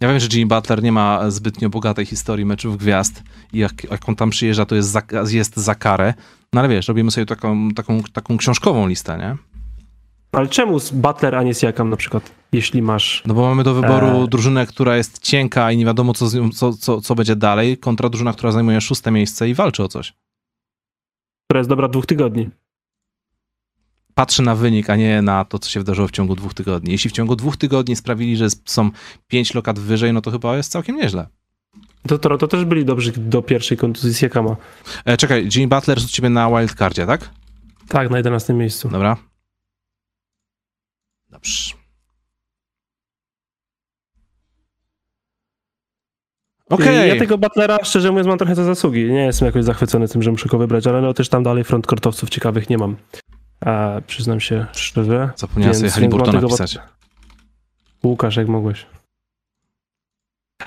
[0.00, 4.08] Ja wiem, że Jimmy Butler nie ma zbytnio bogatej historii meczów gwiazd i jak, jak
[4.08, 6.14] on tam przyjeżdża, to jest za, jest za karę.
[6.52, 9.36] No ale wiesz, robimy sobie taką, taką, taką książkową listę, nie?
[10.32, 13.22] Ale czemu z Butler, a nie Siakam na przykład, jeśli masz...
[13.26, 14.28] No bo mamy do wyboru Eee.
[14.28, 18.08] drużynę, która jest cienka i nie wiadomo, co, z co, co, co będzie dalej, kontra
[18.08, 20.14] drużyna, która zajmuje szóste miejsce i walczy o coś.
[21.46, 22.50] która jest dobra dwóch tygodni.
[24.18, 26.92] Patrzy na wynik, a nie na to, co się wydarzyło w ciągu dwóch tygodni.
[26.92, 28.90] Jeśli w ciągu dwóch tygodni sprawili, że są
[29.28, 31.26] pięć lokat wyżej, no to chyba jest całkiem nieźle.
[32.08, 34.56] To Toronto też byli dobrzy do pierwszej kontuzji Siakama.
[35.04, 37.30] E, czekaj, Jimmy Butler jest u ciebie na wildcardzie, tak?
[37.88, 38.88] Tak, na 11 miejscu.
[38.88, 39.16] Dobra.
[41.30, 41.74] Dobrze.
[46.70, 47.08] Okej.
[47.08, 49.04] Ja tego Butlera, szczerze mówiąc, mam trochę za zasługi.
[49.04, 52.30] Nie jestem jakoś zachwycony tym, że muszę go wybrać, ale no też tam dalej frontcourtowców
[52.30, 52.96] ciekawych nie mam.
[53.60, 55.30] A, przyznam się szczerze.
[55.36, 56.78] Zapomniałem sobie Więc- Haliburtona więc mam tego pisać.
[58.04, 58.86] Łukasz, jak mogłeś.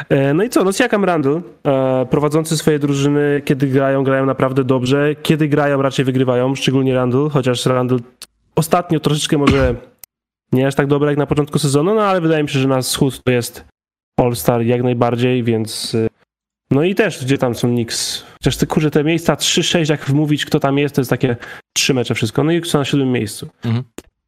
[0.10, 4.64] E, No i co, no Siakam Randall, e, prowadzący swoje drużyny, kiedy grają, grają naprawdę
[4.64, 8.00] dobrze, kiedy grają, raczej wygrywają, szczególnie Randall, chociaż Randall
[8.56, 9.76] ostatnio troszeczkę może
[10.52, 12.82] nie aż tak dobry jak na początku sezonu, no ale wydaje mi się, że na
[12.82, 13.66] schód to jest
[14.20, 16.08] All-Star jak najbardziej, więc e,
[16.72, 20.46] no i też, gdzie tam są Knicks, chociaż te, kurze, te miejsca 3-6, jak wmówić,
[20.46, 21.36] kto tam jest, to jest takie
[21.74, 23.50] trzy mecze wszystko, no i są na siódmym miejscu.
[23.66, 23.84] Mhm.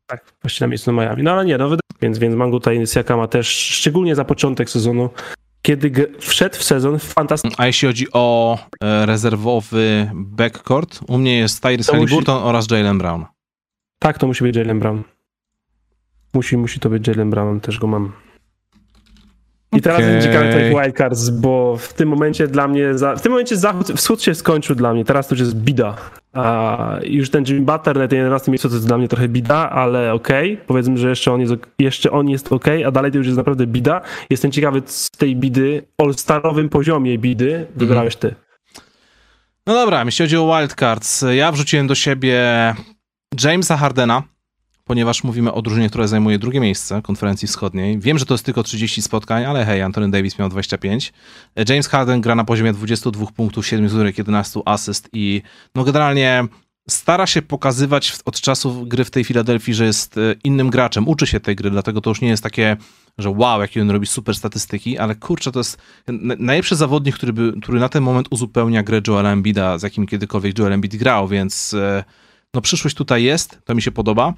[0.05, 1.23] Tak, właściwie na miejscu Miami.
[1.23, 5.09] No ale nie, no wydaje więc, więc mam tutaj Siakama też, szczególnie za początek sezonu,
[5.61, 7.55] kiedy wszedł w sezon fantastycznie.
[7.59, 12.97] A jeśli chodzi o e, rezerwowy backcourt, u mnie jest Tyrese To musi- oraz Jalen
[12.97, 13.25] Brown.
[13.99, 15.03] Tak, to musi być Jalen Brown.
[16.33, 18.11] Musi, musi to być Jalen Brown, też go mam.
[19.73, 20.21] I teraz okay.
[20.21, 24.23] ciekawy tych wildcards, bo w tym momencie dla mnie, za, w tym momencie zachód, wschód
[24.23, 25.95] się skończył dla mnie, teraz to już jest bida.
[26.33, 29.69] A już ten Jimmy Butler na tym 11 miejscu to jest dla mnie trochę bida,
[29.69, 33.17] ale okej, powiedzmy, że jeszcze on jest, ok- jeszcze on jest okej, a dalej to
[33.17, 34.01] już jest naprawdę bida.
[34.29, 38.35] Jestem ciekawy z tej bidy, all-starowym poziomie bidy wybrałeś ty.
[39.67, 42.39] No dobra, jeśli chodzi o wildcards, ja wrzuciłem do siebie
[43.43, 44.23] Jamesa Hardena,
[44.91, 47.99] ponieważ mówimy o drużynie, która zajmuje drugie miejsce konferencji wschodniej.
[47.99, 51.13] Wiem, że to jest tylko 30 spotkań, ale hej, Anthony Davis miał 25.
[51.69, 55.41] James Harden gra na poziomie 22 punktów, 7 zbiórek, 11 asyst i
[55.75, 56.43] no generalnie
[56.89, 61.27] stara się pokazywać od czasów gry w tej Filadelfii, że jest e, innym graczem, uczy
[61.27, 62.77] się tej gry, dlatego to już nie jest takie,
[63.17, 65.81] że wow, jakie on robi super statystyki, ale kurczę, to jest
[66.37, 70.59] najlepszy zawodnik, który, by, który na ten moment uzupełnia grę Joela Embida, z jakim kiedykolwiek
[70.59, 72.03] Joel Embiid grał, więc e,
[72.53, 74.33] no przyszłość tutaj jest, to mi się podoba.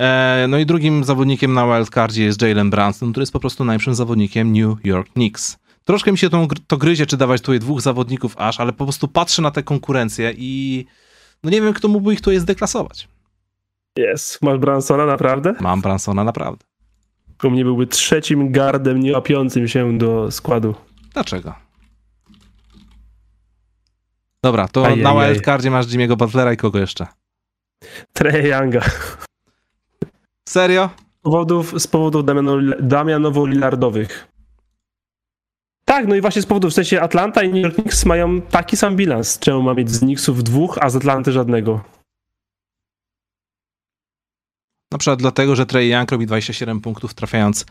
[0.00, 3.94] E, No i drugim zawodnikiem na wildcardzie jest Jalen Brunson, który jest po prostu najlepszym
[3.94, 5.58] zawodnikiem New York Knicks.
[5.84, 9.08] Troszkę mi się to, to gryzie, czy dawać tutaj dwóch zawodników aż, ale po prostu
[9.08, 10.86] patrzę na tę konkurencję i
[11.44, 13.08] no nie wiem, kto mógłby ich tutaj zdeklasować.
[13.96, 14.42] Jest.
[14.42, 15.54] Masz Bransona naprawdę?
[15.60, 16.64] Mam Bransona naprawdę.
[17.44, 20.74] U mnie byłby trzecim gardem niełapiącym się do składu.
[21.14, 21.54] Dlaczego?
[24.44, 25.02] Dobra, to Ajajaj.
[25.14, 27.06] na wildcardzie masz Jimmy'ego Butlera i kogo jeszcze?
[28.12, 28.80] Trey Younga.
[30.50, 30.90] Serio?
[31.18, 34.08] Z powodów, z powodów Damiano- Damianowo-Lillardowych.
[35.84, 38.76] Tak, no i właśnie z powodów, w sensie Atlanta i New York Knicks mają taki
[38.76, 39.38] sam bilans.
[39.38, 41.84] Czemu ma mieć z Knicksów dwóch, a z Atlanty żadnego?
[44.92, 47.66] Na przykład dlatego, że Trey Young robi 27 punktów, trafiając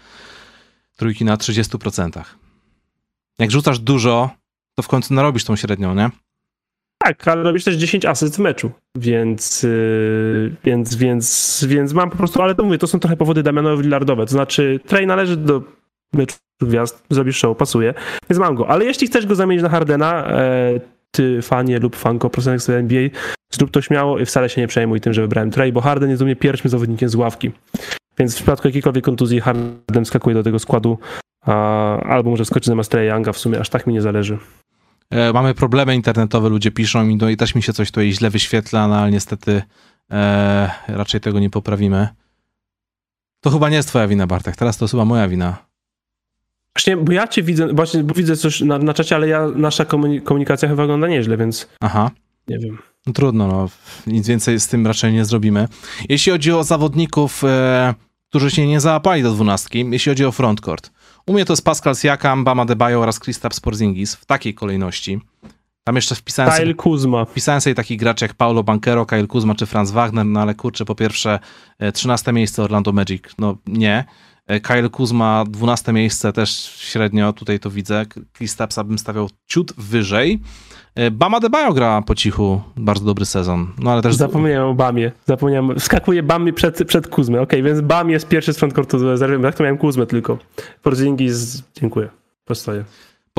[0.97, 2.23] trójki na 30%.
[3.39, 4.29] Jak rzucasz dużo,
[4.75, 6.09] to w końcu narobisz tą średnią, nie?
[7.03, 12.17] Tak, ale robisz też 10 asyst w meczu, więc, yy, więc, więc, więc mam po
[12.17, 15.63] prostu, ale to mówię, to są trochę powody Damianowo-Lillardowe, to znaczy Trey należy do
[16.13, 17.93] meczu gwiazd, zrobisz show, pasuje,
[18.29, 20.79] więc mam go, ale jeśli chcesz go zamienić na Hardena, e,
[21.11, 23.09] ty fanie lub fanko profesjonalnych sobie NBA,
[23.53, 26.21] zrób to śmiało i wcale się nie przejmuj tym, że wybrałem Trey, bo Harden jest
[26.21, 27.51] u mnie pierwszym zawodnikiem z ławki,
[28.19, 30.97] więc w przypadku jakiejkolwiek kontuzji Harden skakuje do tego składu,
[31.45, 34.37] a, albo może skoczyć zamiast Trey Younga, w sumie aż tak mi nie zależy.
[35.11, 38.29] E, mamy problemy internetowe, ludzie piszą i, no, i też mi się coś tutaj źle
[38.29, 39.61] wyświetla, no, ale niestety
[40.11, 42.07] e, raczej tego nie poprawimy.
[43.41, 45.57] To chyba nie jest twoja wina, Bartek, teraz to chyba moja wina.
[46.75, 49.83] Właśnie, bo ja cię widzę, właśnie, bo widzę coś na, na czacie, ale ja, nasza
[49.83, 52.11] komuni- komunikacja chyba wygląda nieźle, więc Aha.
[52.47, 52.77] nie wiem.
[53.07, 53.69] No trudno, no.
[54.07, 55.67] Nic więcej z tym raczej nie zrobimy.
[56.09, 57.93] Jeśli chodzi o zawodników, e,
[58.29, 60.91] którzy się nie załapali do dwunastki, jeśli chodzi o frontcourt.
[61.29, 65.19] U mnie to jest Pascal Siakam, Bama Debajo oraz Kristaps Porzingis w takiej kolejności.
[65.83, 67.25] Tam jeszcze wpisałem sobie, Kyle Kuzma.
[67.25, 70.85] wpisałem sobie takich graczy jak Paulo Banquero, Kyle Kuzma czy Franz Wagner, no ale kurczę,
[70.85, 71.39] po pierwsze
[71.79, 74.05] e, 13 miejsce Orlando Magic, no nie.
[74.47, 78.05] E, Kyle Kuzma 12 miejsce też średnio, tutaj to widzę.
[78.33, 80.39] Kristapsa bym stawiał ciut wyżej.
[80.95, 84.15] E, Bama Debajo gra po cichu bardzo dobry sezon, no ale też...
[84.15, 85.11] Zapomniałem o Bamie.
[85.25, 85.79] Zapomniałem.
[85.79, 87.41] Wskakuje Bamie przed, przed Kuzmę.
[87.41, 89.43] Okej, więc Bam jest pierwszy z frontcourtu z rezerwy.
[89.43, 90.37] Tak to miałem Kuzmę tylko.
[90.83, 92.09] Porzingis, dziękuję.
[92.45, 92.83] Postoję.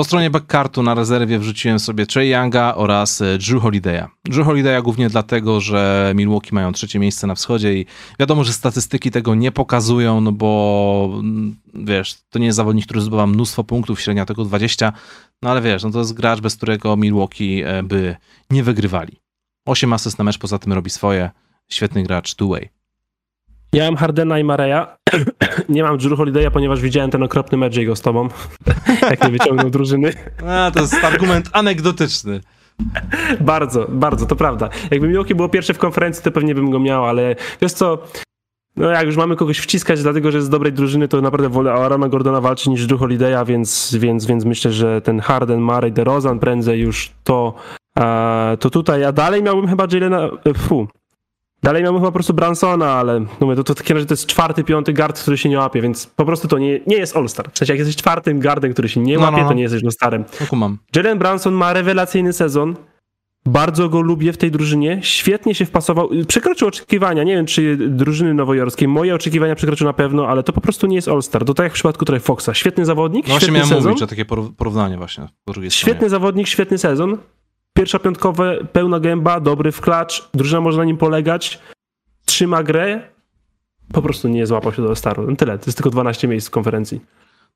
[0.00, 4.08] Po stronie backcartu na rezerwie wrzuciłem sobie Trey Younga oraz e, Drew Holiday'a.
[4.24, 7.86] Drew Holiday'a głównie dlatego, że Milwaukee mają trzecie miejsce na wschodzie i
[8.20, 13.00] wiadomo, że statystyki tego nie pokazują, no bo mm, wiesz, to nie jest zawodnik, który
[13.00, 14.92] zdobywa mnóstwo punktów, średnia tego 20,
[15.42, 18.16] no ale wiesz, no to jest gracz, bez którego Milwaukee e, by
[18.50, 19.20] nie wygrywali.
[19.66, 21.30] 8 asyst na mecz, poza tym robi swoje.
[21.68, 22.68] Świetny gracz, two-way.
[23.72, 24.86] Ja mam Hardena i Mareya.
[25.68, 28.28] nie mam Drew Holiday'a, ponieważ widziałem ten okropny mecz jego z tobą.
[29.10, 30.12] Jak nie wyciągnął drużyny.
[30.46, 32.40] A, to jest argument anegdotyczny.
[33.40, 34.68] Bardzo, bardzo, to prawda.
[34.90, 37.98] Jakby Milwaukee było pierwsze w konferencji, to pewnie bym go miał, ale wiesz co,
[38.76, 41.72] no jak już mamy kogoś wciskać dlatego, że jest z dobrej drużyny, to naprawdę wolę
[41.72, 46.38] Arona Gordona walczyć niż Drew Holiday'a, więc, więc, więc myślę, że ten Harden, Murray, DeRozan
[46.38, 47.54] prędzej już to,
[48.60, 50.88] to tutaj, a dalej miałbym chyba Jalena, e, fu,
[51.62, 54.92] dalej chyba po prostu Bransona, ale mówię, to, to takim razie to jest czwarty, piąty
[54.92, 57.50] guard, który się nie łapie, więc po prostu to nie, nie jest All-Star.
[57.52, 59.48] W sensie jak jesteś czwartym guardem, który się nie No, łapie, no, no.
[59.48, 60.24] to nie jesteś All-Starem.
[60.52, 60.70] No.
[60.96, 62.76] Jalen Branson ma rewelacyjny sezon.
[63.46, 64.98] Bardzo go lubię w tej drużynie.
[65.02, 66.10] Świetnie się wpasował.
[66.28, 67.22] Przekroczył oczekiwania.
[67.24, 68.88] Nie wiem, czy drużyny nowojorskiej.
[68.88, 71.44] Moje oczekiwania przekroczył na pewno, ale to po prostu nie jest All-Star.
[71.44, 72.48] To tak jak w przypadku Trey Foxa.
[72.54, 73.90] Świetny zawodnik, No właśnie świetny miałem sezon.
[73.90, 75.92] mówić o takie poró- porównanie właśnie drugiej stronie.
[75.92, 77.18] Świetny zawodnik, świetny sezon.
[77.80, 80.28] Pierwsza piątkowe, pełna gęba, dobry w klacz.
[80.34, 81.58] Drużyna może na nim polegać.
[82.24, 83.00] Trzyma grę.
[83.92, 85.26] Po prostu nie złapał się do All-Staru.
[85.30, 85.58] No Tyle.
[85.58, 87.00] To jest tylko 12 miejsc w konferencji.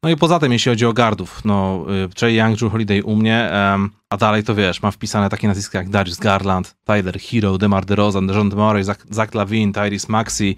[0.03, 3.17] No i poza tym, jeśli chodzi o gardów, no y, Trey Young, Drew Holiday u
[3.17, 7.59] mnie, em, a dalej to wiesz, mam wpisane takie nazwiska jak Darius Garland, Tyler Hero,
[7.59, 10.57] DeMar DeRozan, DeJounte Murray, Zach, Zach Lavin, Tyrese Maxey.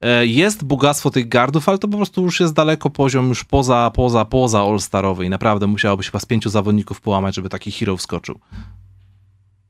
[0.00, 3.90] E, Jest bogactwo tych gardów, ale to po prostu już jest daleko poziom już poza,
[3.94, 7.96] poza, poza All-Starowy i naprawdę musiałoby się chyba z pięciu zawodników połamać, żeby taki hero
[7.96, 8.40] wskoczył.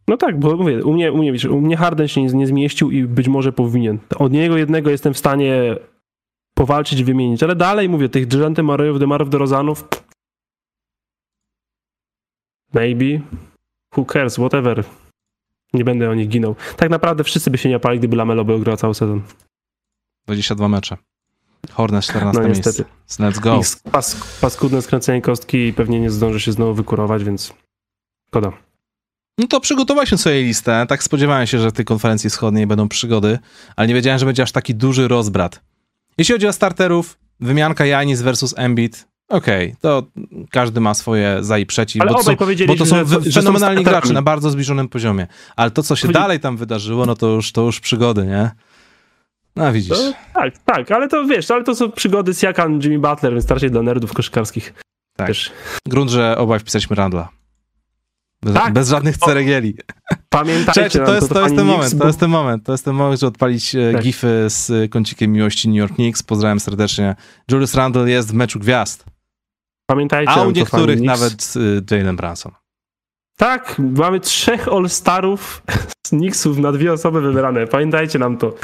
[0.09, 2.91] No tak, bo mówię, u mnie, u mnie, u mnie Harden się nie, nie zmieścił
[2.91, 3.99] i być może powinien.
[4.17, 5.77] Od niego jednego jestem w stanie
[6.55, 9.89] powalczyć i wymienić, ale dalej mówię, tych Dżente Marejów, Demarów, DeRozanów
[12.75, 13.21] maybe,
[13.97, 14.85] who cares, whatever.
[15.73, 16.57] Nie będę o nich ginął.
[16.77, 19.23] Tak naprawdę wszyscy by się nie opali, gdyby Lamelo był grał cały sezon.
[20.27, 20.97] 22 mecze.
[21.71, 22.71] Hornets 14 No miejsce.
[22.71, 22.91] niestety.
[23.23, 23.61] Let's go.
[23.61, 27.55] Ich pas, paskudne skręcenie kostki i pewnie nie zdąży się znowu wykurować, więc
[28.29, 28.53] szkoda.
[29.43, 30.87] No to przygotowaliśmy sobie listę.
[30.89, 33.39] Tak spodziewałem się, że w tej konferencji wschodniej będą przygody,
[33.77, 35.61] ale nie wiedziałem, że będzie aż taki duży rozbrat.
[36.19, 40.07] Jeśli chodzi o starterów, wymianka Janis versus Embiid, okej, to
[40.51, 42.37] każdy ma swoje za i przeciw, Ale bo to, są,
[42.67, 45.27] bo to są że- fenomenalni gracze na bardzo zbliżonym poziomie.
[45.57, 48.51] Ale to, co się Chodzi- dalej tam wydarzyło, no to już, to już przygody, nie?
[49.57, 49.99] No widzisz.
[49.99, 53.51] To, tak, tak, ale to wiesz, ale to są przygody z Jakan, Jimmy Butler, więc
[53.51, 54.75] raczej dla nerdów koszykarskich.
[55.17, 55.27] Tak.
[55.27, 55.53] Też.
[55.89, 57.29] Grunt, że obaj wpisaliśmy Randla.
[58.43, 58.73] Bez, Tak.
[58.73, 59.77] bez żadnych ceregieli.
[60.29, 62.31] Pamiętajcie, Cześć, to, nam jest, to, jest pani ten Knicks, moment, bo- to jest ten
[62.31, 64.03] moment, to jest ten moment, żeby odpalić e, Tak.
[64.03, 66.23] gify z kącikiem miłości New York Knicks.
[66.23, 67.17] Pozdrawiam serdecznie.
[67.51, 69.05] Julius Randle jest w meczu gwiazd,
[69.91, 71.55] Pamiętajcie, a u to, niektórych nawet
[71.91, 72.53] e, Jalen Branson.
[73.37, 75.63] Tak, mamy trzech All-Starów
[76.07, 77.67] z Knicksów na dwie osoby wybrane.
[77.67, 78.55] Pamiętajcie nam to.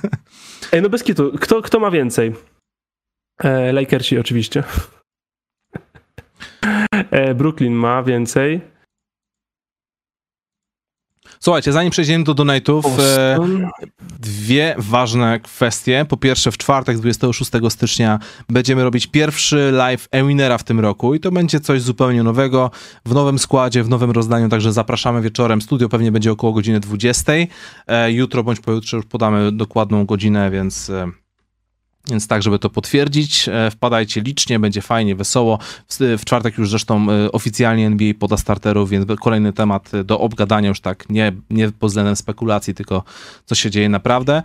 [0.72, 1.32] Ej, no bez kitu.
[1.40, 2.34] Kto, kto ma więcej?
[3.44, 4.64] E, Lakersi oczywiście.
[7.10, 8.60] E, Brooklyn ma więcej.
[11.44, 13.38] Słuchajcie, zanim przejdziemy do donate'ów, e,
[14.20, 16.06] dwie ważne kwestie.
[16.08, 18.18] Po pierwsze, w czwartek, 26 stycznia,
[18.48, 22.70] będziemy robić pierwszy live Ewinera w tym roku i to będzie coś zupełnie nowego,
[23.04, 25.62] w nowym składzie, w nowym rozdaniu, także zapraszamy wieczorem.
[25.62, 27.32] Studio pewnie będzie około godziny 20.
[27.86, 30.90] E, jutro bądź pojutrze już podamy dokładną godzinę, więc...
[30.90, 31.23] E,
[32.10, 35.58] więc tak, żeby to potwierdzić, e, wpadajcie licznie, będzie fajnie, wesoło.
[36.18, 40.68] W, czwartek już zresztą e, oficjalnie NBA poda starterów, więc kolejny temat e, do obgadania
[40.68, 43.02] już tak, nie, nie pod względem spekulacji, tylko
[43.44, 44.42] co się dzieje naprawdę.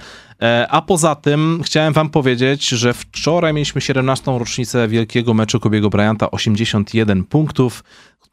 [0.69, 4.31] A poza tym chciałem wam powiedzieć, że wczoraj mieliśmy 17.
[4.39, 7.83] rocznicę wielkiego meczu Kobiego Bryanta, 81 punktów.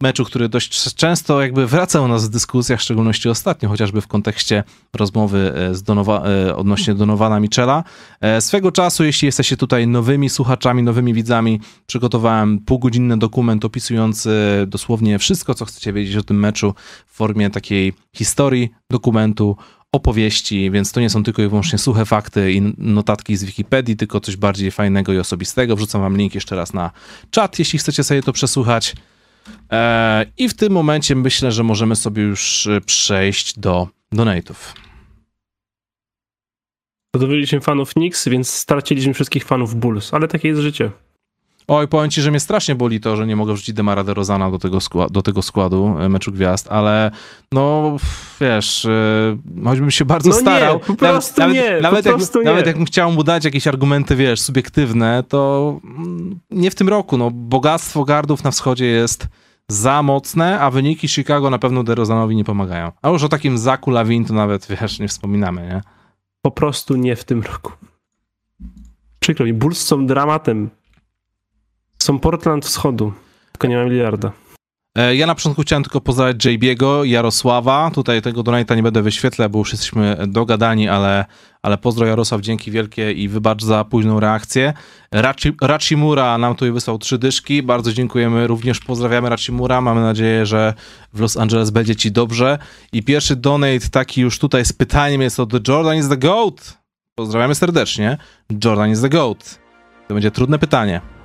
[0.01, 4.06] Meczu, który dość często jakby wraca u nas w dyskusjach, w szczególności ostatnio, chociażby w
[4.06, 4.64] kontekście
[4.94, 7.85] rozmowy e, z Donowa, e, odnośnie Donowana Michela.
[8.20, 14.31] E, Swego czasu, jeśli jesteście tutaj nowymi słuchaczami, nowymi widzami, przygotowałem półgodzinny dokument opisujący
[14.66, 16.74] dosłownie wszystko, co chcecie wiedzieć o tym meczu
[17.06, 19.56] w formie takiej historii, dokumentu,
[19.93, 24.20] opowieści, więc to nie są tylko i wyłącznie suche fakty i notatki z Wikipedii, tylko
[24.20, 25.77] coś bardziej fajnego i osobistego.
[25.77, 26.90] Wrzucam wam link jeszcze raz na
[27.31, 28.94] czat, jeśli chcecie sobie to przesłuchać.
[29.73, 34.74] E, I w tym momencie myślę, że możemy sobie już e, przejść do donate'ów.
[37.14, 40.90] Zadowoliliśmy fanów Knicks, więc straciliśmy wszystkich fanów Bulls, ale takie jest życie.
[41.68, 44.59] Oj, powiem ci, że mnie strasznie boli to, że nie mogę wrzucić Demara DeRozana do
[44.59, 47.10] tego, skła- do tego składu e, meczu gwiazd, ale
[47.52, 47.97] no
[48.40, 50.80] wiesz, e, choćbym się bardzo No nie, starał.
[50.80, 52.44] po prostu nawet, nie, po nawet, jak, prostu nie.
[52.44, 57.16] nawet jakbym chciał mu dać jakieś argumenty, wiesz, subiektywne, to mm, nie w tym roku.
[57.16, 59.26] No, bogactwo gardów na wschodzie jest
[59.68, 62.93] za mocne, a wyniki Chicago na pewno DeRozanowi nie pomagają.
[63.02, 65.80] A już o takim Zaku Lawin to nawet, wiesz, nie wspominamy, nie?
[66.43, 67.72] Po prostu nie w tym roku.
[69.20, 70.70] Przykro mi, Bulls są dramatem.
[71.98, 73.12] Są Portland Wschodu,
[73.52, 74.32] tylko nie ma miliarda.
[74.98, 77.90] E, Ja na początku chciałem tylko pozdrowić JB'ego, Jarosława.
[77.94, 81.24] Tutaj tego donate'a nie będę wyświetlał, bo już jesteśmy dogadani, ale,
[81.62, 84.73] ale pozdro Jarosław, dzięki wielkie i wybacz za późną reakcję.
[85.12, 87.62] Rachi, Rachimura nam tutaj wysłał trzy dyszki.
[87.62, 89.81] Bardzo dziękujemy, również pozdrawiamy Rachimura.
[89.81, 90.74] Mamy nadzieję, że
[91.12, 92.59] w Los Angeles będzie ci dobrze.
[92.93, 96.78] I pierwszy donate taki już tutaj z pytaniem jest od Jordan is the GOAT.
[97.14, 98.18] Pozdrawiamy serdecznie.
[98.64, 99.59] Jordan is the GOAT.
[100.09, 101.15] To będzie trudne pytanie.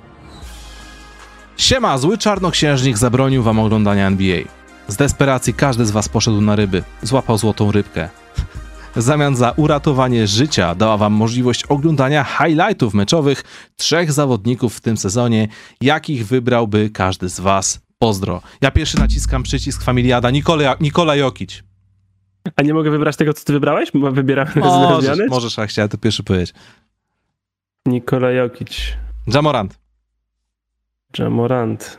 [1.56, 4.42] Siema, zły czarnoksiężnik zabronił wam oglądania NBA.
[4.88, 8.08] Z desperacji każdy z was poszedł na ryby, złapał złotą rybkę.
[8.96, 13.44] W zamian za uratowanie życia dała wam możliwość oglądania highlightów meczowych
[13.76, 15.48] trzech zawodników w tym sezonie,
[15.80, 17.80] jakich wybrałby każdy z was.
[17.98, 18.42] Pozdro.
[18.60, 21.62] Ja pierwszy naciskam przycisk familiada Nikola, Nikola Jokic.
[22.56, 23.90] A nie mogę wybrać tego, co ty wybrałeś?
[24.12, 26.54] Wybieramy Możesz, możesz, a chciałem to pierwszy powiedzieć.
[27.86, 28.76] Nikola Jokic,
[29.26, 29.78] Jamorant,
[31.18, 31.98] Jamorant,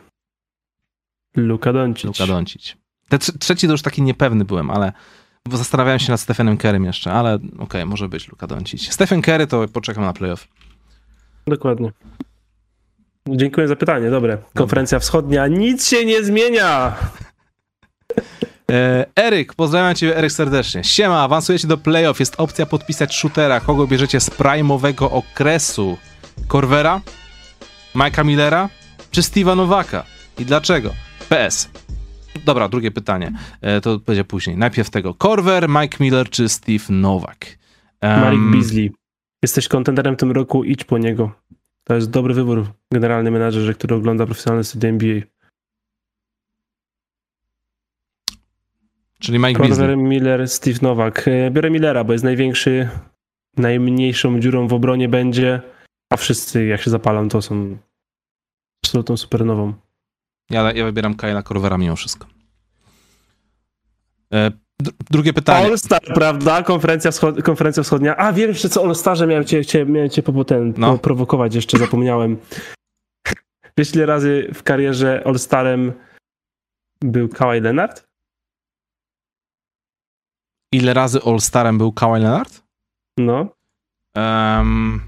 [1.35, 2.05] Luka Doncic.
[2.05, 2.75] Luka Doncic.
[3.09, 4.91] Te trze- trzeci to już taki niepewny byłem, ale
[5.47, 8.93] bo zastanawiałem się nad Stephenem Kerrym jeszcze, ale okej, może być Luka Doncic.
[8.93, 10.47] Stephen Kerry to poczekam na playoff.
[11.47, 11.91] Dokładnie.
[13.29, 14.37] Dziękuję za pytanie, dobre.
[14.53, 16.95] Konferencja Wschodnia, nic się nie zmienia!
[18.71, 20.83] E, Eryk, pozdrawiam cię Eryk serdecznie.
[20.83, 23.59] Siema, awansujecie do playoff, jest opcja podpisać shootera.
[23.59, 25.97] Kogo bierzecie z prime'owego okresu?
[26.47, 27.01] Corvera?
[27.95, 28.69] Mike'a Millera?
[29.13, 30.05] Czy Steve'a Nowaka?
[30.39, 30.93] I dlaczego?
[31.29, 31.69] PS.
[32.45, 33.31] Dobra, drugie pytanie.
[33.61, 34.57] E, to będzie później.
[34.57, 35.13] Najpierw tego.
[35.13, 37.45] Corver, Mike Miller czy Steve Nowak?
[38.01, 38.91] Malik Beasley.
[39.41, 41.31] Jesteś kontenderem w tym roku, idź po niego.
[41.83, 45.21] To jest dobry wybór, generalny menadżer, który ogląda profesjonalne studia NBA.
[49.19, 49.69] Czyli Mike Beasley.
[49.69, 51.27] Corver, Miller, Steve Nowak.
[51.27, 52.89] E, Biorę Millera, bo jest największy,
[53.57, 55.61] najmniejszą dziurą w obronie będzie,
[56.09, 57.77] a wszyscy jak się zapalam, to są
[58.83, 59.73] absolutną supernową.
[60.49, 62.27] Ja, ja wybieram Kyla Corvera mimo wszystko.
[64.33, 64.51] E,
[64.83, 65.65] dr- drugie pytanie.
[65.65, 66.63] All-Star, prawda?
[66.63, 68.17] Konferencja, wschod- konferencja wschodnia.
[68.17, 70.97] A wiem jeszcze co All-Starze miałem cię, cię, miałem cię po, ten, No.
[70.97, 72.37] prowokować, jeszcze zapomniałem.
[73.77, 75.93] Wiesz ile razy w karierze All-Starem
[77.01, 78.07] był Kawhi Leonard?
[80.71, 82.63] Ile razy All-Starem był Kawhi Leonard?
[83.17, 83.55] No.
[84.15, 85.01] Em,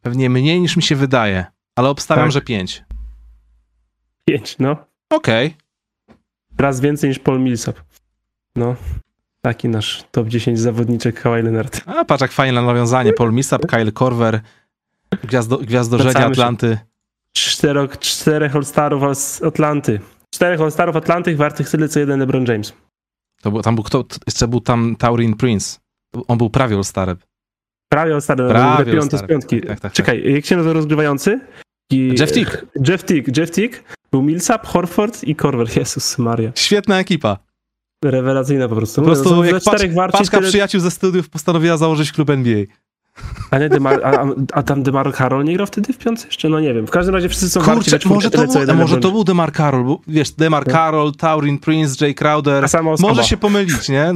[0.00, 1.46] pewnie mniej niż mi się wydaje,
[1.76, 2.32] ale obstawiam, Tak.
[2.32, 2.84] że pięć.
[4.28, 4.76] Pięć, no.
[5.10, 5.56] Okej.
[6.58, 7.78] Raz więcej niż Paul Millsap.
[8.56, 8.76] No,
[9.44, 11.80] taki nasz top 10 zawodniczek Kawhi Leonard.
[11.86, 13.12] A patrz jak fajne nawiązanie.
[13.12, 14.40] Paul Millsap, Kyle Korver,
[15.22, 15.58] gwiazdo,
[16.26, 16.42] się.
[16.42, 16.78] Atlanty.
[17.36, 20.00] Czterech, czterech All-Starów z Atlanty.
[20.34, 22.72] Czterech All-Starów Atlanty wartych tyle co jeden LeBron James.
[23.42, 24.04] To był, tam był kto?
[24.26, 25.80] Jeszcze był tam Taurin Prince.
[26.28, 27.16] On był prawie All-Starem.
[27.88, 29.28] Prawie All-Star, Prawie piąty z All-Star.
[29.28, 29.60] piątki.
[29.60, 29.92] Tak, tak, tak.
[29.92, 31.40] Czekaj, jak się nazywa rozgrywający?
[31.90, 32.66] I, Jeff Tick.
[32.88, 33.82] Jeff Tick, Jeff Tick.
[34.10, 35.76] Był Millsap, Horford i Korver.
[35.76, 36.52] Jezus Maria.
[36.54, 37.38] Świetna ekipa.
[38.04, 39.00] Rewelacyjna po prostu.
[39.00, 40.48] Po prostu Mówię, jak patrz, warci paczka tyle...
[40.48, 42.64] przyjaciół ze studiów postanowiła założyć klub NBA.
[43.50, 46.48] A, nie, Demar, a, a tam DeMar Carroll nie grał wtedy w piątce jeszcze?
[46.48, 46.86] No nie wiem.
[46.86, 49.10] W każdym razie wszyscy są warci Kurczę, czwórkę może to, tyle, co był, może to
[49.10, 50.72] był DeMar Carroll, bo wiesz, DeMar No.
[50.72, 52.62] Carroll, Taurin Prince, Jay Crowder.
[52.62, 53.08] Ta sama osoba.
[53.08, 54.12] Może się pomylić, nie?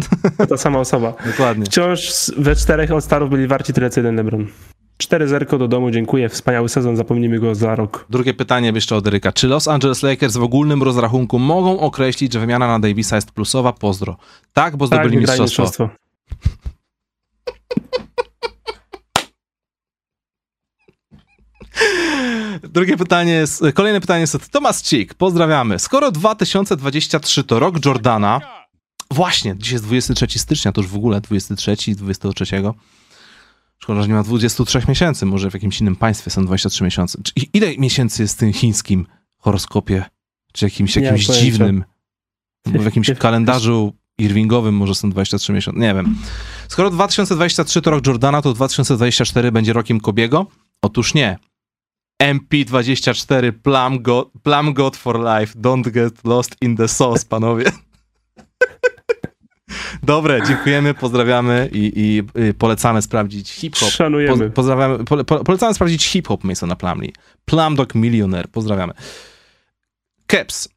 [0.49, 1.15] Ta sama osoba.
[1.27, 1.65] Dokładnie.
[1.65, 4.47] Wciąż we czterech All-Starów byli warci tyle, co jeden LeBron.
[5.03, 6.29] 4-0 do domu, dziękuję.
[6.29, 8.07] Wspaniały sezon, zapomnimy go za rok.
[8.11, 9.33] Drugie pytanie jeszcze od Eryka.
[9.33, 13.73] Czy Los Angeles Lakers w ogólnym rozrachunku mogą określić, że wymiana na Davisa jest plusowa?
[13.73, 14.17] Pozdro.
[14.53, 15.89] Tak, bo zdobyli wygrali mistrzostwo.
[22.63, 25.15] Drugie pytanie jest, kolejne pytanie jest od Tomas Cik.
[25.15, 25.79] Pozdrawiamy.
[25.79, 28.41] Skoro 2023 to rok Jordana,
[29.11, 32.45] właśnie, dzisiaj jest 23 stycznia, to już w ogóle 23 i 23.
[33.79, 37.19] Szkoda, że nie ma 23 miesięcy, może w jakimś innym państwie są 23 miesiące.
[37.23, 39.07] Czy, ile miesięcy jest w tym chińskim
[39.39, 40.05] horoskopie?
[40.53, 41.85] Czy jakimś, jakimś dziwnym?
[42.67, 46.17] Bo w jakimś kalendarzu Irvingowym może są 23 miesiące, nie wiem.
[46.69, 50.47] Skoro 2023 to rok Jordana, to 2024 będzie rokiem Kobiego?
[50.83, 51.39] Otóż nie.
[52.23, 55.59] MP24 Plum God, Plum God for Life.
[55.59, 57.73] Don't get lost in the sauce, panowie.
[60.03, 63.91] Dobre, dziękujemy, pozdrawiamy i, i y, polecamy sprawdzić hip-hop.
[63.91, 64.51] Szanujemy.
[64.51, 67.13] Po, pozdrawiamy, pole, po, polecamy sprawdzić hip-hop Masona Plumlee.
[67.45, 68.93] Plumdog Millionaire, pozdrawiamy.
[70.27, 70.69] Caps.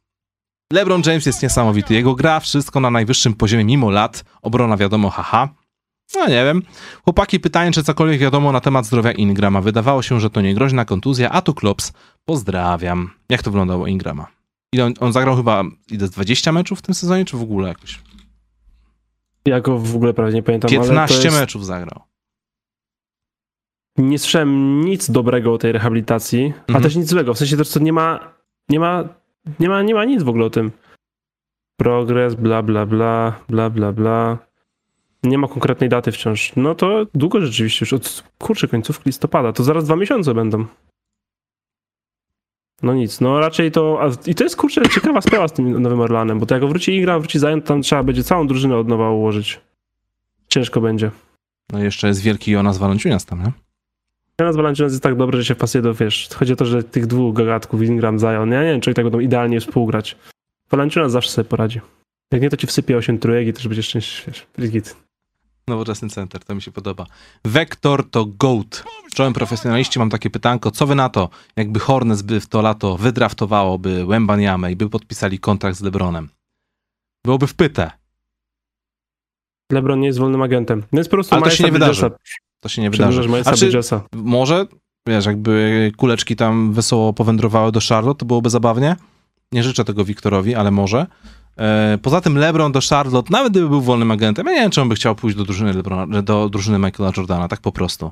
[0.72, 1.94] LeBron James jest niesamowity.
[1.94, 4.24] Jego gra wszystko na najwyższym poziomie mimo lat.
[4.42, 5.48] Obrona wiadomo, haha.
[6.14, 6.62] No nie wiem.
[7.04, 9.60] Chłopaki pytanie, czy cokolwiek wiadomo na temat zdrowia Ingrama.
[9.60, 11.92] Wydawało się, że to nie groźna kontuzja, a tu Klops.
[12.24, 13.10] Pozdrawiam.
[13.28, 14.26] Jak to wyglądało Ingrama?
[14.72, 17.68] Ile on, on zagrał chyba ile, z 20 meczów w tym sezonie, czy w ogóle
[17.68, 18.00] jakoś?
[19.44, 21.40] Ja go w ogóle prawie nie pamiętam, ale to 15 jest...
[21.40, 22.00] meczów zagrał.
[23.98, 26.76] Nie słyszałem nic dobrego o tej rehabilitacji, Mhm.
[26.76, 27.34] a też nic złego.
[27.34, 28.34] W sensie to, co nie ma,
[28.68, 29.04] nie ma,
[29.60, 30.70] nie ma, nie ma nic w ogóle o tym.
[31.76, 34.38] Progres, bla, bla, bla, bla, bla, bla.
[35.22, 36.52] Nie ma konkretnej daty wciąż.
[36.56, 39.52] No to długo rzeczywiście, już od kurczę końcówki listopada.
[39.52, 40.66] To zaraz dwa miesiące będą.
[42.82, 44.10] No nic, no raczej to.
[44.26, 47.18] I to jest kurczę ciekawa sprawa z tym Nowym Orlanem, bo to jak wróci Igra,
[47.18, 49.60] wróci Zion, to tam trzeba będzie całą drużynę od nowa ułożyć.
[50.48, 51.10] Ciężko będzie.
[51.72, 53.52] No i jeszcze jest wielki Jonas Valanciunas tam, nie?
[54.36, 57.06] Teraz Valanciunas jest tak dobry, że się pasuje do, wiesz, chodzi o to, że tych
[57.06, 60.16] dwóch gagatków, Ingram, Zion, ja nie wiem, czy tak będą idealnie współgrać.
[60.70, 61.80] Valanciunas zawsze sobie poradzi.
[62.32, 65.09] Jak nie, to ci wsypie 8 trójek i też będziesz szczęśliwy, wiesz.
[65.70, 67.06] Nowoczesny center, to mi się podoba.
[67.44, 68.84] Vector to GOAT.
[69.14, 72.96] Czołem profesjonaliści, mam takie pytanko, co wy na to, jakby Hornets by w to lato
[72.96, 76.28] wydraftowałoby Wembaniamę i by podpisali kontrakt z LeBronem?
[77.24, 77.90] Byłoby w pytę.
[79.72, 80.82] LeBron nie jest wolnym agentem.
[80.92, 82.10] Więc po prostu Ale to się nie wydarzy.
[82.60, 83.22] To się nie wydarzy.
[83.42, 83.70] Znaczy,
[84.12, 84.66] może,
[85.06, 88.96] wiesz, jakby kuleczki tam wesoło powędrowały do Charlotte, to byłoby zabawnie.
[89.52, 91.06] Nie życzę tego Wiktorowi, ale może.
[91.60, 94.80] E, Poza tym LeBron do Charlotte, nawet gdyby był wolnym agentem, ja nie wiem, czy
[94.80, 98.10] on by chciał pójść do drużyny LeBrona, do drużyny Michaela Jordana, tak po prostu.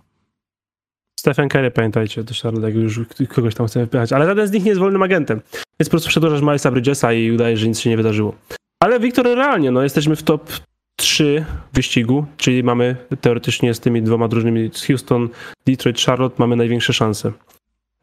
[1.20, 4.12] Stephen Curry, pamiętajcie, do Charlotte, jak już kogoś tam chce wypychać.
[4.12, 5.40] Ale żaden z nich nie jest wolnym agentem.
[5.80, 8.34] Więc po prostu przedłużasz Milesa Bridgesa i udaje, że nic się nie wydarzyło.
[8.82, 10.50] Ale Wiktor, realnie, no jesteśmy w top
[10.96, 15.28] 3 wyścigu, czyli mamy teoretycznie z tymi dwoma drużynami z Houston,
[15.66, 17.32] Detroit, Charlotte mamy największe szanse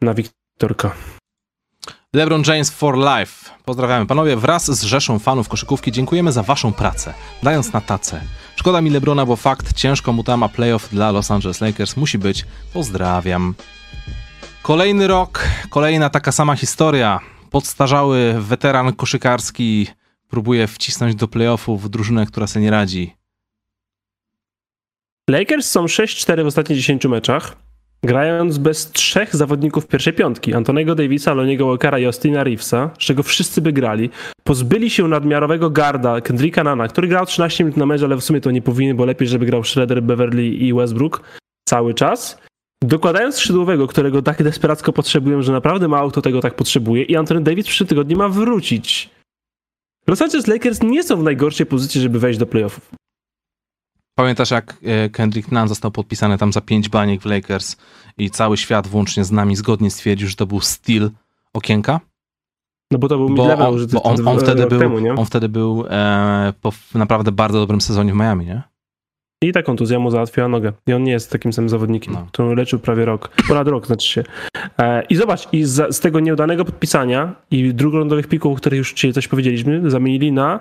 [0.02, 0.96] na Wiktorka.
[2.16, 3.52] LeBron James for life.
[3.66, 4.38] Pozdrawiamy panowie.
[4.38, 7.14] Wraz z rzeszą fanów koszykówki dziękujemy za waszą pracę,
[7.44, 8.22] dając na tacę.
[8.56, 12.18] Szkoda mi LeBrona, bo fakt, ciężko mu tam, a playoff dla Los Angeles Lakers musi
[12.18, 12.46] być.
[12.74, 13.56] Pozdrawiam.
[14.62, 17.20] Kolejny rok, kolejna taka sama historia.
[17.52, 19.88] Podstarzały weteran koszykarski
[20.28, 23.16] próbuje wcisnąć do playoffów drużynę, która sobie nie radzi.
[25.30, 27.65] Lakers są 6-4 w ostatnich 10 meczach,
[28.06, 30.54] grając bez trzech zawodników pierwszej piątki.
[30.54, 34.10] Antonego Davisa, Loniego Walkera i Austina Reevesa, z czego wszyscy by grali.
[34.44, 38.42] Pozbyli się nadmiarowego garda Kendricka Nana, który grał 13 minut na mecz, ale w sumie
[38.42, 41.22] to nie powinien, bo lepiej, żeby grał Schroeder, Beverly i Westbrook
[41.70, 42.42] cały czas.
[42.84, 47.42] Dokładając skrzydłowego, którego tak desperacko potrzebują, że naprawdę mało kto tego tak potrzebuje i Anthony
[47.42, 49.10] Davis w tygodniu ma wrócić.
[50.08, 52.92] Los Angeles Lakers nie są w najgorszej pozycji, żeby wejść do playoffów.
[54.16, 57.76] Pamiętasz, jak e, Kendrick Nunn został podpisany tam za pięć baniek w Lakers
[58.18, 61.10] i cały świat, włącznie z nami, zgodnie stwierdził, że to był styl
[61.54, 62.00] okienka?
[62.92, 65.14] No bo to był Bo on, użyty bo on, on wtedy był, temu, nie?
[65.14, 68.62] on wtedy był e, po w naprawdę bardzo dobrym sezonie w Miami, nie?
[69.44, 70.74] I ta kontuzja mu załatwiła nogę.
[70.88, 72.28] I on nie jest takim samym zawodnikiem, No.
[72.32, 73.30] który leczył prawie rok.
[73.48, 74.24] Ponad rok, znaczy się.
[74.80, 78.94] E, I zobacz, i z, z tego nieudanego podpisania i drugolądowych pików, o których już
[78.94, 80.60] ci coś powiedzieliśmy, zamienili na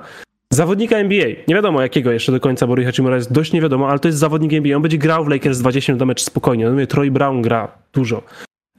[0.55, 1.27] zawodnika NBA.
[1.49, 4.09] Nie wiadomo jakiego jeszcze do końca, bo Rui Hachimura jest dość nie wiadomo, ale to
[4.09, 4.77] jest zawodnik NBA.
[4.77, 6.71] On będzie grał w Lakers 20 minut na mecz spokojnie.
[6.71, 8.23] No, Troy Brown gra dużo.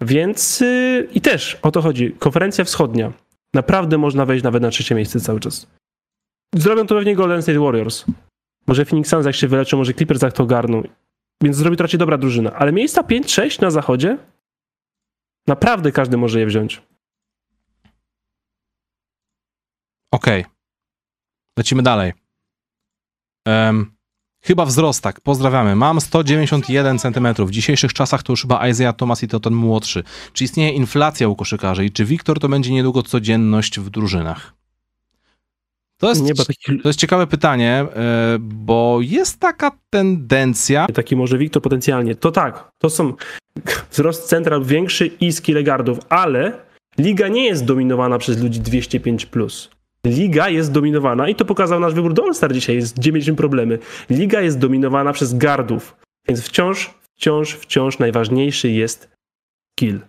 [0.01, 2.11] Więc yy, i też o to chodzi.
[2.19, 3.13] Konferencja wschodnia.
[3.53, 5.67] Naprawdę można wejść nawet na trzecie miejsce cały czas.
[6.55, 8.05] Zrobią to pewnie Golden State Warriors.
[8.67, 10.83] Może Phoenix Suns jak się wyleczą, może Clippers jak to ogarną.
[11.43, 12.53] Więc zrobi to raczej dobra drużyna.
[12.53, 14.17] Ale miejsca 5-6 na zachodzie
[15.47, 16.81] naprawdę każdy może je wziąć.
[20.11, 20.45] Okej.
[21.57, 22.13] Lecimy dalej.
[23.47, 23.91] Em,
[24.43, 25.21] chyba wzrost, tak.
[25.21, 25.75] Pozdrawiamy.
[25.75, 27.27] Mam 191 cm.
[27.37, 30.03] W dzisiejszych czasach to już chyba Isaiah Thomas i to ten młodszy.
[30.33, 34.53] Czy istnieje inflacja u koszykarzy i czy Wiktor to będzie niedługo codzienność w drużynach?
[35.97, 40.87] To jest, Nie, taki, to jest ciekawe pytanie, e, bo jest taka tendencja.
[40.93, 42.15] taki może Wiktor potencjalnie.
[42.15, 43.13] To tak, to są
[43.91, 46.59] wzrost centra większy i skille guardów, ale
[46.97, 49.25] liga nie jest dominowana przez ludzi 205+.
[49.25, 49.74] Plus.
[50.05, 53.79] Liga jest dominowana i to pokazał nasz wybór do All-Star dzisiaj, jest, gdzie mieliśmy problemy.
[54.09, 55.95] Liga jest dominowana przez gardów,
[56.27, 59.09] więc wciąż, wciąż, wciąż najważniejszy jest
[59.73, 59.99] skill.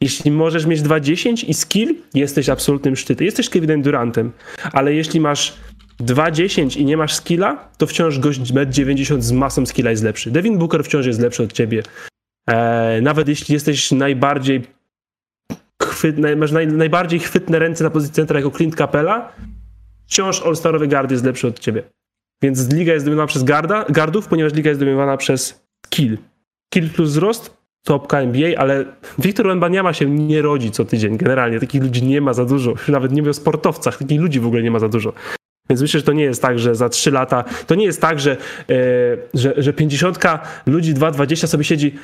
[0.00, 3.24] Jeśli możesz mieć 2.10 i skill, jesteś absolutnym szczytem.
[3.24, 4.32] Jesteś Kevinem Durantem,
[4.72, 5.54] ale jeśli masz
[6.00, 10.30] 2.10 i nie masz skilla, to wciąż gość 1,90 z masą skilla jest lepszy.
[10.30, 11.82] Devin Booker wciąż jest lepszy od ciebie.
[12.46, 14.62] Eee, nawet jeśli jesteś najbardziej
[16.00, 19.32] chwyt, naj, masz naj, najbardziej chwytne ręce na pozycji centra jako Clint Capella,
[20.06, 21.82] wciąż all-starowy guard jest lepszy od ciebie.
[22.42, 26.18] Więc liga jest dominowana przez garda, gardów, ponieważ liga jest dominowana przez skill.
[26.72, 28.84] Skill plus wzrost, topka NBA, ale
[29.18, 31.16] Wiktor Wembanyama się nie rodzi co tydzień.
[31.16, 32.74] Generalnie takich ludzi nie ma za dużo.
[32.88, 35.12] Nawet nie mówię o sportowcach, takich ludzi w ogóle nie ma za dużo.
[35.70, 38.20] Więc myślę, że to nie jest tak, że za 3 lata, to nie jest tak,
[38.20, 38.36] że,
[38.70, 38.76] e,
[39.34, 40.18] że, że 50
[40.66, 41.94] ludzi 2,20 sobie siedzi,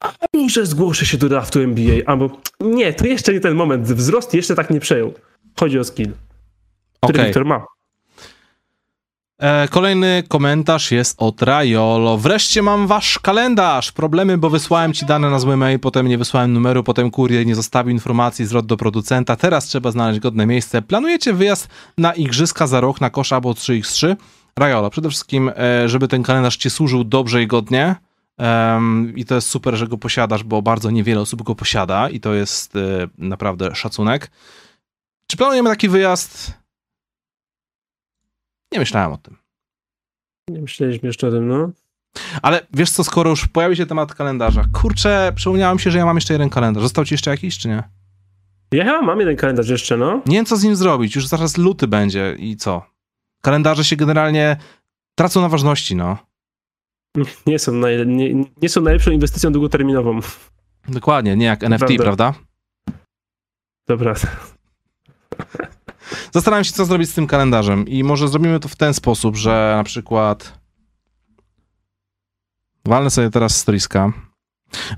[0.00, 2.30] a może zgłoszę się do draftu NBA, albo
[2.60, 5.14] nie, to jeszcze nie ten moment, wzrost jeszcze tak nie przejął.
[5.60, 6.12] Chodzi o skill,
[7.00, 7.26] który Okej.
[7.26, 7.64] Wiktor ma.
[9.38, 12.18] E, kolejny komentarz jest od Rajolo.
[12.18, 13.92] Wreszcie mam wasz kalendarz.
[13.92, 17.54] Problemy, bo wysłałem ci dane na zły mail, potem nie wysłałem numeru, potem kurier nie
[17.54, 19.36] zostawił informacji, zwrot do producenta.
[19.36, 20.82] Teraz trzeba znaleźć godne miejsce.
[20.82, 21.68] Planujecie wyjazd
[21.98, 24.16] na igrzyska za rok na kosza albo 3x3?
[24.58, 27.96] Rajolo, przede wszystkim, e, żeby ten kalendarz ci służył dobrze i godnie.
[28.38, 32.20] Em, I to jest super, że go posiadasz, bo bardzo niewiele osób go posiada i
[32.20, 34.30] to jest e, naprawdę szacunek.
[35.26, 36.54] Czy planujemy taki wyjazd?
[38.72, 39.36] Nie myślałem o tym.
[40.48, 41.70] Nie myśleliśmy jeszcze o tym, no.
[42.42, 46.06] Ale wiesz co, skoro już pojawił się temat kalendarza, kurczę, przypomniało mi się, że ja
[46.06, 46.82] mam jeszcze jeden kalendarz.
[46.82, 47.82] Został ci jeszcze jakiś, czy nie?
[48.72, 50.22] Ja chyba mam jeden kalendarz jeszcze, no.
[50.26, 51.14] Nie wiem, co z nim zrobić.
[51.14, 52.82] Już zaraz luty będzie i co?
[53.42, 54.56] Kalendarze się generalnie
[55.14, 56.27] tracą na ważności, no.
[57.46, 60.20] Nie są, naj, nie, nie są najlepszą inwestycją długoterminową.
[60.88, 62.02] Dokładnie, nie jak NFT, Prawda.
[62.02, 62.34] prawda?
[63.88, 64.14] Dobra.
[66.32, 69.74] Zastanawiam się, co zrobić z tym kalendarzem i może zrobimy to w ten sposób, że
[69.76, 70.58] na przykład
[72.84, 74.12] walnę sobie teraz storiska.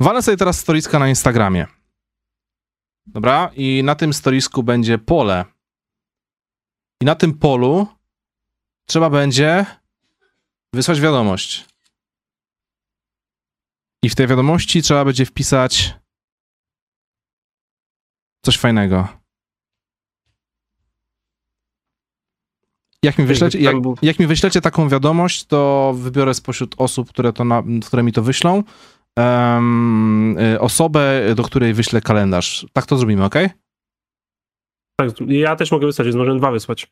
[0.00, 1.66] Walnę sobie teraz storiska na Instagramie.
[3.06, 3.50] Dobra?
[3.56, 5.44] I na tym storisku będzie pole.
[7.02, 7.86] I na tym polu
[8.86, 9.66] trzeba będzie
[10.72, 11.69] wysłać wiadomość.
[14.04, 15.94] I w tej wiadomości trzeba będzie wpisać
[18.44, 19.08] coś fajnego.
[23.02, 27.44] Jak mi, wyślecie, jak, jak mi wyślecie taką wiadomość, to wybiorę spośród osób, które, to
[27.44, 28.62] na, które mi to wyślą,
[30.54, 32.66] y, osobę, do której wyślę kalendarz.
[32.72, 33.34] Tak to zrobimy, ok?
[35.00, 36.86] Tak, ja też mogę wysłać, więc możemy dwa wysłać.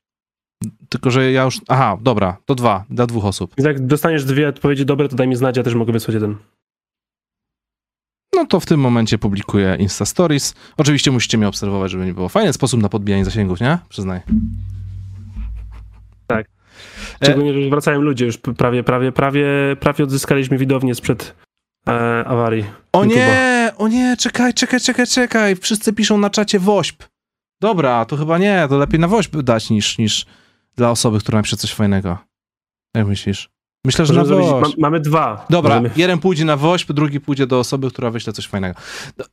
[0.89, 1.61] Tylko, że ja już.
[1.69, 3.55] Aha, dobra, to dwa, dla dwóch osób.
[3.59, 6.37] Więc jak dostaniesz dwie odpowiedzi dobre, to daj mi znać, ja też mogę wysłać jeden.
[8.35, 10.55] No to w tym momencie publikuję Insta Stories.
[10.77, 12.29] Oczywiście musicie mnie obserwować, żeby nie było.
[12.29, 13.79] Fajny sposób na podbijanie zasięgów, nie?
[13.89, 14.21] Przyznaj.
[16.27, 16.47] Tak.
[17.21, 19.47] E, Szczególnie, że już wracają ludzie, już prawie, prawie, prawie,
[19.81, 21.35] prawie odzyskaliśmy widownię sprzed
[21.89, 22.65] e, awarii.
[22.93, 23.09] O YouTube'a.
[23.09, 25.57] nie, o nie, czekaj, czekaj, czekaj, czekaj.
[25.57, 27.09] Wszyscy piszą na czacie WOŚP.
[27.61, 30.27] Dobra, to chyba nie, to lepiej na WOŚP dać niż, niż
[30.77, 32.19] dla osoby, która napisze coś fajnego.
[32.97, 33.51] Jak myślisz?
[33.85, 35.47] Myślę, że na zrobić, ma, mamy dwa.
[35.51, 38.75] Dobra, Możemy, jeden pójdzie na WOŚP, drugi pójdzie do osoby, która wyśle coś fajnego.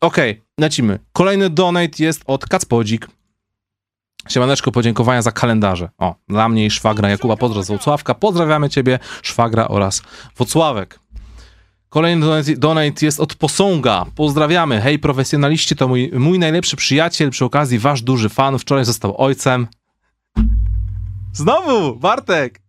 [0.01, 0.99] Okej, lecimy.
[1.13, 3.07] Kolejny donate jest od Kacpodzik.
[4.29, 5.89] Siemaneczko, podziękowania za kalendarze.
[5.97, 8.13] O, dla mnie i szwagra Jakuba Pozdro z Włocławka.
[8.13, 10.01] Pozdrawiamy ciebie, szwagra oraz
[10.37, 10.99] Wocławek.
[11.89, 14.05] Kolejny donate, donate jest od Posąga.
[14.15, 14.81] Pozdrawiamy.
[14.81, 18.59] Hej, profesjonaliści, to mój, mój najlepszy przyjaciel, przy okazji wasz duży fan.
[18.59, 19.67] Wczoraj został ojcem.
[21.33, 22.64] Znowu, Bartek!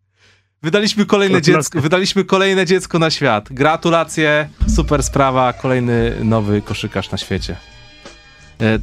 [0.66, 3.48] Wydaliśmy kolejne dziecko, wydaliśmy kolejne dziecko na świat.
[3.52, 7.56] Gratulacje, super sprawa, kolejny nowy koszykarz na świecie.
[8.60, 8.78] E,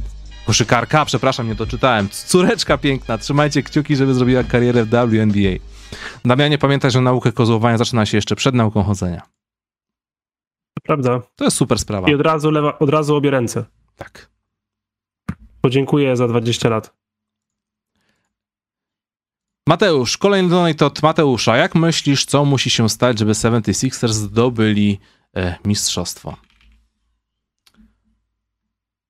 [0.46, 2.08] koszykarka, przepraszam, nie doczytałem.
[2.08, 5.58] Córeczka piękna, trzymajcie kciuki, żeby zrobiła karierę w WNBA.
[6.24, 9.22] Damianie, pamiętaj, że naukę kozłowania zaczyna się jeszcze przed nauką chodzenia.
[10.82, 11.20] Prawda.
[11.36, 12.10] To jest super sprawa.
[12.10, 13.64] I od razu, lewa, od razu obie ręce.
[13.96, 14.30] Tak.
[15.60, 16.94] Podziękuję za 20 lat.
[19.66, 21.56] Mateusz, kolejny donate od Mateusza.
[21.56, 24.98] Jak myślisz, co musi się stać, żeby 76ers zdobyli
[25.36, 26.36] e, mistrzostwo?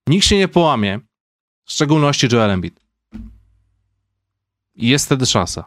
[0.06, 1.01] Nikt się nie połamie,
[1.64, 2.81] w szczególności Joel Embiid.
[4.76, 5.64] Jest wtedy szansa.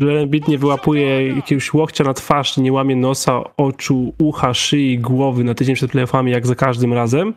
[0.00, 5.44] Joel Embiid nie wyłapuje jakiegoś łokcia na twarz, nie łamie nosa, oczu, ucha, szyi, głowy
[5.44, 7.34] na tydzień przed playoffami, jak za każdym razem.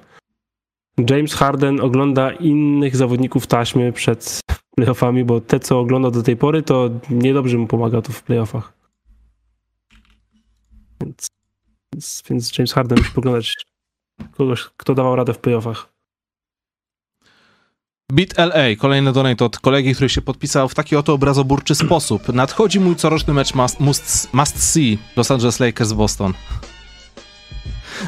[0.98, 4.42] James Harden ogląda innych zawodników taśmy przed
[4.76, 8.74] playoffami, bo te, co ogląda do tej pory, to niedobrze mu pomaga to w playoffach.
[11.02, 11.28] Więc,
[12.30, 13.54] więc, James Harden musi poglądać
[14.32, 15.94] kogoś, kto dawał radę w playoffach.
[18.12, 22.34] Beat LA, kolejny donate od kolegi, który się podpisał w taki oto obrazoburczy sposób.
[22.34, 26.34] Nadchodzi mój coroczny mecz must, must, must see Los Angeles Lakers Boston.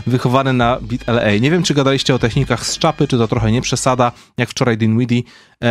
[0.08, 1.38] Wychowany na Beat LA.
[1.38, 4.78] Nie wiem, czy gadaliście o technikach z czapy, czy to trochę nie przesada, jak wczoraj
[4.78, 5.22] Dinwiddie.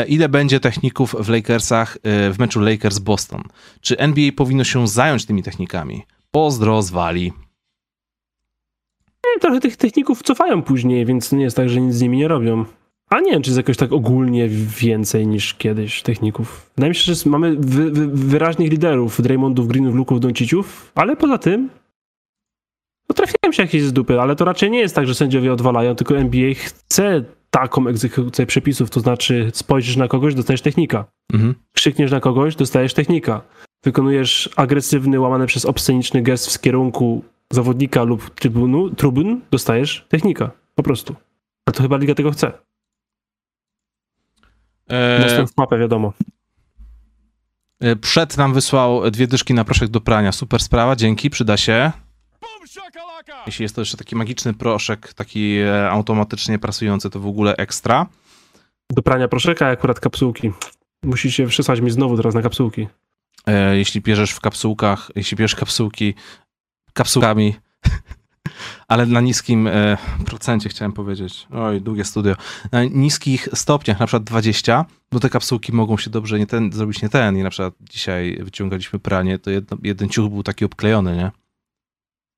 [0.08, 3.40] Ile będzie techników w Lakersach, e, w meczu Lakers-Boston?
[3.80, 6.02] Czy NBA powinno się zająć tymi technikami?
[6.30, 7.32] Pozdro z Wali.
[9.40, 12.64] Trochę tych techników cofają później, więc nie jest tak, że nic z nimi nie robią.
[13.10, 14.48] A nie wiem, czy jest jakoś tak ogólnie
[14.80, 16.70] więcej niż kiedyś techników.
[16.76, 21.38] Wydaje mi się, że mamy wy, wy, wyraźnych liderów, Draymondów, Greenów, Luków, Donciciów, ale poza
[21.38, 21.68] tym
[23.14, 26.16] trafiają się jakieś z dupy, ale to raczej nie jest tak, że sędziowie odwalają, tylko
[26.16, 31.04] NBA chce taką egzekucję przepisów, to znaczy spojrzysz na kogoś, dostajesz technika.
[31.32, 31.54] Mhm.
[31.72, 33.40] Krzykniesz na kogoś, dostajesz technika.
[33.84, 40.50] Wykonujesz agresywny, łamany przez obsceniczny gest w kierunku zawodnika lub trybunu, trybun, dostajesz technika.
[40.74, 41.14] Po prostu.
[41.68, 42.52] A to chyba liga tego chce.
[44.90, 46.12] E, Mocno w mapę, wiadomo.
[47.80, 50.32] e, przed nam wysłał dwie dyszki na proszek do prania.
[50.32, 51.92] Super sprawa, dzięki, przyda się.
[53.46, 58.06] Jeśli jest to jeszcze taki magiczny proszek, taki e, automatycznie prasujący, to w ogóle ekstra.
[58.90, 60.52] Do prania proszeka, akurat kapsułki.
[61.02, 62.88] Musicie przysłać mi znowu teraz na kapsułki.
[63.46, 66.14] E, jeśli bierzesz w kapsułkach, jeśli bierzesz kapsułki
[66.92, 67.54] kapsułkami,
[68.88, 69.96] ale na niskim e,
[70.26, 72.34] procencie chciałem powiedzieć, oj, długie studio,
[72.72, 77.02] na niskich stopniach, na przykład 20, no te kapsułki mogą się dobrze nie ten, zrobić
[77.02, 81.16] nie ten i na przykład dzisiaj wyciągaliśmy pranie, to jedno, jeden ciuch był taki obklejony,
[81.16, 81.43] nie?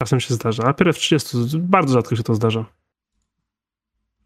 [0.02, 2.64] Czasem się zdarza, a dopiero w 30 bardzo rzadko się to zdarza.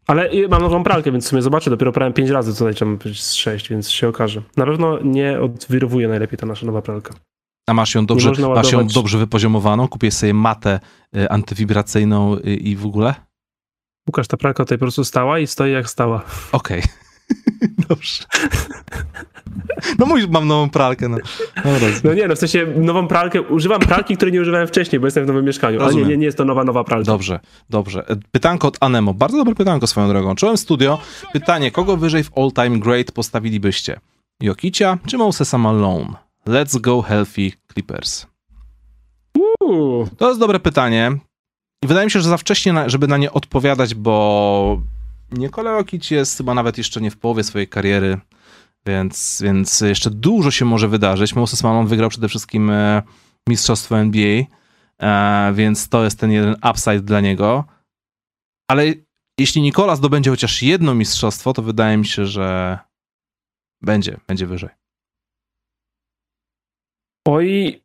[0.07, 3.23] Ale mam nową pralkę, więc w sumie zobaczę, dopiero prałem 5 razy, co tam być
[3.23, 4.41] z 6, więc się okaże.
[4.57, 7.13] Na pewno nie odwirowuje najlepiej ta nasza nowa pralka.
[7.67, 10.79] A masz ją dobrze, masz ją dobrze wypoziomowaną, kupię sobie matę
[11.15, 13.15] y, antywibracyjną y, i w ogóle?
[14.07, 16.21] Łukasz, ta pralka tutaj po prostu stała i stoi jak stała.
[16.51, 16.83] Okej.
[17.89, 18.23] Dobrze.
[19.99, 21.17] No mój, mam nową pralkę, no.
[21.55, 21.87] Dobra.
[22.03, 25.23] No nie, no w sensie nową pralkę, używam pralki, której nie używałem wcześniej, bo jestem
[25.23, 25.75] w nowym mieszkaniu.
[25.79, 26.09] Ale nie, Rozumiem.
[26.09, 27.05] nie, nie jest to nowa, nowa pralka.
[27.05, 27.39] Dobrze,
[27.69, 28.09] dobrze.
[28.09, 29.13] E, Pytanko od Anemo.
[29.13, 30.35] Bardzo dobre pytanko swoją drogą.
[30.35, 30.99] Czołem studio.
[31.33, 33.99] Pytanie, kogo wyżej w all time great postawilibyście?
[34.41, 36.13] Jokicia czy Mosesa Malone?
[36.47, 38.25] Let's go healthy Clippers.
[39.61, 41.11] Uuu, To jest dobre pytanie.
[41.85, 44.81] Wydaje mi się, że za wcześnie, żeby na nie odpowiadać, bo
[45.31, 48.17] Nikola Jokic jest chyba nawet jeszcze nie w połowie swojej kariery,
[48.85, 51.35] więc, więc jeszcze dużo się może wydarzyć.
[51.35, 53.03] Moses Malone wygrał przede wszystkim e,
[53.49, 54.43] mistrzostwo NBA,
[55.01, 57.65] e, więc to jest ten jeden upside dla niego.
[58.69, 58.93] Ale
[59.39, 62.79] jeśli Nikola zdobędzie chociaż jedno mistrzostwo, to wydaje mi się, że
[63.81, 64.69] będzie, będzie wyżej.
[67.27, 67.81] Oj.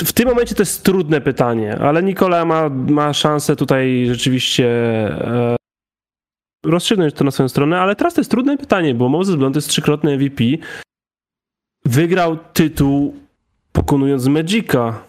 [0.00, 4.66] W tym momencie to jest trudne pytanie, ale Nikola ma, ma szansę tutaj rzeczywiście
[5.08, 5.56] e,
[6.64, 9.68] rozstrzygnąć to na swoją stronę, ale teraz to jest trudne pytanie, bo Moses Blount jest
[9.68, 10.44] trzykrotny MVP.
[11.84, 13.14] Wygrał tytuł
[13.72, 15.02] pokonując Magica.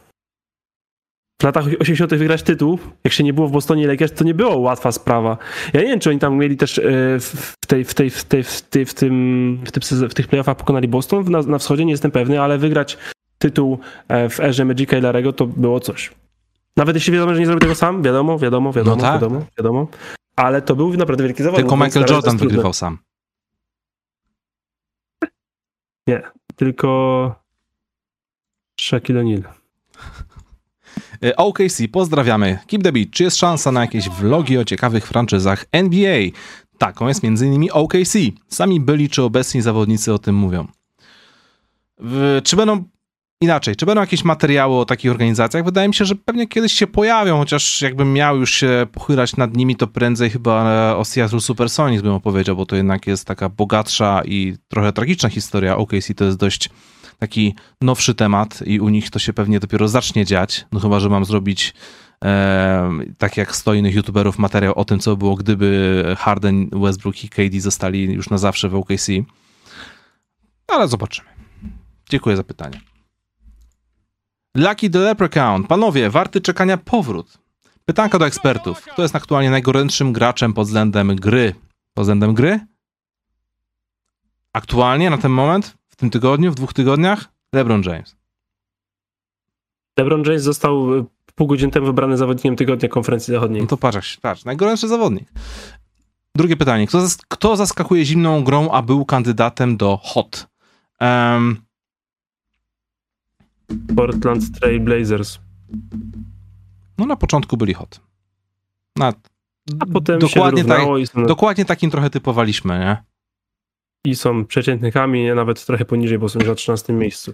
[1.42, 2.16] W latach 80.
[2.16, 5.38] wygrać tytuł, jak się nie było w Bostonie Lakers, to nie było łatwa sprawa.
[5.74, 6.82] Ja nie wiem, czy oni tam mieli też e,
[7.20, 10.58] w tej, w tej, w tej, w tej, w tym, w, tym, w tych playoffach
[10.58, 12.98] pokonali Boston na, na wschodzie, nie jestem pewny, ale wygrać
[13.38, 16.12] tytuł e, w erze Magica i Larego to było coś.
[16.78, 19.14] Nawet jeśli wiadomo, że nie zrobił tego sam, wiadomo, wiadomo, wiadomo, No tak.
[19.14, 19.88] wiadomo, wiadomo.
[20.42, 21.66] Ale to był naprawdę wielki zawodnik.
[21.66, 22.98] Tylko Michael Jordan wygrywał sam.
[26.56, 27.36] Tylko
[28.82, 29.44] Shaquille O'Neal.
[31.24, 32.60] E, OKC, pozdrawiamy.
[32.68, 33.10] Keep the beat.
[33.12, 36.20] Czy jest szansa na jakieś vlogi o ciekawych franczyzach NBA?
[36.78, 37.70] Taką jest m.in.
[37.72, 38.18] OKC.
[38.48, 40.68] Sami byli czy obecni zawodnicy o tym mówią.
[42.44, 42.84] Czy będą
[43.42, 45.66] inaczej, czy będą jakieś materiały o takich organizacjach?
[45.66, 49.58] Wydaje mi się, że pewnie kiedyś się pojawią, chociaż jakbym miał już się pochylać nad
[49.58, 54.22] nimi, to prędzej chyba o Seattle Supersonics bym opowiedział, bo to jednak jest taka bogatsza
[54.26, 55.78] i trochę tragiczna historia.
[55.78, 56.70] OKC to jest dość
[57.20, 61.10] taki nowszy temat i u nich to się pewnie dopiero zacznie dziać, no chyba, że
[61.10, 61.74] mam zrobić
[62.26, 67.30] e, tak jak sto innych youtuberów materiał o tym, co było, gdyby Harden, Westbrook i
[67.30, 69.08] KD zostali już na zawsze w OKC.
[70.68, 71.30] Ale zobaczymy.
[72.10, 72.91] Dziękuję za pytanie.
[74.56, 75.64] Lucky the Leprechaun.
[75.64, 77.38] Panowie, warty czekania powrót.
[77.86, 78.82] Pytanka do ekspertów.
[78.82, 81.56] Kto jest aktualnie najgorętszym graczem pod względem gry?
[81.94, 82.60] Pod względem gry?
[84.54, 87.26] Aktualnie, na ten moment, w tym tygodniu, w dwóch tygodniach?
[87.54, 88.16] LeBron James.
[89.98, 91.06] LeBron James został y,
[91.36, 93.62] pół godziny temu wybrany zawodnikiem tygodnia konferencji zachodniej.
[93.62, 95.30] No to patrz, patrz, najgorętszy zawodnik.
[96.36, 96.88] Drugie pytanie.
[96.88, 100.48] Kto, zas kto zaskakuje zimną grą, a był kandydatem do hot?
[101.02, 101.62] Um,
[103.96, 105.40] Portland Trail Blazers.
[106.98, 108.00] No na początku byli hot.
[108.96, 109.14] Na,
[109.80, 113.04] a potem dokładnie, się tak, i są, dokładnie takim trochę typowaliśmy, nie?
[114.06, 117.34] I są przeciętnikami, nawet trochę poniżej, bo są już na 13 miejscu.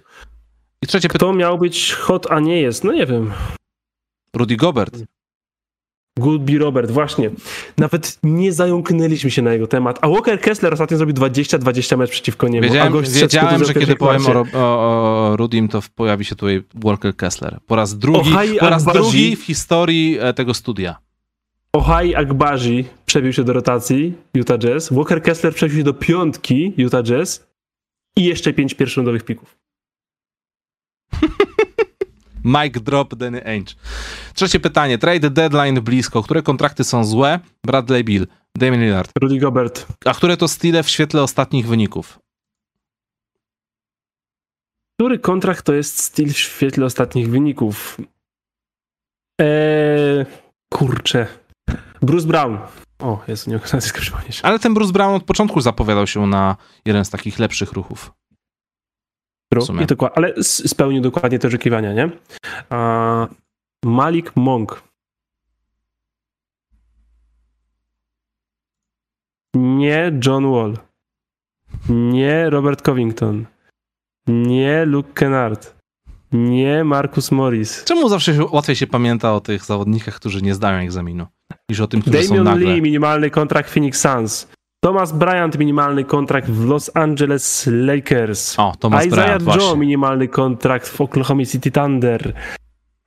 [0.82, 1.30] I trzecie pytanie.
[1.30, 2.84] Kto miał być hot, a nie jest?
[2.84, 3.32] No nie wiem.
[4.36, 5.04] Rudy Gobert.
[6.18, 7.30] Goodby Robert, właśnie.
[7.78, 9.98] Nawet nie zająknęliśmy się na jego temat.
[10.00, 12.66] A Walker Kessler ostatnio zrobił 20-20 mecz przeciwko niemu.
[12.66, 17.58] Wiedziałem, wiedziałem że kiedy powiem o, o, o Rudim, to pojawi się tutaj Walker Kessler.
[17.66, 18.30] Po raz drugi,
[18.60, 20.96] po raz drugi w historii e, tego studia.
[21.72, 24.92] Ohai Agbaji przebił się do rotacji Utah Jazz.
[24.92, 27.46] Walker Kessler przebił się do piątki Utah Jazz
[28.16, 29.58] i jeszcze pięć pierwszych pików.
[32.48, 33.74] Mike Drop, Danny Ainge.
[34.34, 34.98] Trzecie pytanie.
[34.98, 36.22] Trade deadline blisko.
[36.22, 37.40] Które kontrakty są złe?
[37.66, 38.26] Bradley Bill,
[38.58, 39.10] Damian Lillard.
[39.20, 39.86] Rudy Gobert.
[40.04, 42.18] A które to stile w świetle ostatnich wyników?
[45.00, 48.00] Który kontrakt to jest styl w świetle ostatnich wyników?
[49.40, 50.26] Eee,
[50.72, 51.26] kurczę.
[52.02, 52.58] Bruce Brown.
[52.98, 54.40] O, jest nie nazwiska przypomnieć.
[54.42, 58.12] Ale ten Bruce Brown od początku zapowiadał się na jeden z takich lepszych ruchów.
[59.82, 62.10] I dokładnie, ale spełnił dokładnie te oczekiwania, nie?
[62.70, 63.28] A
[63.84, 64.82] Malik Monk.
[69.54, 70.78] Nie John Wall.
[71.88, 73.46] Nie Robert Covington.
[74.26, 75.78] Nie Luke Kennard.
[76.32, 77.84] Nie Marcus Morris.
[77.84, 81.26] Czemu zawsze łatwiej się pamięta o tych zawodnikach, którzy nie zdają egzaminu,
[81.70, 82.74] niż o tym, którzy Damian są nagle?
[82.74, 84.48] Lee, minimalny kontrakt Phoenix Suns.
[84.80, 88.58] Thomas Bryant, minimalny kontrakt w Los Angeles Lakers.
[88.58, 89.76] O, Thomas Isaiah Bryant, Joe, właśnie.
[89.78, 92.32] minimalny kontrakt w Oklahoma City Thunder.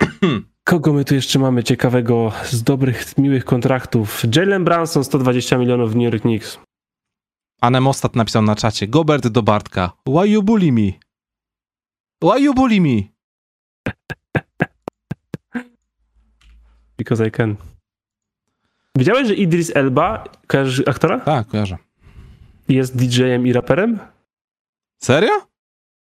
[0.63, 4.23] Kogo my tu jeszcze mamy ciekawego z dobrych, miłych kontraktów?
[4.35, 6.59] Jalen Branson, 120 milionów w New York Knicks.
[7.61, 10.91] Anem Ostat napisał na czacie, Gobert do Bartka, why you bully me?
[12.23, 13.01] Why you bully me?
[16.97, 17.55] Because I can.
[18.97, 21.19] Widziałeś, że Idris Elba, kojarzysz aktora?
[21.19, 21.77] Tak, kojarzę.
[22.69, 23.99] Jest DJ-em i raperem?
[25.03, 25.31] Serio?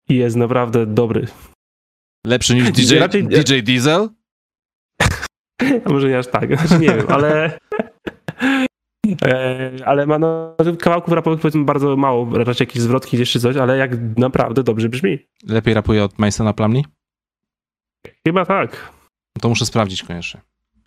[0.08, 1.26] I jest naprawdę dobry.
[2.26, 4.08] Lepszy niż DJ, Raczej- DJ Diesel?
[5.84, 7.58] A może nie aż tak, znaczy nie wiem, ale...
[9.24, 13.56] E, ale ma no, kawałków rapowych powiedzmy bardzo mało, raczej jakieś zwrotki gdzieś czy coś,
[13.56, 15.18] ale jak naprawdę dobrze brzmi.
[15.48, 16.84] Lepiej rapuje od Masona Plumlee?
[18.26, 18.92] Chyba tak.
[19.40, 20.40] To muszę sprawdzić koniecznie.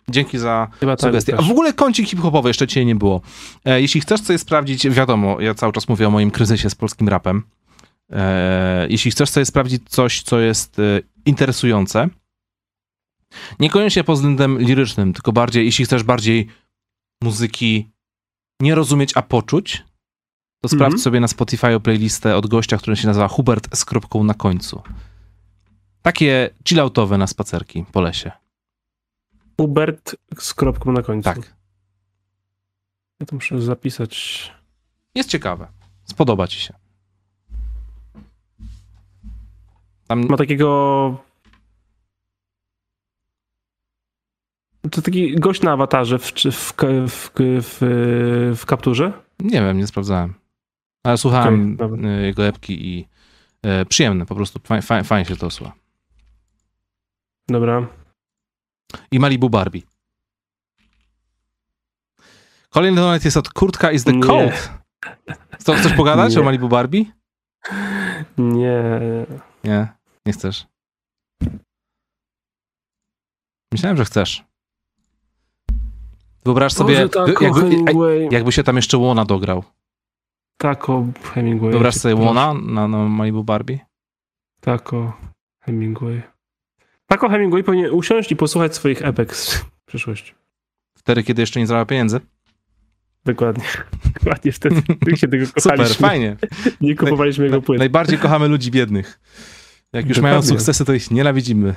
[0.08, 1.08] Dzięki za Chyba tak.
[1.10, 1.36] sugestie.
[1.38, 3.20] A w ogóle kącik hip-hopowy jeszcze cię nie było.
[3.64, 7.08] E, jeśli chcesz coś sprawdzić, wiadomo, ja cały czas mówię o moim kryzysie z polskim
[7.08, 7.42] rapem.
[8.12, 10.82] E, jeśli chcesz sobie sprawdzić coś, co jest e,
[11.26, 12.08] interesujące,
[13.60, 16.48] niekoniecznie pod względem lirycznym, tylko bardziej, jeśli chcesz bardziej
[17.22, 17.90] muzyki
[18.60, 19.84] nie rozumieć, a poczuć,
[20.62, 20.98] to sprawdź Mhm.
[21.02, 24.82] sobie na Spotify playlistę od gościa, który się nazywa Hubert z kropką na końcu.
[26.02, 28.30] Takie chilloutowe na spacerki po lesie.
[29.56, 31.24] Hubert z kropką na końcu.
[31.24, 31.54] Tak.
[33.20, 34.52] Ja to muszę zapisać.
[35.14, 35.68] Jest ciekawe.
[36.04, 36.74] Spodoba ci się.
[40.06, 41.24] Tam Ma takiego...
[44.90, 46.72] To taki gość na awatarze w, w,
[47.08, 47.78] w, w,
[48.56, 49.12] w kapturze?
[49.40, 50.34] nie wiem, nie sprawdzałem.
[51.02, 52.10] Ale słuchałem Okej, dobra.
[52.10, 53.08] y, jego epki i
[53.66, 55.72] y, przyjemne, po prostu faj, faj, fajnie się to słucha.
[57.48, 57.86] Dobra.
[59.10, 59.82] I Malibu Barbie.
[62.70, 64.20] Kolejny donate jest od Kurtka is the Nie.
[64.22, 64.70] cold.
[65.58, 66.40] Co, chcesz pogadać Nie.
[66.40, 67.04] o Malibu Barbie?
[68.38, 68.82] Nie.
[69.64, 69.88] Nie,
[70.26, 70.66] nie chcesz.
[73.72, 74.44] Myślałem, że chcesz.
[76.44, 78.28] Wyobraź sobie, Boże, tako jakby, Hemingway.
[78.30, 79.64] jakby się tam jeszcze Łona dograł.
[80.58, 81.70] Tako Hemingway.
[81.70, 82.14] Wyobraź sobie.
[82.14, 83.78] Łona na, na Malibu Barbie?
[84.60, 85.16] Tako
[85.60, 86.22] Hemingway.
[87.14, 90.34] Tako Hemingway powinien usiąść i posłuchać swoich epek z przyszłości.
[90.98, 92.20] Wtedy, kiedy jeszcze nie zarabiał pieniędzy?
[93.24, 93.64] Dokładnie.
[94.20, 94.82] Dokładnie wtedy.
[95.06, 95.94] My się tego Super, kochaliśmy.
[96.08, 96.36] fajnie.
[96.80, 97.78] Nie kupowaliśmy jego płyt.
[97.78, 99.20] najbardziej kochamy ludzi biednych.
[99.92, 100.38] Jak już Dokładnie.
[100.38, 101.74] mają sukcesy, to ich nienawidzimy.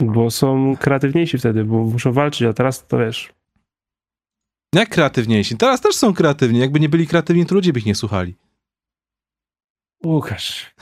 [0.00, 3.32] Bo są kreatywniejsi wtedy, bo muszą walczyć, a teraz to wiesz.
[4.74, 5.56] Jak kreatywniejsi?
[5.56, 6.58] Teraz też są kreatywni.
[6.58, 8.36] Jakby nie byli kreatywni, to ludzie by ich nie słuchali.
[10.04, 10.74] Łukasz.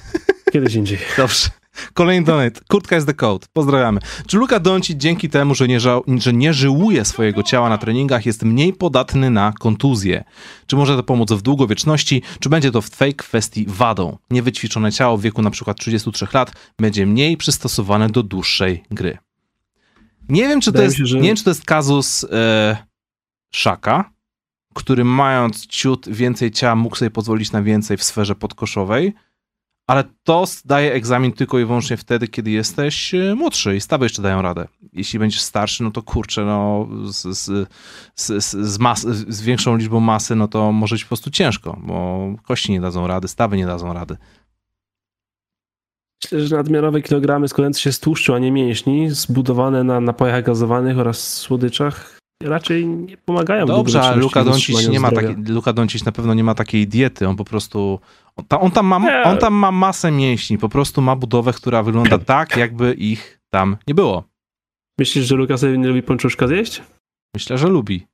[0.52, 0.98] Kiedyś indziej.
[1.16, 1.48] Dobrze.
[1.94, 2.60] Kolejny donate.
[2.68, 3.46] Kurtka jest the code.
[3.52, 4.00] Pozdrawiamy.
[4.26, 8.26] Czy Luka Doncic dzięki temu, że nie, żał, że nie żyłuje swojego ciała na treningach,
[8.26, 10.24] jest mniej podatny na kontuzję?
[10.66, 12.22] Czy może to pomóc w długowieczności?
[12.40, 14.18] Czy będzie to w tej kwestii wadą?
[14.30, 19.18] Niewyćwiczone ciało w wieku na przykład 33 lat będzie mniej przystosowane do dłuższej gry.
[20.28, 22.76] Nie wiem, czy to jest, się, że- nie wiem, czy to jest kazus e,
[23.54, 24.10] Szaka,
[24.74, 29.14] który mając ciut więcej ciała mógł sobie pozwolić na więcej w sferze podkoszowej,
[29.86, 34.22] ale to daje egzamin tylko i wyłącznie wtedy, kiedy jesteś e, młodszy i stawy jeszcze
[34.22, 34.68] dają radę.
[34.92, 37.68] Jeśli będziesz starszy, no to kurczę, no z, z,
[38.14, 42.28] z, z, mas, z większą liczbą masy, no to może być po prostu ciężko, bo
[42.42, 44.16] kości nie dadzą rady, stawy nie dadzą rady.
[46.24, 50.98] Myślę, że nadmiarowe kilogramy składające się z tłuszczu, a nie mięśni, zbudowane na napojach gazowanych
[50.98, 56.12] oraz słodyczach, raczej nie pomagają Dobrze, ale Luka Doncic nie ma takiej, Luka Doncic na
[56.12, 58.00] pewno nie ma takiej diety, on po prostu,
[58.36, 59.22] on, ta, on, tam ma, Nie.
[59.22, 63.76] on tam ma masę mięśni, po prostu ma budowę, która wygląda tak, jakby ich tam
[63.88, 64.24] nie było.
[64.98, 66.82] Myślisz, że Luka sobie nie lubi pączuszka zjeść?
[67.34, 68.06] Myślę, że lubi.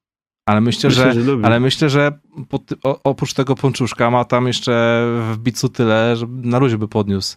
[0.48, 1.44] Ale myślę, Myślę, że, lubi.
[1.44, 2.18] ale myślę, że
[2.48, 4.72] po, o, oprócz tego pączuszka ma tam jeszcze
[5.32, 7.36] w bicu tyle, że na luzie by podniósł.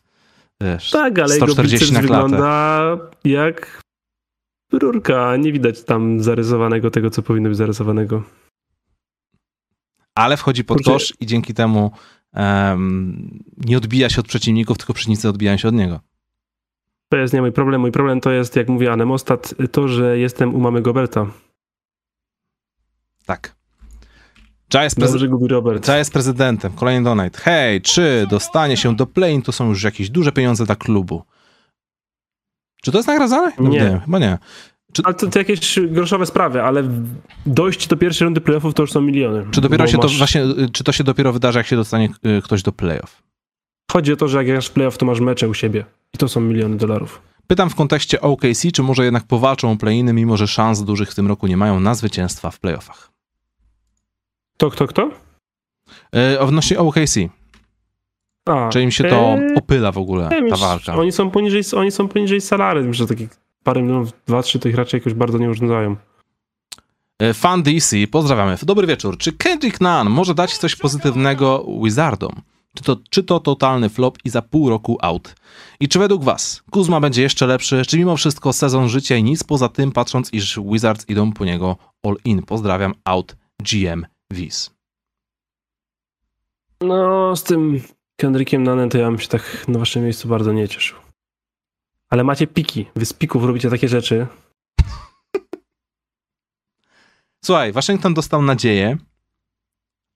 [0.62, 2.24] Wiesz, Tak, ale 140 jego biceps na klatę.
[2.24, 3.82] wygląda jak
[4.80, 5.38] rurka.
[5.38, 8.24] Nie widać tam zarysowanego tego, co powinno być zarysowanego.
[10.16, 10.92] Ale wchodzi pod Kurczę.
[10.92, 11.92] kosz i dzięki temu
[12.34, 16.00] em, nie odbija się od przeciwników, tylko przeciwnicy odbijają się od niego.
[17.10, 17.82] To jest nie mój problem.
[17.82, 21.28] Mój problem to jest, jak mówi Anemostat, to, że jestem u mamy Goberta.
[23.26, 23.56] Tak.
[24.74, 26.74] Ja jest, prezy- jest prezydentem.
[26.74, 27.40] Kolejny donate.
[27.42, 31.24] Hej, czy dostanie się do play to są już jakieś duże pieniądze dla klubu?
[32.82, 33.52] Czy to jest nagradzane?
[33.60, 33.80] Nie.
[33.80, 34.38] wiem, chyba nie.
[35.04, 36.84] Ale to, to jakieś groszowe sprawy, ale
[37.46, 39.46] dojść do pierwszej rundy playoffów to już są miliony.
[39.52, 42.10] Czy dopiero się to masz- właśnie, y, czy to się dopiero wydarzy, jak się dostanie
[42.38, 43.24] y, ktoś do playoff?
[43.92, 45.86] Chodzi o to, że jak grasz w playoff, to masz mecze u siebie.
[46.14, 47.22] I to są miliony dolarów.
[47.48, 51.16] Pytam w kontekście OKC, czy może jednak powalczą o play-iny, mimo że szans dużych w
[51.16, 53.12] tym roku nie mają na zwycięstwa w playoffach?
[54.58, 55.12] To kto, kto?
[56.14, 57.18] Yy, odnośnie OKC,
[58.46, 60.96] A, czy im się to eee, opyla w ogóle, nie ta walka?
[60.96, 62.84] Oni są poniżej, oni są poniżej salary.
[62.84, 63.30] Myślę, że takich
[63.64, 65.96] parę milionów, dwa, trzy, to ich raczej jakoś bardzo nie urządzają.
[67.20, 68.58] E, Fan DC, pozdrawiamy.
[68.64, 69.18] Dobry wieczór.
[69.18, 72.42] Czy Kendrick Nunn może dać coś pozytywnego Wizardom?
[72.76, 75.36] Czy to, czy to totalny flop i za pół roku out?
[75.80, 79.44] I czy według was Kuzma będzie jeszcze lepszy, czy mimo wszystko sezon życia i nic
[79.44, 82.44] poza tym, patrząc iż Wizards idą po niego all in?
[82.44, 84.76] Pozdrawiam, out GM Wiz.
[86.82, 87.82] No, z tym
[88.16, 90.98] Kendrickiem Nanem to ja bym się tak na waszym miejscu bardzo nie cieszył.
[92.10, 92.86] Ale macie piki.
[92.96, 94.28] Wy z pików robicie takie rzeczy.
[97.46, 98.98] Słuchaj, Waszyngton dostał nadzieję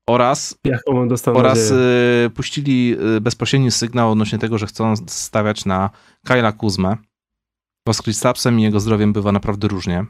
[0.10, 0.56] oraz
[0.86, 2.26] on dostał oraz nadzieję.
[2.26, 5.90] y, puścili y, bezpośredni sygnał odnośnie tego, że chcą stawiać na
[6.26, 6.98] Kyla Kuzmę,
[7.88, 10.06] bo z Kristapsem i jego zdrowiem bywa naprawdę różnie.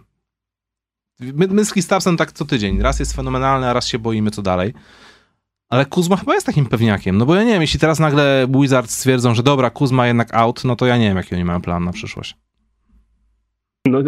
[1.20, 2.82] My, my z Kristapsem tak co tydzień.
[2.82, 4.74] Raz jest fenomenalny, a raz się boimy, co dalej.
[5.70, 8.98] Ale Kuzma chyba jest takim pewniakiem, no bo ja nie wiem, jeśli teraz nagle Wizards
[8.98, 11.84] stwierdzą, że dobra, Kuzma jednak out, no to ja nie wiem, jaki oni mają plan
[11.84, 12.36] na przyszłość.
[13.86, 14.00] No,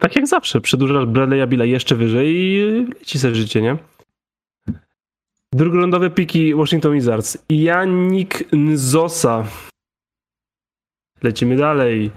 [0.00, 0.60] tak jak zawsze.
[0.60, 2.60] Przedłużasz Bradley'a Billa jeszcze wyżej i
[2.98, 3.76] leci sobie życie, nie?
[5.52, 7.38] Drugolądowe piki Washington Wizards.
[7.48, 9.44] Janik Nzosa.
[11.22, 12.10] Lecimy dalej.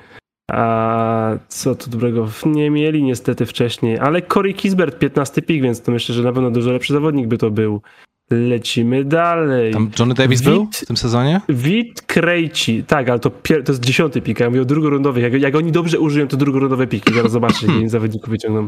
[0.51, 2.29] A co tu dobrego?
[2.45, 6.51] Nie mieli niestety wcześniej, ale Corey Kisbert 15 pik, więc to myślę, że na pewno
[6.51, 7.81] dużo lepszy zawodnik by to był.
[8.31, 9.73] Lecimy dalej.
[9.73, 11.41] Tam Johnny Davis Wit- był w tym sezonie?
[11.49, 15.23] Wit Krejci, tak, ale to, pier- to jest dziesiąty pik, ja mówię o drugorundowych.
[15.23, 17.13] Jak, jak oni dobrze użyją, to drugorundowe piki.
[17.13, 18.67] Zaraz zobaczycie, ile zawodników wyciągną.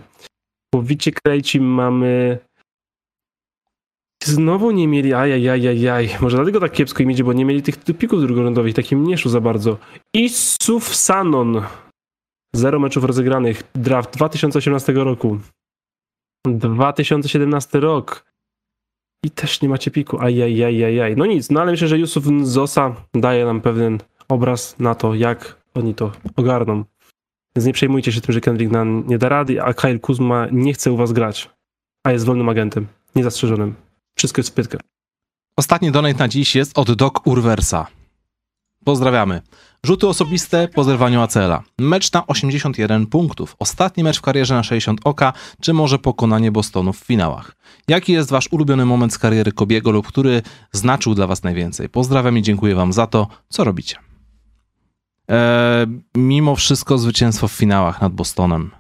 [0.74, 2.40] Po Wicie Krejci mamy...
[4.24, 6.10] Znowu nie mieli, ajajajajaj.
[6.22, 9.32] Może dlatego tak kiepsko im idzie, bo nie mieli tych, pików drugorundowych, takim nie szło
[9.32, 9.78] za bardzo.
[10.16, 11.62] Isuf Sanon.
[12.56, 13.64] Zero meczów rozegranych.
[13.76, 15.40] Draft 2018 roku.
[16.48, 18.29] 2017 rok.
[19.24, 20.20] I też nie macie piku.
[20.20, 21.16] Ajajajajaj.
[21.16, 23.98] No nic, no ale myślę, że Yusuf Zosa daje nam pewien
[24.28, 26.84] obraz na to, jak oni to ogarną.
[27.56, 30.74] Więc nie przejmujcie się tym, że Kendrick Nunn nie da rady, a Kyle Kuzma nie
[30.74, 31.50] chce u was grać,
[32.04, 33.76] a jest wolnym agentem, niezastrzeżonym.
[34.16, 34.78] Wszystko jest w pytkę.
[35.56, 37.88] Ostatni donate na dziś jest od Doc Urwersa.
[38.84, 39.42] Pozdrawiamy.
[39.84, 41.64] Rzuty osobiste po zerwaniu ACL-a.
[41.80, 43.56] Mecz na 81 punktów.
[43.60, 47.56] Ostatni mecz w karierze na 60 oka, czy może pokonanie Bostonu w finałach.
[47.88, 50.42] Jaki jest wasz ulubiony moment z kariery Kobiego lub który
[50.72, 51.90] znaczył dla was najwięcej?
[51.90, 53.96] Pozdrawiam i dziękuję wam za to, co robicie.
[55.28, 58.72] Eee, mimo wszystko zwycięstwo w finałach nad Bostonem.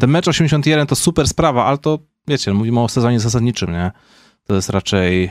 [0.00, 1.98] Ten mecz 81 to super sprawa, ale to
[2.28, 3.90] wiecie, mówimy o sezonie zasadniczym, nie?
[4.44, 5.30] To jest raczej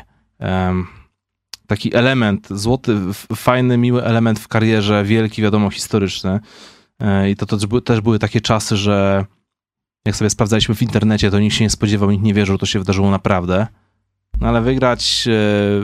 [1.71, 2.97] taki element, złoty,
[3.35, 6.39] fajny, miły element w karierze, wielki, wiadomo, historyczny.
[6.99, 9.25] E, I to, to też, były, takie czasy, że
[10.05, 12.79] jak sobie sprawdzaliśmy w internecie, to nikt się nie spodziewał, nikt nie wierzył, to się
[12.79, 13.67] wydarzyło naprawdę.
[14.41, 15.31] No ale wygrać e,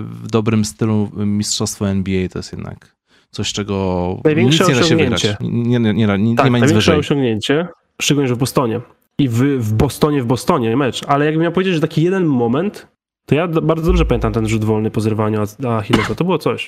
[0.01, 2.95] w dobrym stylu mistrzostwo NBA to jest jednak
[3.31, 5.27] coś, czego Największe nic nie da się wygrać.
[5.41, 6.99] Nie, nie, nie, nie, Tak, nie ma nic największe wyżej.
[6.99, 7.67] osiągnięcie,
[8.01, 8.81] szczególnie, że w Bostonie.
[9.17, 11.03] I w, w Bostonie, w Bostonie mecz.
[11.07, 12.87] Ale jakbym miał powiedzieć, że taki jeden moment,
[13.29, 16.15] to ja bardzo dobrze pamiętam ten rzut wolny po zerwaniu Achillesa.
[16.15, 16.67] To było coś.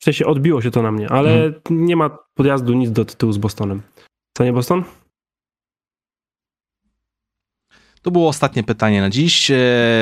[0.00, 1.86] W sensie odbiło się to na mnie, ale Mhm.
[1.86, 3.82] nie ma podjazdu nic do tytułu z Bostonem.
[4.36, 4.84] Co nie Boston?
[8.02, 9.50] To było ostatnie pytanie na dziś.
[9.50, 9.56] E,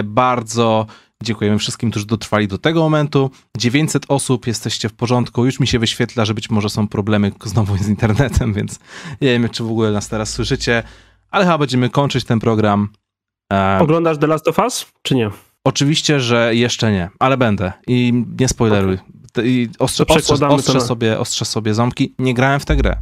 [0.04, 0.86] Bardzo
[1.22, 3.30] dziękujemy wszystkim, którzy dotrwali do tego momentu.
[3.58, 5.44] 900 osób, jesteście w porządku.
[5.44, 8.78] Już mi się wyświetla, że być może są problemy znowu z internetem, więc
[9.20, 10.82] nie wiem, czy w ogóle nas teraz słyszycie,
[11.30, 12.88] ale chyba będziemy kończyć ten program.
[13.52, 15.30] E, Oglądasz The Last of Us, czy nie?
[15.64, 17.72] Oczywiście, że jeszcze nie, ale będę.
[17.86, 18.98] I nie spoileruj.
[19.32, 22.14] Te- I ostrze, ostrze, ostrze, na- sobie, ostrze sobie ząbki.
[22.18, 22.96] Nie grałem w tę grę.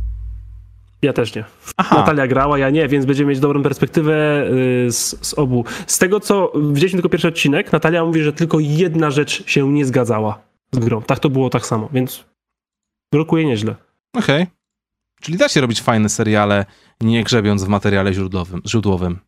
[1.02, 1.44] Ja też nie.
[1.76, 4.44] Aha, Natalia grała, ja nie, więc będziemy mieć dobrą perspektywę
[4.86, 5.64] y, z, z obu.
[5.86, 9.84] Z tego, co widzieliśmy tylko pierwszy odcinek, Natalia mówi, że tylko jedna rzecz się nie
[9.84, 10.38] zgadzała
[10.72, 11.02] z grą.
[11.02, 12.24] Tak to było tak samo, więc
[13.14, 13.74] rokuje nieźle.
[14.16, 14.46] okej.
[15.20, 16.64] Czyli da się robić fajne seriale,
[17.00, 18.62] nie grzebiąc w materiale źródłowym.
[18.68, 19.18] źródłowym.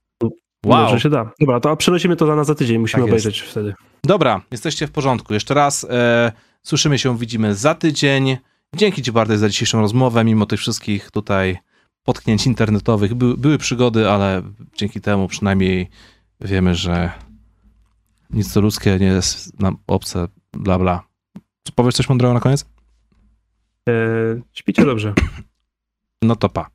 [0.66, 0.82] Wow.
[0.82, 1.30] Może się da.
[1.40, 3.26] Dobra, to przenosimy to na za tydzień, musimy Tak jest.
[3.26, 3.74] obejrzeć wtedy.
[4.04, 5.34] Dobra, jesteście w porządku.
[5.34, 6.32] Jeszcze raz e,
[6.62, 8.36] słyszymy się, widzimy za tydzień.
[8.76, 11.58] Dzięki Ci bardzo za dzisiejszą rozmowę, mimo tych wszystkich tutaj
[12.02, 13.14] potknięć internetowych.
[13.14, 14.42] By, były przygody, ale
[14.76, 15.90] dzięki temu przynajmniej
[16.40, 17.10] wiemy, że
[18.30, 21.02] nic co ludzkie nie jest nam obce, bla bla.
[21.74, 22.66] Powiesz coś mądrego na koniec?
[23.88, 23.92] E,
[24.52, 25.14] śpicie dobrze.
[26.22, 26.66] No to pa.